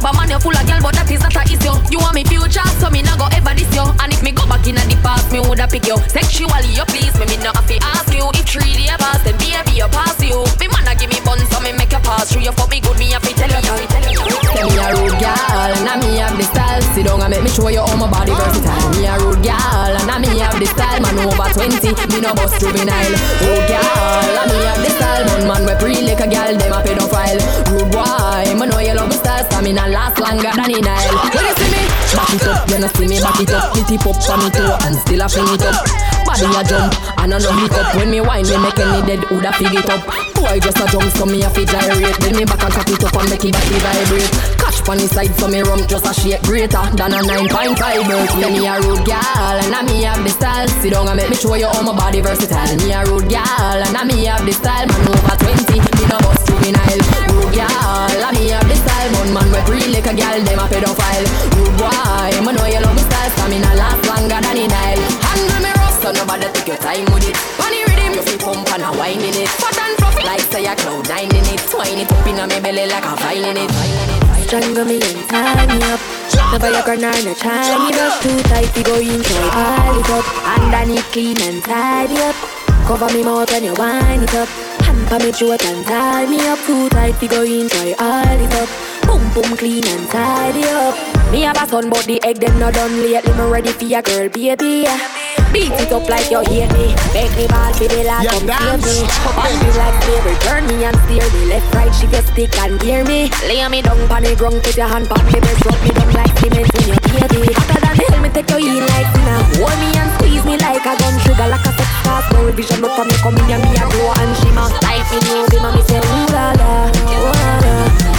Have 0.01 0.15
a 0.15 0.17
man 0.17 0.31
you 0.31 0.41
full 0.41 0.57
of 0.57 0.65
girl, 0.65 0.81
but 0.81 0.95
that 0.97 1.11
is 1.11 1.21
not 1.21 1.37
a 1.37 1.43
issue. 1.45 1.77
You 1.93 2.01
want 2.01 2.17
me 2.17 2.25
future, 2.25 2.65
so 2.81 2.89
me 2.89 3.05
not 3.05 3.21
go 3.21 3.29
ever 3.37 3.53
diss 3.53 3.69
you. 3.77 3.85
And 4.01 4.13
if 4.13 4.23
me 4.25 4.33
go 4.33 4.49
back 4.49 4.65
in 4.65 4.77
the 4.77 4.97
past, 5.05 5.29
me 5.33 5.41
woulda 5.41 5.69
pick 5.69 5.87
you. 5.87 5.97
Sexually, 6.09 6.73
you 6.73 6.85
please 6.89 7.13
me, 7.21 7.29
me 7.29 7.37
not 7.45 7.57
have 7.57 7.69
to 7.69 7.77
ask 7.85 8.09
you. 8.13 8.25
If 8.33 8.49
three 8.49 8.73
day 8.81 8.97
pass, 8.97 9.21
then 9.23 9.37
baby 9.37 9.77
you 9.77 9.89
pass 9.93 10.17
you. 10.25 10.41
Me 10.57 10.67
man 10.73 10.89
a 10.89 10.93
give 10.97 11.13
me 11.13 11.21
bun, 11.25 11.39
so 11.53 11.61
me 11.61 11.73
make 11.77 11.93
you 11.93 12.01
pass 12.01 12.33
through. 12.33 12.49
You 12.49 12.53
fuck 12.57 12.71
me 12.73 12.81
good, 12.81 12.97
me 12.97 13.13
have 13.13 13.25
to 13.25 13.33
tell 13.37 13.53
you. 13.53 13.77
Tell 13.93 14.67
me 14.67 14.77
a 14.81 14.87
rude 14.97 15.17
girl, 15.21 15.71
and 15.77 15.89
I 15.89 15.95
me 16.01 16.17
have 16.19 16.37
the 16.37 16.45
style. 16.49 16.83
Sit 16.97 17.05
down 17.07 17.21
and 17.21 17.31
make 17.31 17.45
me 17.45 17.51
show 17.53 17.69
you 17.69 17.85
all 17.85 17.97
my 17.97 18.09
body 18.09 18.33
versatile. 18.33 18.91
Me 18.97 19.05
a 19.07 19.15
rude 19.21 19.45
girl, 19.45 19.93
and 20.01 20.09
I 20.09 20.17
me 20.19 20.41
have 20.41 20.57
the 20.57 20.67
style. 20.67 20.80
Man 21.21 21.37
over 21.37 21.53
20, 21.53 21.85
me 22.17 22.21
no 22.25 22.33
bust 22.33 22.57
juvenile. 22.61 23.13
Rude 23.45 23.69
girl, 23.69 24.41
and 24.41 24.53
me 24.57 24.65
have 24.65 24.81
the 24.81 24.89
style. 24.89 25.25
Man, 25.29 25.45
man 25.45 25.63
we 25.69 25.75
pre 25.77 26.01
like 26.01 26.17
a 26.17 26.25
girl, 26.25 26.57
them 26.57 26.73
a 26.73 26.81
pedophile. 26.81 27.41
Rude 27.69 27.93
boy, 27.93 28.49
me 28.57 28.65
know 28.65 28.81
you 28.81 28.97
love 28.97 29.13
my 29.13 29.17
style. 29.21 29.45
Stamina 29.45 29.85
last 29.93 30.17
longer 30.17 30.49
than 30.49 30.73
in 30.73 30.81
Nile. 30.81 31.13
When 31.29 31.45
you 31.45 31.55
see 31.61 31.69
me, 31.77 31.83
back 32.17 32.33
it 32.33 32.49
up. 32.49 32.65
You 32.73 32.79
know 32.81 32.89
see 32.97 33.05
me 33.05 33.21
back 33.21 33.37
it 33.37 33.53
up. 33.53 33.77
Me 33.77 33.85
tip 33.85 34.07
up 34.09 34.17
on 34.33 34.39
me 34.41 34.49
toe 34.49 34.81
and 34.81 34.97
still 34.97 35.21
a 35.21 35.29
fling 35.29 35.53
it 35.53 35.65
up. 35.69 35.85
Body 36.25 36.49
a 36.57 36.63
jump, 36.65 36.97
and 37.21 37.35
I 37.35 37.37
no 37.37 37.53
hiccup. 37.53 37.89
When 38.01 38.09
me 38.09 38.21
whine, 38.25 38.49
me 38.49 38.57
make 38.57 38.81
any 38.81 39.01
dead 39.05 39.21
woulda 39.29 39.53
fig 39.61 39.77
it 39.77 39.91
up. 39.93 40.01
Boy 40.33 40.57
just 40.57 40.81
a 40.81 40.89
jump, 40.89 41.13
so 41.21 41.29
me 41.29 41.45
a 41.45 41.53
fi 41.53 41.69
gyrate. 41.69 42.17
Then 42.25 42.33
me 42.33 42.49
back 42.49 42.65
and 42.65 42.73
cock 42.73 42.89
it 42.89 43.05
up 43.05 43.13
and 43.13 43.29
make 43.29 43.45
it 43.45 43.53
body 43.53 43.77
vibrate. 43.77 44.60
Catch 44.81 44.89
pon 44.89 44.97
the 44.97 45.09
side, 45.13 45.35
so 45.37 45.45
me 45.45 45.61
rump 45.61 45.85
just 45.89 46.09
a 46.09 46.13
shake 46.17 46.41
greater 46.49 46.81
than 46.97 47.13
a 47.13 47.21
9.5 47.21 47.77
bird. 48.09 48.29
Yeah, 48.41 48.49
me 48.49 48.65
a 48.65 48.81
rude 48.81 49.05
girl, 49.05 49.57
and 49.61 49.77
I 49.77 49.85
me 49.85 50.09
have 50.09 50.25
the 50.25 50.33
style. 50.33 50.69
Sit 50.81 50.97
down 50.97 51.05
and 51.05 51.21
make 51.21 51.29
me 51.29 51.37
show 51.37 51.53
you 51.53 51.69
all 51.69 51.85
my 51.85 51.93
body 51.93 52.25
versatile. 52.25 52.73
Me 52.81 52.89
a 52.89 53.05
rude 53.05 53.29
girl, 53.29 53.77
and 53.77 53.93
I 53.93 54.09
me 54.09 54.25
have 54.25 54.41
the 54.41 54.53
style. 54.57 54.89
Man 54.89 55.05
over 55.05 55.37
20, 55.37 55.85
me 55.85 56.05
no 56.09 56.17
bust 56.25 56.49
juvenile. 56.49 57.03
Rude 57.29 57.53
girl, 57.61 58.25
and 58.25 58.33
me 58.41 58.57
have 58.57 58.65
the 58.65 58.77
style. 58.81 59.11
Bun 59.21 59.29
man 59.37 59.49
we 59.53 59.61
pre 59.69 59.85
like 59.93 60.09
a 60.09 60.13
girl, 60.17 60.39
them 60.49 60.61
a 60.61 60.65
pedophile. 60.65 61.29
Rude 61.61 61.77
boy, 61.77 62.41
me 62.41 62.51
know 62.57 62.65
you 62.65 62.81
love 62.81 62.97
my 62.97 63.05
style. 63.05 63.31
Stamina 63.37 63.73
last 63.77 64.01
longer 64.09 64.41
than 64.41 64.57
the 64.57 64.65
Nile. 64.65 65.05
Handle 65.29 65.61
me 65.61 65.71
rough, 65.77 65.97
so 66.01 66.09
nobody 66.09 66.49
take 66.57 66.73
your 66.73 66.81
time 66.81 67.05
with 67.13 67.29
it. 67.29 67.37
Funny 67.61 67.85
rhythm, 67.85 68.17
you 68.17 68.25
feel 68.25 68.41
pump 68.41 68.71
and 68.73 68.89
a 68.89 68.91
wine 68.97 69.21
in 69.21 69.37
it. 69.45 69.51
Fat 69.61 69.77
and 69.77 69.93
fluff 70.01 70.17
like 70.25 70.47
say 70.49 70.65
a 70.65 70.73
cloud 70.73 71.05
nine 71.05 71.29
in 71.29 71.47
it. 71.53 71.61
Twine 71.69 72.01
it 72.01 72.09
up 72.09 72.25
in 72.25 72.41
a 72.41 72.49
me 72.49 72.57
belly 72.65 72.89
like 72.89 73.05
a 73.05 73.13
vine 73.21 73.45
in 73.45 73.61
it. 73.61 74.20
Strangle 74.51 74.85
me 74.85 74.97
and 74.97 75.29
tie 75.29 75.65
me 75.67 75.79
up. 75.85 76.01
Your 76.59 76.83
corner, 76.83 77.13
no 77.23 77.35
try 77.35 77.87
me 77.87 77.93
brush 77.93 78.19
too 78.19 78.37
tight. 78.51 78.75
We 78.75 78.83
go 78.83 78.97
in, 78.99 79.23
try 79.23 79.49
pile 79.55 80.01
it 80.01 80.11
up. 80.11 80.27
Underneath 80.59 81.07
clean 81.13 81.41
and 81.43 81.63
tidy 81.63 82.17
up. 82.17 82.35
Cover 82.85 83.07
me 83.15 83.23
mouth 83.23 83.49
when 83.53 83.63
you 83.63 83.75
wind 83.75 84.25
it 84.25 84.35
up. 84.35 84.49
Pa 85.07 85.19
me 85.23 85.31
throat 85.31 85.65
and 85.65 85.87
tie 85.87 86.27
me 86.27 86.45
up 86.49 86.59
too 86.67 86.89
tight. 86.89 87.21
We 87.21 87.29
go 87.29 87.45
in, 87.45 87.69
try 87.69 87.95
all 87.97 88.41
it 88.43 88.55
up. 88.55 88.90
Boom 89.07 89.23
boom 89.35 89.57
clean 89.57 89.87
and 89.87 90.09
tidy 90.11 90.65
up. 90.65 90.95
Me 91.31 91.43
have 91.43 91.63
a 91.63 91.67
son, 91.67 91.91
but 91.91 92.05
the 92.07 92.23
egg 92.25 92.39
them 92.39 92.59
not 92.59 92.75
done 92.75 93.03
lately. 93.03 93.33
Me 93.33 93.45
ready 93.51 93.73
for 93.73 93.85
your 93.85 94.03
girl, 94.03 94.29
baby. 94.29 94.87
Beat 95.53 95.75
it 95.83 95.91
up 95.91 96.09
like 96.09 96.31
you 96.31 96.39
hate 96.47 96.71
me. 96.79 96.95
Make 97.11 97.35
me 97.35 97.47
ball 97.51 97.73
for 97.75 97.87
the 97.91 98.03
last 98.07 98.27
come 98.31 98.47
save 98.47 98.83
me. 98.87 98.97
On 99.35 99.53
me 99.59 99.69
like 99.75 99.99
slavery. 100.03 100.37
Turn 100.47 100.63
me 100.67 100.85
and 100.85 100.97
steer 101.07 101.27
me. 101.35 101.51
Left, 101.51 101.75
right, 101.75 101.91
she 101.95 102.07
just 102.07 102.29
stick 102.31 102.55
and 102.59 102.79
gear 102.79 103.03
me. 103.05 103.31
Lay 103.47 103.67
me 103.67 103.83
down 103.83 103.99
on 104.11 104.23
the 104.23 104.35
ground, 104.39 104.63
put 104.63 104.77
your 104.77 104.87
hand 104.87 105.11
on 105.11 105.23
me 105.27 105.39
breast. 105.43 105.65
Rub 105.67 105.79
me 105.83 105.91
down 105.91 106.11
like 106.15 106.35
cement 106.39 106.71
in 106.71 106.87
your 106.87 106.99
baby. 107.03 107.51
Hotter 107.51 107.81
than 107.83 107.95
hell, 107.99 108.21
me 108.23 108.29
take 108.31 108.51
you 108.51 108.63
in 108.63 108.87
like 108.95 109.11
sinner. 109.11 109.43
Hold 109.59 109.75
me 109.83 109.91
and 109.99 110.11
squeeze 110.19 110.45
me 110.47 110.55
like 110.59 110.87
a 110.87 110.95
gun 110.95 111.15
sugar, 111.27 111.47
like 111.51 111.67
a 111.67 111.73
sex 111.75 111.91
fast. 112.07 112.31
No 112.31 112.47
revision, 112.47 112.79
but 112.79 112.95
for 112.95 113.05
me 113.07 113.15
come 113.19 113.39
in 113.39 113.51
and 113.51 113.63
me 113.67 113.75
a 113.75 113.85
grow 113.91 114.11
and 114.23 114.35
shimmer. 114.39 114.71
Life 114.87 115.11
in 115.15 115.23
you, 115.27 115.47
be 115.51 115.59
me 115.59 115.83
say 115.83 115.99
ooh 115.99 116.31
la 116.31 116.55
la, 116.59 116.91
ooh 116.91 117.27
la 117.27 117.55
la, 117.59 117.75
ooh 117.75 118.07
la 118.07 118.07
la, 118.07 118.10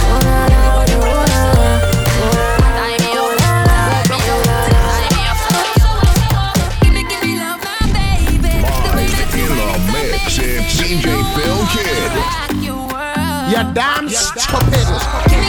You 13.52 13.58
damn 13.74 14.08
stupid. 14.08 15.41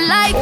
For 0.00 0.06
life. 0.06 0.34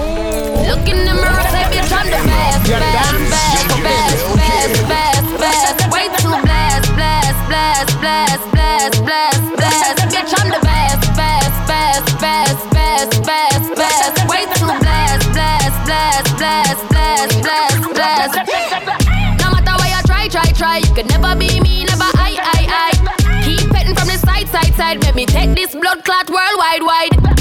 Look 0.69 0.85
in 0.89 0.99
the 1.05 1.15
mirror, 1.15 1.45
say, 1.51 1.65
bitch, 1.73 1.91
I'm 1.91 2.07
the 2.07 2.23
best, 2.31 2.63
best, 2.69 3.31
best, 3.33 3.83
best, 3.83 4.37
best, 4.39 4.89
best, 4.89 5.29
best. 5.39 5.79
Way 5.93 6.07
too 6.19 6.35
blessed, 6.47 6.91
blessed, 6.95 7.43
blessed, 7.49 7.95
blessed, 8.01 8.47
blessed, 8.55 8.99
blessed, 9.05 9.49
blessed. 9.57 9.99
Bitch, 10.13 10.33
I'm 10.39 10.49
the 10.51 10.61
best, 10.63 11.03
best, 11.17 11.57
best, 11.67 12.07
best, 12.21 12.71
best, 12.71 13.13
best, 13.27 13.67
best. 13.75 14.15
Way 14.31 14.45
too 14.59 14.73
blessed, 14.85 15.27
blessed, 15.33 15.79
blessed, 15.87 16.37
blessed, 16.39 16.85
blessed, 16.93 17.37
blessed, 17.43 17.87
blessed. 17.97 18.37
No 19.43 19.47
matter 19.55 19.75
what 19.81 19.89
you 19.91 20.03
try, 20.07 20.29
try, 20.29 20.49
try, 20.53 20.77
you 20.79 20.93
can 20.95 21.07
never 21.09 21.35
be 21.35 21.61
me, 21.61 21.85
never 21.85 22.11
I, 22.15 22.31
I, 22.39 22.61
I. 22.85 22.91
Keep 23.45 23.71
petting 23.71 23.97
from 23.97 24.09
the 24.09 24.19
side, 24.19 24.49
side, 24.49 24.75
side. 24.75 25.03
Let 25.03 25.15
me 25.15 25.27
take 25.27 25.55
this 25.55 25.73
blood 25.73 26.05
clot 26.05 26.31
worldwide, 26.31 26.83
wide. 26.83 27.38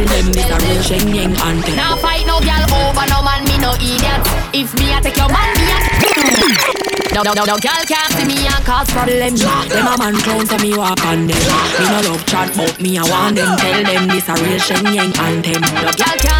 Tell 0.00 0.08
them 0.08 0.32
this 0.32 0.48
a 0.48 0.56
real 0.64 0.80
Shenyeng 0.80 1.36
anthem. 1.44 1.76
Now 1.76 1.94
fight 1.96 2.24
no 2.26 2.40
gal 2.40 2.64
over 2.72 3.04
no 3.12 3.20
man, 3.20 3.44
me 3.44 3.58
no 3.60 3.74
idiot. 3.76 4.24
If 4.56 4.72
me 4.80 4.94
I 4.94 5.00
take 5.02 5.16
your 5.18 5.28
man, 5.28 5.52
me 5.60 5.68
I. 5.68 6.96
No, 7.12 7.22
no, 7.22 7.34
no, 7.34 7.44
no, 7.44 7.58
gal 7.58 7.84
can't 7.84 8.08
see 8.14 8.24
me 8.24 8.46
and 8.46 8.64
cause 8.64 8.88
problem. 8.92 9.34
Them 9.34 9.86
a 9.86 9.98
man 9.98 10.14
clown 10.22 10.46
so 10.46 10.56
me 10.58 10.72
walk 10.78 11.04
on 11.04 11.26
them. 11.26 11.36
Me 11.36 11.84
no 11.90 12.00
love 12.08 12.24
chat 12.24 12.48
but 12.56 12.80
me 12.80 12.96
I 12.96 13.02
want 13.02 13.36
them. 13.36 13.58
Tell 13.58 13.82
them 13.82 14.08
this 14.08 14.28
a 14.30 14.34
real 14.40 14.62
Shenyeng 14.62 15.12
anthem. 15.18 15.60
No 15.60 15.92
gal 15.92 16.16
can't 16.16 16.39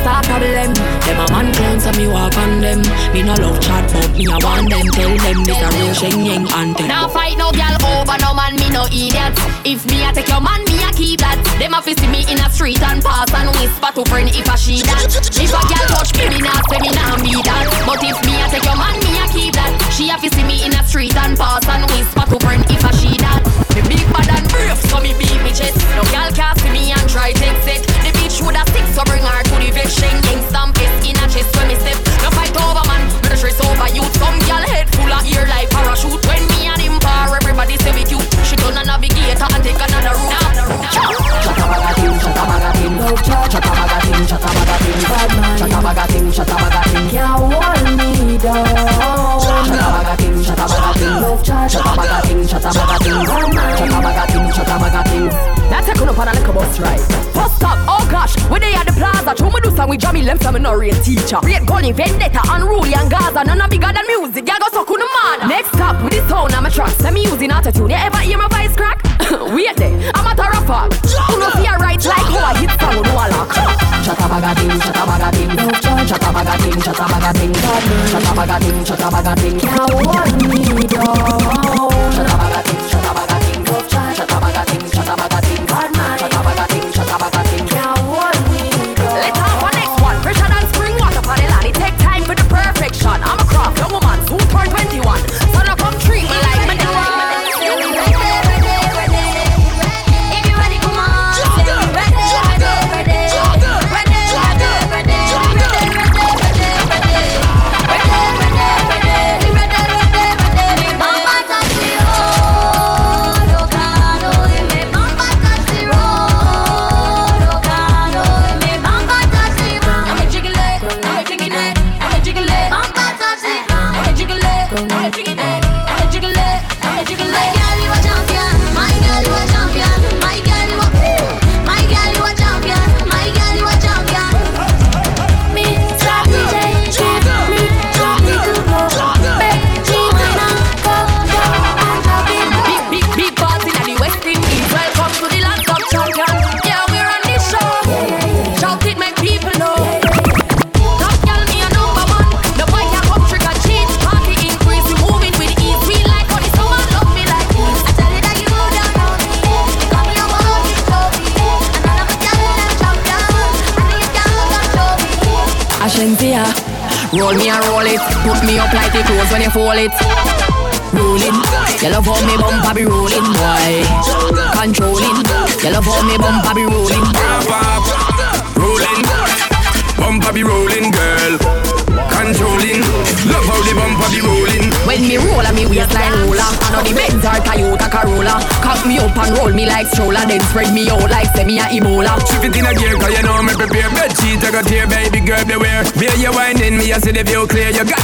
see 0.00 0.06
start 0.06 0.24
problem. 0.26 0.72
Them 1.04 1.20
a 1.20 1.26
man 1.32 1.52
clown 1.54 1.80
so 1.80 1.92
me 1.92 2.08
walk 2.08 2.36
on 2.36 2.60
them. 2.60 2.80
Me 3.12 3.22
no 3.22 3.34
love 3.34 3.60
chat 3.60 3.84
but 3.92 4.10
me 4.16 4.26
I 4.26 4.38
want 4.42 4.70
them. 4.70 4.86
Tell 4.92 5.16
them 5.16 5.44
this 5.44 5.60
a 5.60 5.68
real 5.76 5.94
Shenyeng 5.94 6.52
anthem. 6.52 6.88
Now 6.88 7.08
fight 7.08 7.36
no 7.36 7.52
gal 7.52 7.76
over 7.84 8.16
no 8.20 8.34
man, 8.34 8.56
me 8.56 8.70
no 8.70 8.84
idiot. 8.86 9.36
If 9.64 9.84
me 9.90 10.04
I 10.04 10.12
take 10.12 10.28
your 10.28 10.40
man, 10.40 10.64
me 10.64 10.80
I 10.82 10.92
keep 10.96 11.20
that. 11.20 11.38
Them 11.58 11.74
a 11.74 11.82
fi 11.82 11.94
see 11.94 12.08
me 12.08 12.24
in 12.30 12.40
a 12.40 12.48
street 12.50 12.82
and 12.82 13.02
pass 13.02 13.32
and 13.34 13.50
whisper 13.56 13.92
to 13.94 14.02
friend 14.08 14.28
if 14.32 14.48
I 14.48 14.56
she 14.56 14.82
that. 14.82 15.10
If 15.36 15.52
a 15.52 15.60
gal 15.68 15.86
touch 15.92 16.12
me, 16.16 16.28
me 16.28 16.38
not 16.40 16.64
say 16.68 16.80
me 16.80 16.90
nah 16.96 17.16
be 17.20 17.34
that. 17.44 17.66
But 17.86 18.00
if 18.02 18.18
me 18.24 18.40
I 18.40 18.48
take 18.48 18.64
your 18.64 18.76
man, 18.76 18.96
me 19.04 19.12
I 19.20 19.26
keep 19.28 19.54
that. 19.54 19.72
She 19.92 20.08
a 20.10 20.16
fi 20.16 20.28
see 20.28 20.44
me 20.44 20.64
in 20.64 20.72
a 20.72 20.82
street 20.86 21.16
and 21.16 21.36
pass 21.36 21.66
and 21.68 21.84
whisper 21.92 22.24
to 22.24 22.38
friend 22.40 22.64
if 22.70 22.84
I 22.84 22.92
she 22.96 23.16
that. 23.20 23.42
Me 23.74 23.82
big 23.86 24.06
bad 24.12 24.28
and 24.28 24.46
brave, 24.48 24.78
so 24.88 25.00
me 25.00 25.12
beat 25.18 25.40
me 25.44 25.52
chest. 25.52 25.76
No 25.94 26.02
gal 26.10 26.32
can't 26.32 26.58
see 26.60 26.70
me 26.70 26.92
and 26.92 27.06
try 27.08 27.32
take 27.32 27.58
set. 27.62 27.82
The 28.02 28.19
bitch 28.30 28.42
woulda 28.42 28.62
stick, 28.70 28.86
so 28.94 29.02
bring 29.04 29.22
her 29.22 29.42
to 29.42 29.56
the. 29.58 29.82
Shenyeng 29.90 30.42
stamp 30.48 30.78
it 30.78 30.90
in 31.02 31.16
a 31.18 31.26
chest 31.26 31.50
when 31.56 31.68
me 31.68 31.74
step. 31.74 31.98
No 32.22 32.30
fight 32.30 32.54
over 32.54 32.86
man, 32.86 33.02
no 33.26 33.34
stress 33.34 33.58
over 33.66 33.88
you. 33.90 34.04
Some 34.18 34.38
gal 34.46 34.62
head 34.62 34.86
full 34.94 35.10
of 35.10 35.26
ear 35.26 35.46
like 35.48 35.70
parachute. 35.70 36.24
When 36.26 36.42
me 36.54 36.68
and 36.70 36.80
him 36.80 36.98
par, 37.00 37.34
everybody 37.34 37.76
say 37.78 37.92
me 37.92 38.04
cute. 38.04 38.22
She 38.46 38.56
done 38.56 38.78
a 38.78 38.84
navigator 38.84 39.46
and 39.50 39.62
take 39.64 39.80
another 39.82 40.14
route. 40.14 40.54
Chatabagating, 41.42 42.16
chatabagating, 42.22 42.94
chatabagating, 43.50 44.24
chatabagating, 44.30 44.98
chatabagating, 45.58 46.26
chatabagating, 46.30 47.10
Can't 47.10 47.34
hold 47.40 48.26
me 48.26 48.38
down. 48.38 50.19
Chatabagating, 50.44 51.20
chatabagating, 51.68 52.40
chatabagating, 52.46 52.46
chatabagating, 52.48 53.76
chatabagating, 53.78 54.46
chatabagating. 54.52 55.70
Now 55.70 55.80
take 55.80 56.00
on 56.00 56.08
up 56.08 56.18
on 56.18 56.28
a 56.28 56.32
little 56.32 56.54
bus 56.54 56.80
ride. 56.80 57.00
Bus 57.34 57.58
oh 57.88 58.08
gosh, 58.10 58.36
we 58.50 58.58
they 58.58 58.74
the 58.86 58.89
plaza. 59.00 59.32
True, 59.34 59.50
me 59.50 59.60
do 59.64 59.70
some 59.74 59.88
with 59.88 60.00
Jamie 60.00 60.22
Lem, 60.22 60.38
so 60.38 60.52
me 60.52 60.60
no 60.60 60.74
real 60.74 60.94
teacher. 61.02 61.38
Rate 61.42 61.64
Gully, 61.64 61.92
Vendetta, 61.92 62.40
Unruly 62.52 62.92
and 62.94 63.10
Gaza. 63.10 63.42
None 63.44 63.60
of 63.60 63.70
bigger 63.70 63.92
than 63.92 64.06
music, 64.06 64.46
y'all 64.46 64.58
go 64.60 64.68
on 64.84 65.00
the 65.00 65.08
man. 65.16 65.48
Next 65.48 65.72
stop 65.72 66.02
with 66.04 66.12
this 66.12 66.28
sound, 66.28 66.52
I'm 66.52 66.66
a 66.66 66.70
track. 66.70 66.90
Send 67.00 67.14
me 67.14 67.22
using 67.24 67.50
attitude. 67.50 67.90
You 67.90 67.96
ever 67.96 68.18
hear 68.18 68.36
my 68.38 68.48
voice 68.48 68.76
crack? 68.76 69.00
Wait 69.56 69.76
there, 69.76 70.10
I'm 70.14 70.26
a 70.28 70.34
fact. 70.68 70.92
You 71.08 71.38
know 71.40 71.50
fear 71.56 71.76
right 71.80 72.04
like 72.04 72.26
how 72.28 72.44
I 72.44 72.52
hit 72.60 72.70
song 72.80 73.04
up, 74.20 74.36
I 74.36 74.52
ding, 74.54 74.80
shut 74.80 75.00
up, 75.00 75.08
I 75.08 75.10
ding, 75.32 76.04
shut 76.06 76.20
up, 76.20 76.38
I 76.38 76.40
ding, 78.58 78.84
shut 78.84 79.00
up, 79.00 79.14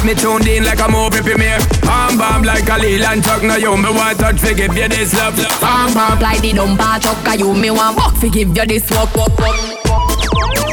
me 0.06 0.14
tuned 0.14 0.46
in 0.46 0.62
like 0.62 0.78
a 0.78 0.88
movie 0.88 1.20
premiere 1.20 1.58
Arm 1.90 2.16
bomb 2.16 2.42
like 2.42 2.68
a 2.68 2.78
Leland 2.78 3.24
truck 3.24 3.42
Now 3.42 3.56
you 3.56 3.76
me 3.76 3.90
want 3.90 4.18
touch, 4.18 4.38
fi 4.38 4.54
give 4.54 4.76
you 4.76 4.88
this 4.88 5.12
love. 5.14 5.34
Farm 5.58 5.92
pump 5.92 6.20
like 6.20 6.40
the 6.40 6.52
dumper 6.52 7.00
truck 7.02 7.18
Cause 7.24 7.40
you 7.40 7.52
me 7.52 7.70
want 7.70 7.96
buck 7.96 8.14
fi 8.14 8.28
give 8.28 8.56
you 8.56 8.66
this 8.66 8.88
walk, 8.90 9.14
walk, 9.16 9.36
walk 9.38 9.56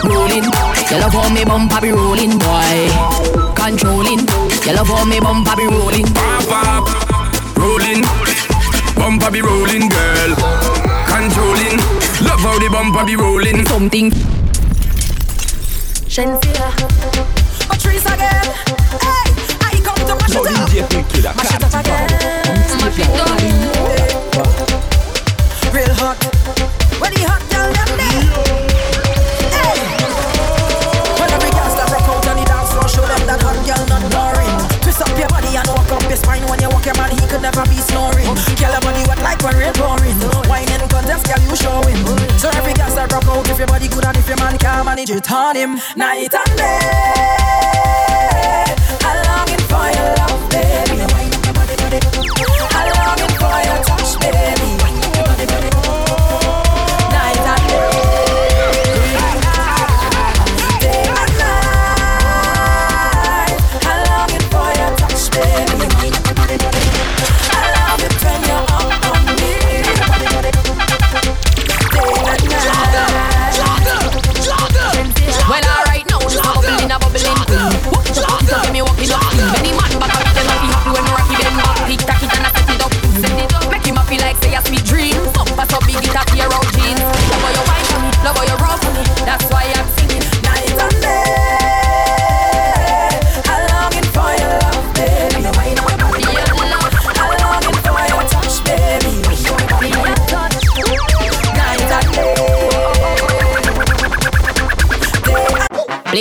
Rolling, 0.03 0.43
you 0.43 0.97
love 0.99 1.13
how 1.13 1.34
me 1.34 1.45
bumper 1.45 1.79
be 1.79 1.89
rolling, 1.91 2.38
boy. 2.38 2.91
Controlling, 3.55 4.19
you 4.19 4.73
love 4.75 4.88
how 4.88 5.05
me 5.05 5.17
bumper 5.21 5.55
be 5.55 5.65
rolling. 5.65 6.05
Pop, 6.13 6.43
pop, 6.51 7.57
rolling. 7.57 8.03
Bumper 8.95 9.31
be 9.31 9.41
rolling, 9.41 9.88
girl. 9.88 10.36
Controlling, 11.07 11.77
love 12.19 12.43
how 12.43 12.59
the 12.59 12.67
bumper 12.69 13.05
be 13.05 13.15
rolling. 13.15 13.65
Something. 13.65 14.11
Shenseea. 16.11 16.67
Patrice 17.69 18.05
again. 18.05 18.43
Hey, 18.99 19.22
I 20.04 20.06
come 20.06 20.20
to 20.20 20.28
mash 20.28 20.36
it 20.36 21.24
up. 21.24 21.39
Mash 21.39 21.56
it 21.56 21.64
up 21.64 21.72
again. 21.80 22.12
Mash 22.84 22.99
it 22.99 23.08
up. 23.08 23.39
Real 25.72 25.95
hot. 25.95 26.20
When 26.99 27.12
the 27.16 27.24
hot 27.24 27.39
girl 27.47 27.72
them 27.72 27.88
there. 27.95 28.28
Hey. 29.47 29.80
When 31.16 31.30
every 31.32 31.51
girl 31.56 31.70
start 31.72 31.88
rock 31.95 32.04
out 32.04 32.28
on 32.28 32.36
the 32.36 32.43
dance 32.43 32.76
floor, 32.76 32.84
show 32.91 33.08
them 33.08 33.24
that 33.32 33.39
hot 33.39 33.56
girl 33.64 33.80
not 33.88 34.04
boring. 34.12 34.51
Twist 34.84 34.99
up 34.99 35.16
your 35.16 35.32
body 35.32 35.56
and 35.56 35.72
walk 35.72 35.88
up 35.88 36.04
your 36.04 36.20
spine. 36.20 36.43
When 36.51 36.60
you 36.60 36.68
walk 36.68 36.84
your 36.84 36.99
man, 36.99 37.16
he 37.16 37.24
could 37.24 37.39
never 37.39 37.64
be 37.72 37.80
snoring. 37.80 38.28
Girl, 38.60 38.76
body 38.84 39.08
wet 39.08 39.24
like 39.24 39.39
when 39.39 39.56
rain 39.56 39.72
pouring. 39.72 40.20
Whining 40.51 40.84
contest, 40.91 41.32
girl, 41.32 41.39
you 41.47 41.56
showing. 41.56 41.95
So 42.36 42.51
every 42.60 42.76
girl 42.76 42.91
start 42.91 43.16
rock 43.16 43.24
out 43.32 43.47
if 43.47 43.56
your 43.56 43.72
body 43.72 43.88
good 43.88 44.04
and 44.04 44.20
if 44.20 44.28
your 44.28 44.36
man 44.43 44.60
can't 44.60 44.84
manage 44.84 45.16
it 45.16 45.32
on 45.32 45.56
him. 45.56 45.80
Night 45.95 46.36
and 46.36 46.54
day. 46.60 48.12
I'm 49.76 49.95
longing 49.95 50.05
love, 50.17 50.49
baby. 50.49 50.97
Longing 52.95 53.36
for 53.39 53.57
your 53.67 53.80
touch, 53.84 54.19
baby. 54.19 55.72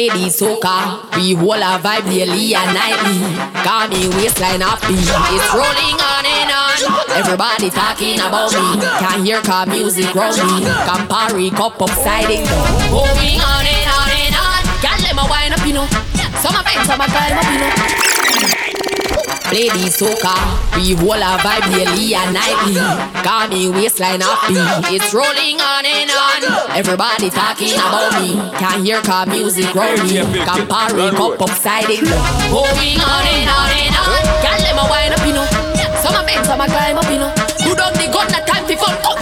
The 0.08 0.26
soca, 0.26 0.98
we 1.16 1.34
hold 1.34 1.62
a 1.62 1.78
vibe 1.78 2.04
daily 2.10 2.54
and 2.54 2.74
nightly. 2.74 3.22
Got 3.62 3.90
me 3.90 4.08
waistline 4.08 4.60
happy, 4.60 4.98
it's 4.98 5.54
rolling 5.54 5.98
on 6.02 6.26
and 6.26 6.50
on. 6.50 7.16
Everybody 7.16 7.70
talking 7.70 8.18
about 8.18 8.50
me, 8.50 8.82
can't 8.98 9.24
hear 9.24 9.40
car 9.42 9.64
music 9.66 10.12
round 10.14 10.36
me. 10.36 10.66
Campari 10.86 11.54
cup 11.54 11.80
upside 11.80 12.30
it, 12.30 12.42
going 12.90 13.38
on 13.38 13.64
and 13.64 13.88
on 13.94 14.10
and 14.10 14.34
on. 14.34 14.62
Can't 14.82 15.02
let 15.02 15.14
my 15.14 15.28
wine 15.30 15.52
up, 15.52 15.64
you 15.64 15.74
know. 15.74 15.86
Some 16.42 16.56
of 16.56 16.66
it, 16.66 16.84
some 16.84 17.00
of 17.00 17.06
climb 17.06 17.38
up, 17.38 17.44
you 17.52 17.60
know. 17.60 18.11
Play 19.52 19.68
the 19.68 19.92
soca, 19.92 20.32
we 20.80 20.96
hold 20.96 21.20
a 21.20 21.36
vibe 21.44 21.68
daily 21.68 22.14
and 22.16 22.32
nightly. 22.32 22.72
Got 23.20 23.50
me 23.52 23.68
waistline 23.68 24.24
happy, 24.24 24.56
it's 24.88 25.12
rolling 25.12 25.60
on 25.60 25.84
and 25.84 26.08
on. 26.08 26.72
Everybody 26.72 27.28
talking 27.28 27.76
about 27.76 28.16
me, 28.16 28.40
can't 28.56 28.80
hear 28.82 29.02
car 29.02 29.26
music 29.26 29.68
me. 29.76 30.24
Campari 30.48 31.12
cup 31.12 31.36
upside 31.42 31.84
it, 31.84 32.00
going 32.48 32.96
on 32.96 33.24
and 33.28 33.52
on 33.52 33.68
and 33.76 33.92
on. 33.92 34.24
Can't 34.40 34.56
let 34.64 34.72
my 34.72 34.88
wine 34.88 35.12
up, 35.12 35.20
you 35.20 35.36
know. 35.36 35.44
Some 36.00 36.16
of 36.16 36.24
it, 36.24 36.40
some 36.48 36.58
of 36.58 36.72
climb 36.72 36.96
up, 36.96 37.04
you 37.12 37.20
know. 37.20 37.28
You 37.60 37.76
don't 37.76 37.92
need 38.00 38.08
gun, 38.08 38.32
not 38.32 38.48
time 38.48 38.64
for 38.64 38.80
fun. 38.80 38.96
Oh, 39.04 39.21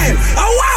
smile. 0.00 0.16
A 0.36 0.40
oh, 0.40 0.69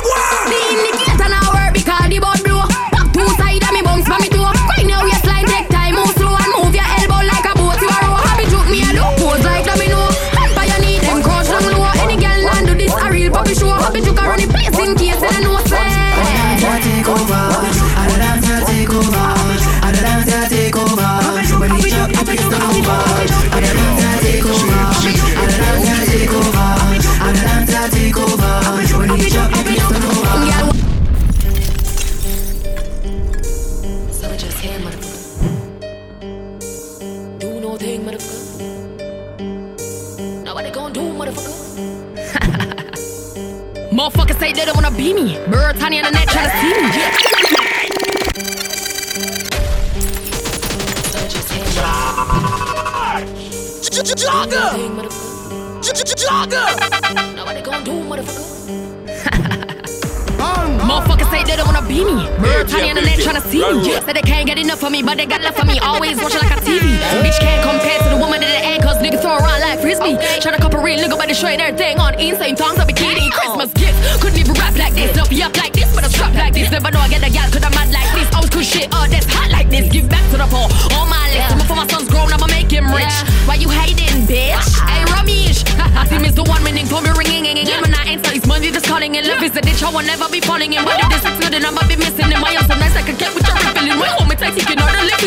can't 64.83 64.83
get 64.83 64.83
enough 64.83 64.85
of 64.85 64.91
me, 64.91 65.01
but 65.03 65.17
they 65.17 65.25
got 65.25 65.41
love 65.41 65.55
for 65.55 65.65
me. 65.65 65.79
Always 65.79 66.19
watching 66.19 66.41
like 66.43 66.51
a 66.51 66.61
TV. 66.61 66.99
Bitch 67.23 67.39
can't 67.39 67.63
compare 67.63 67.99
to 68.03 68.09
the 68.11 68.19
woman 68.19 68.41
that 68.41 68.51
they 68.51 68.75
ain't, 68.75 68.83
cause 68.83 68.97
niggas 68.99 69.21
throw 69.21 69.39
around 69.39 69.61
like 69.61 69.79
frisbee. 69.79 70.19
Tryna 70.43 70.59
a 70.59 70.81
real 70.83 70.99
nigga, 70.99 71.15
but 71.15 71.27
they 71.27 71.33
showing 71.33 71.61
everything 71.61 71.99
on 71.99 72.19
insane 72.19 72.55
tongues 72.55 72.79
I 72.79 72.85
be 72.85 72.93
bikini. 72.93 73.31
Christmas 73.31 73.71
gifts. 73.73 73.99
Couldn't 74.19 74.39
even 74.39 74.53
rap 74.59 74.75
like 74.75 74.93
this. 74.93 75.15
Be 75.29 75.43
up 75.43 75.55
like 75.55 75.73
this, 75.73 75.87
but 75.95 76.03
I'm 76.03 76.11
strapped 76.11 76.35
like 76.35 76.53
this. 76.53 76.71
Never 76.71 76.91
know 76.91 76.99
I 76.99 77.07
get 77.07 77.23
a 77.23 77.31
gal, 77.31 77.47
cause 77.51 77.63
I'm 77.63 77.71
mad 77.71 77.91
like 77.95 78.11
this. 78.11 78.27
Always 78.35 78.49
cool 78.51 78.63
shit, 78.63 78.89
oh, 78.91 79.07
that's 79.07 79.27
hot 79.31 79.51
like 79.51 79.69
this. 79.69 79.87
Give 79.91 80.07
back 80.09 80.23
to 80.31 80.37
the 80.37 80.47
poor. 80.51 80.67
All 80.97 81.07
my 81.07 81.31
list. 81.31 81.47
Yeah. 81.47 81.67
For 81.67 81.75
my 81.75 81.87
son's 81.87 82.09
grown, 82.09 82.33
I'ma 82.33 82.47
make 82.47 82.69
him 82.69 82.91
rich. 82.91 83.15
Why 83.47 83.55
you 83.55 83.69
hating, 83.69 84.27
bitch? 84.27 84.59
Ah. 84.59 84.91
Hey, 84.91 85.03
Ramesh. 85.07 85.63
I 85.99 86.03
see, 86.07 86.19
Miss 86.19 86.35
the 86.35 86.43
one 86.43 86.63
minute 86.63 86.87
phone 86.91 87.07
be 87.07 87.11
ringing. 87.15 87.47
And 87.47 87.81
man, 87.81 87.95
I 87.95 88.19
answer, 88.19 88.35
it's 88.35 88.45
money 88.45 88.71
just 88.71 88.85
calling 88.85 89.15
and 89.15 89.27
love 89.27 89.43
is 89.43 89.55
a 89.55 89.61
ditch. 89.61 89.81
I 89.83 89.89
will 89.95 90.03
never 90.03 90.27
be 90.27 90.41
falling 90.41 90.73
in. 90.73 90.83
But 90.83 90.99
if 90.99 91.07
this 91.07 91.23
is 91.23 91.35
good, 91.39 91.53
then 91.53 91.63
I'ma 91.63 91.87
be 91.87 91.95
missing 91.95 92.27
in. 92.27 92.39
My 92.41 92.51
so 92.67 92.75
nice, 92.75 92.95
I 92.99 93.03
can 93.07 93.15
get 93.15 93.31
with 93.33 93.42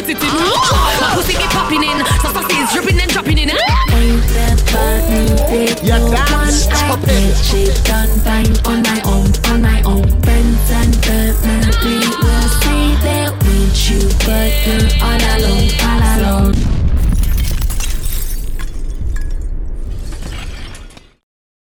taking 0.03 0.12
all 0.12 0.12
the 0.12 0.12
liquid 0.12 0.16
it 0.16 0.22
in. 0.22 0.28
My 1.01 1.12
pussy 1.14 1.36
be 1.36 1.47
popping 1.49 1.82
in. 1.82 2.05
So 2.20 2.28
is 2.61 2.72
dripping 2.72 3.01
and 3.01 3.11
dropping 3.11 3.38
in. 3.38 3.51
Ain't 3.51 4.22
that 4.36 4.61
me, 5.09 5.24
babe? 5.49 5.78
Yeah, 5.82 5.99
no 5.99 6.11
that's 6.11 6.32
one 6.32 6.53
I 6.72 7.07
get 7.07 7.36
shit 7.36 7.84
done 7.84 8.12
fine 8.20 8.53
on 8.66 8.82
my 8.82 9.01
own, 9.07 9.28
on 9.53 9.62
my 9.62 9.80
own. 9.82 10.05
Friends 10.22 10.70
and 10.70 10.94
family 11.40 12.05
will 12.20 12.49
say 12.61 12.97
that 13.07 13.32
with 13.40 13.76
you, 13.88 14.03
but 14.26 14.53
you're 14.66 14.88
all 15.01 15.20
alone. 15.36 15.66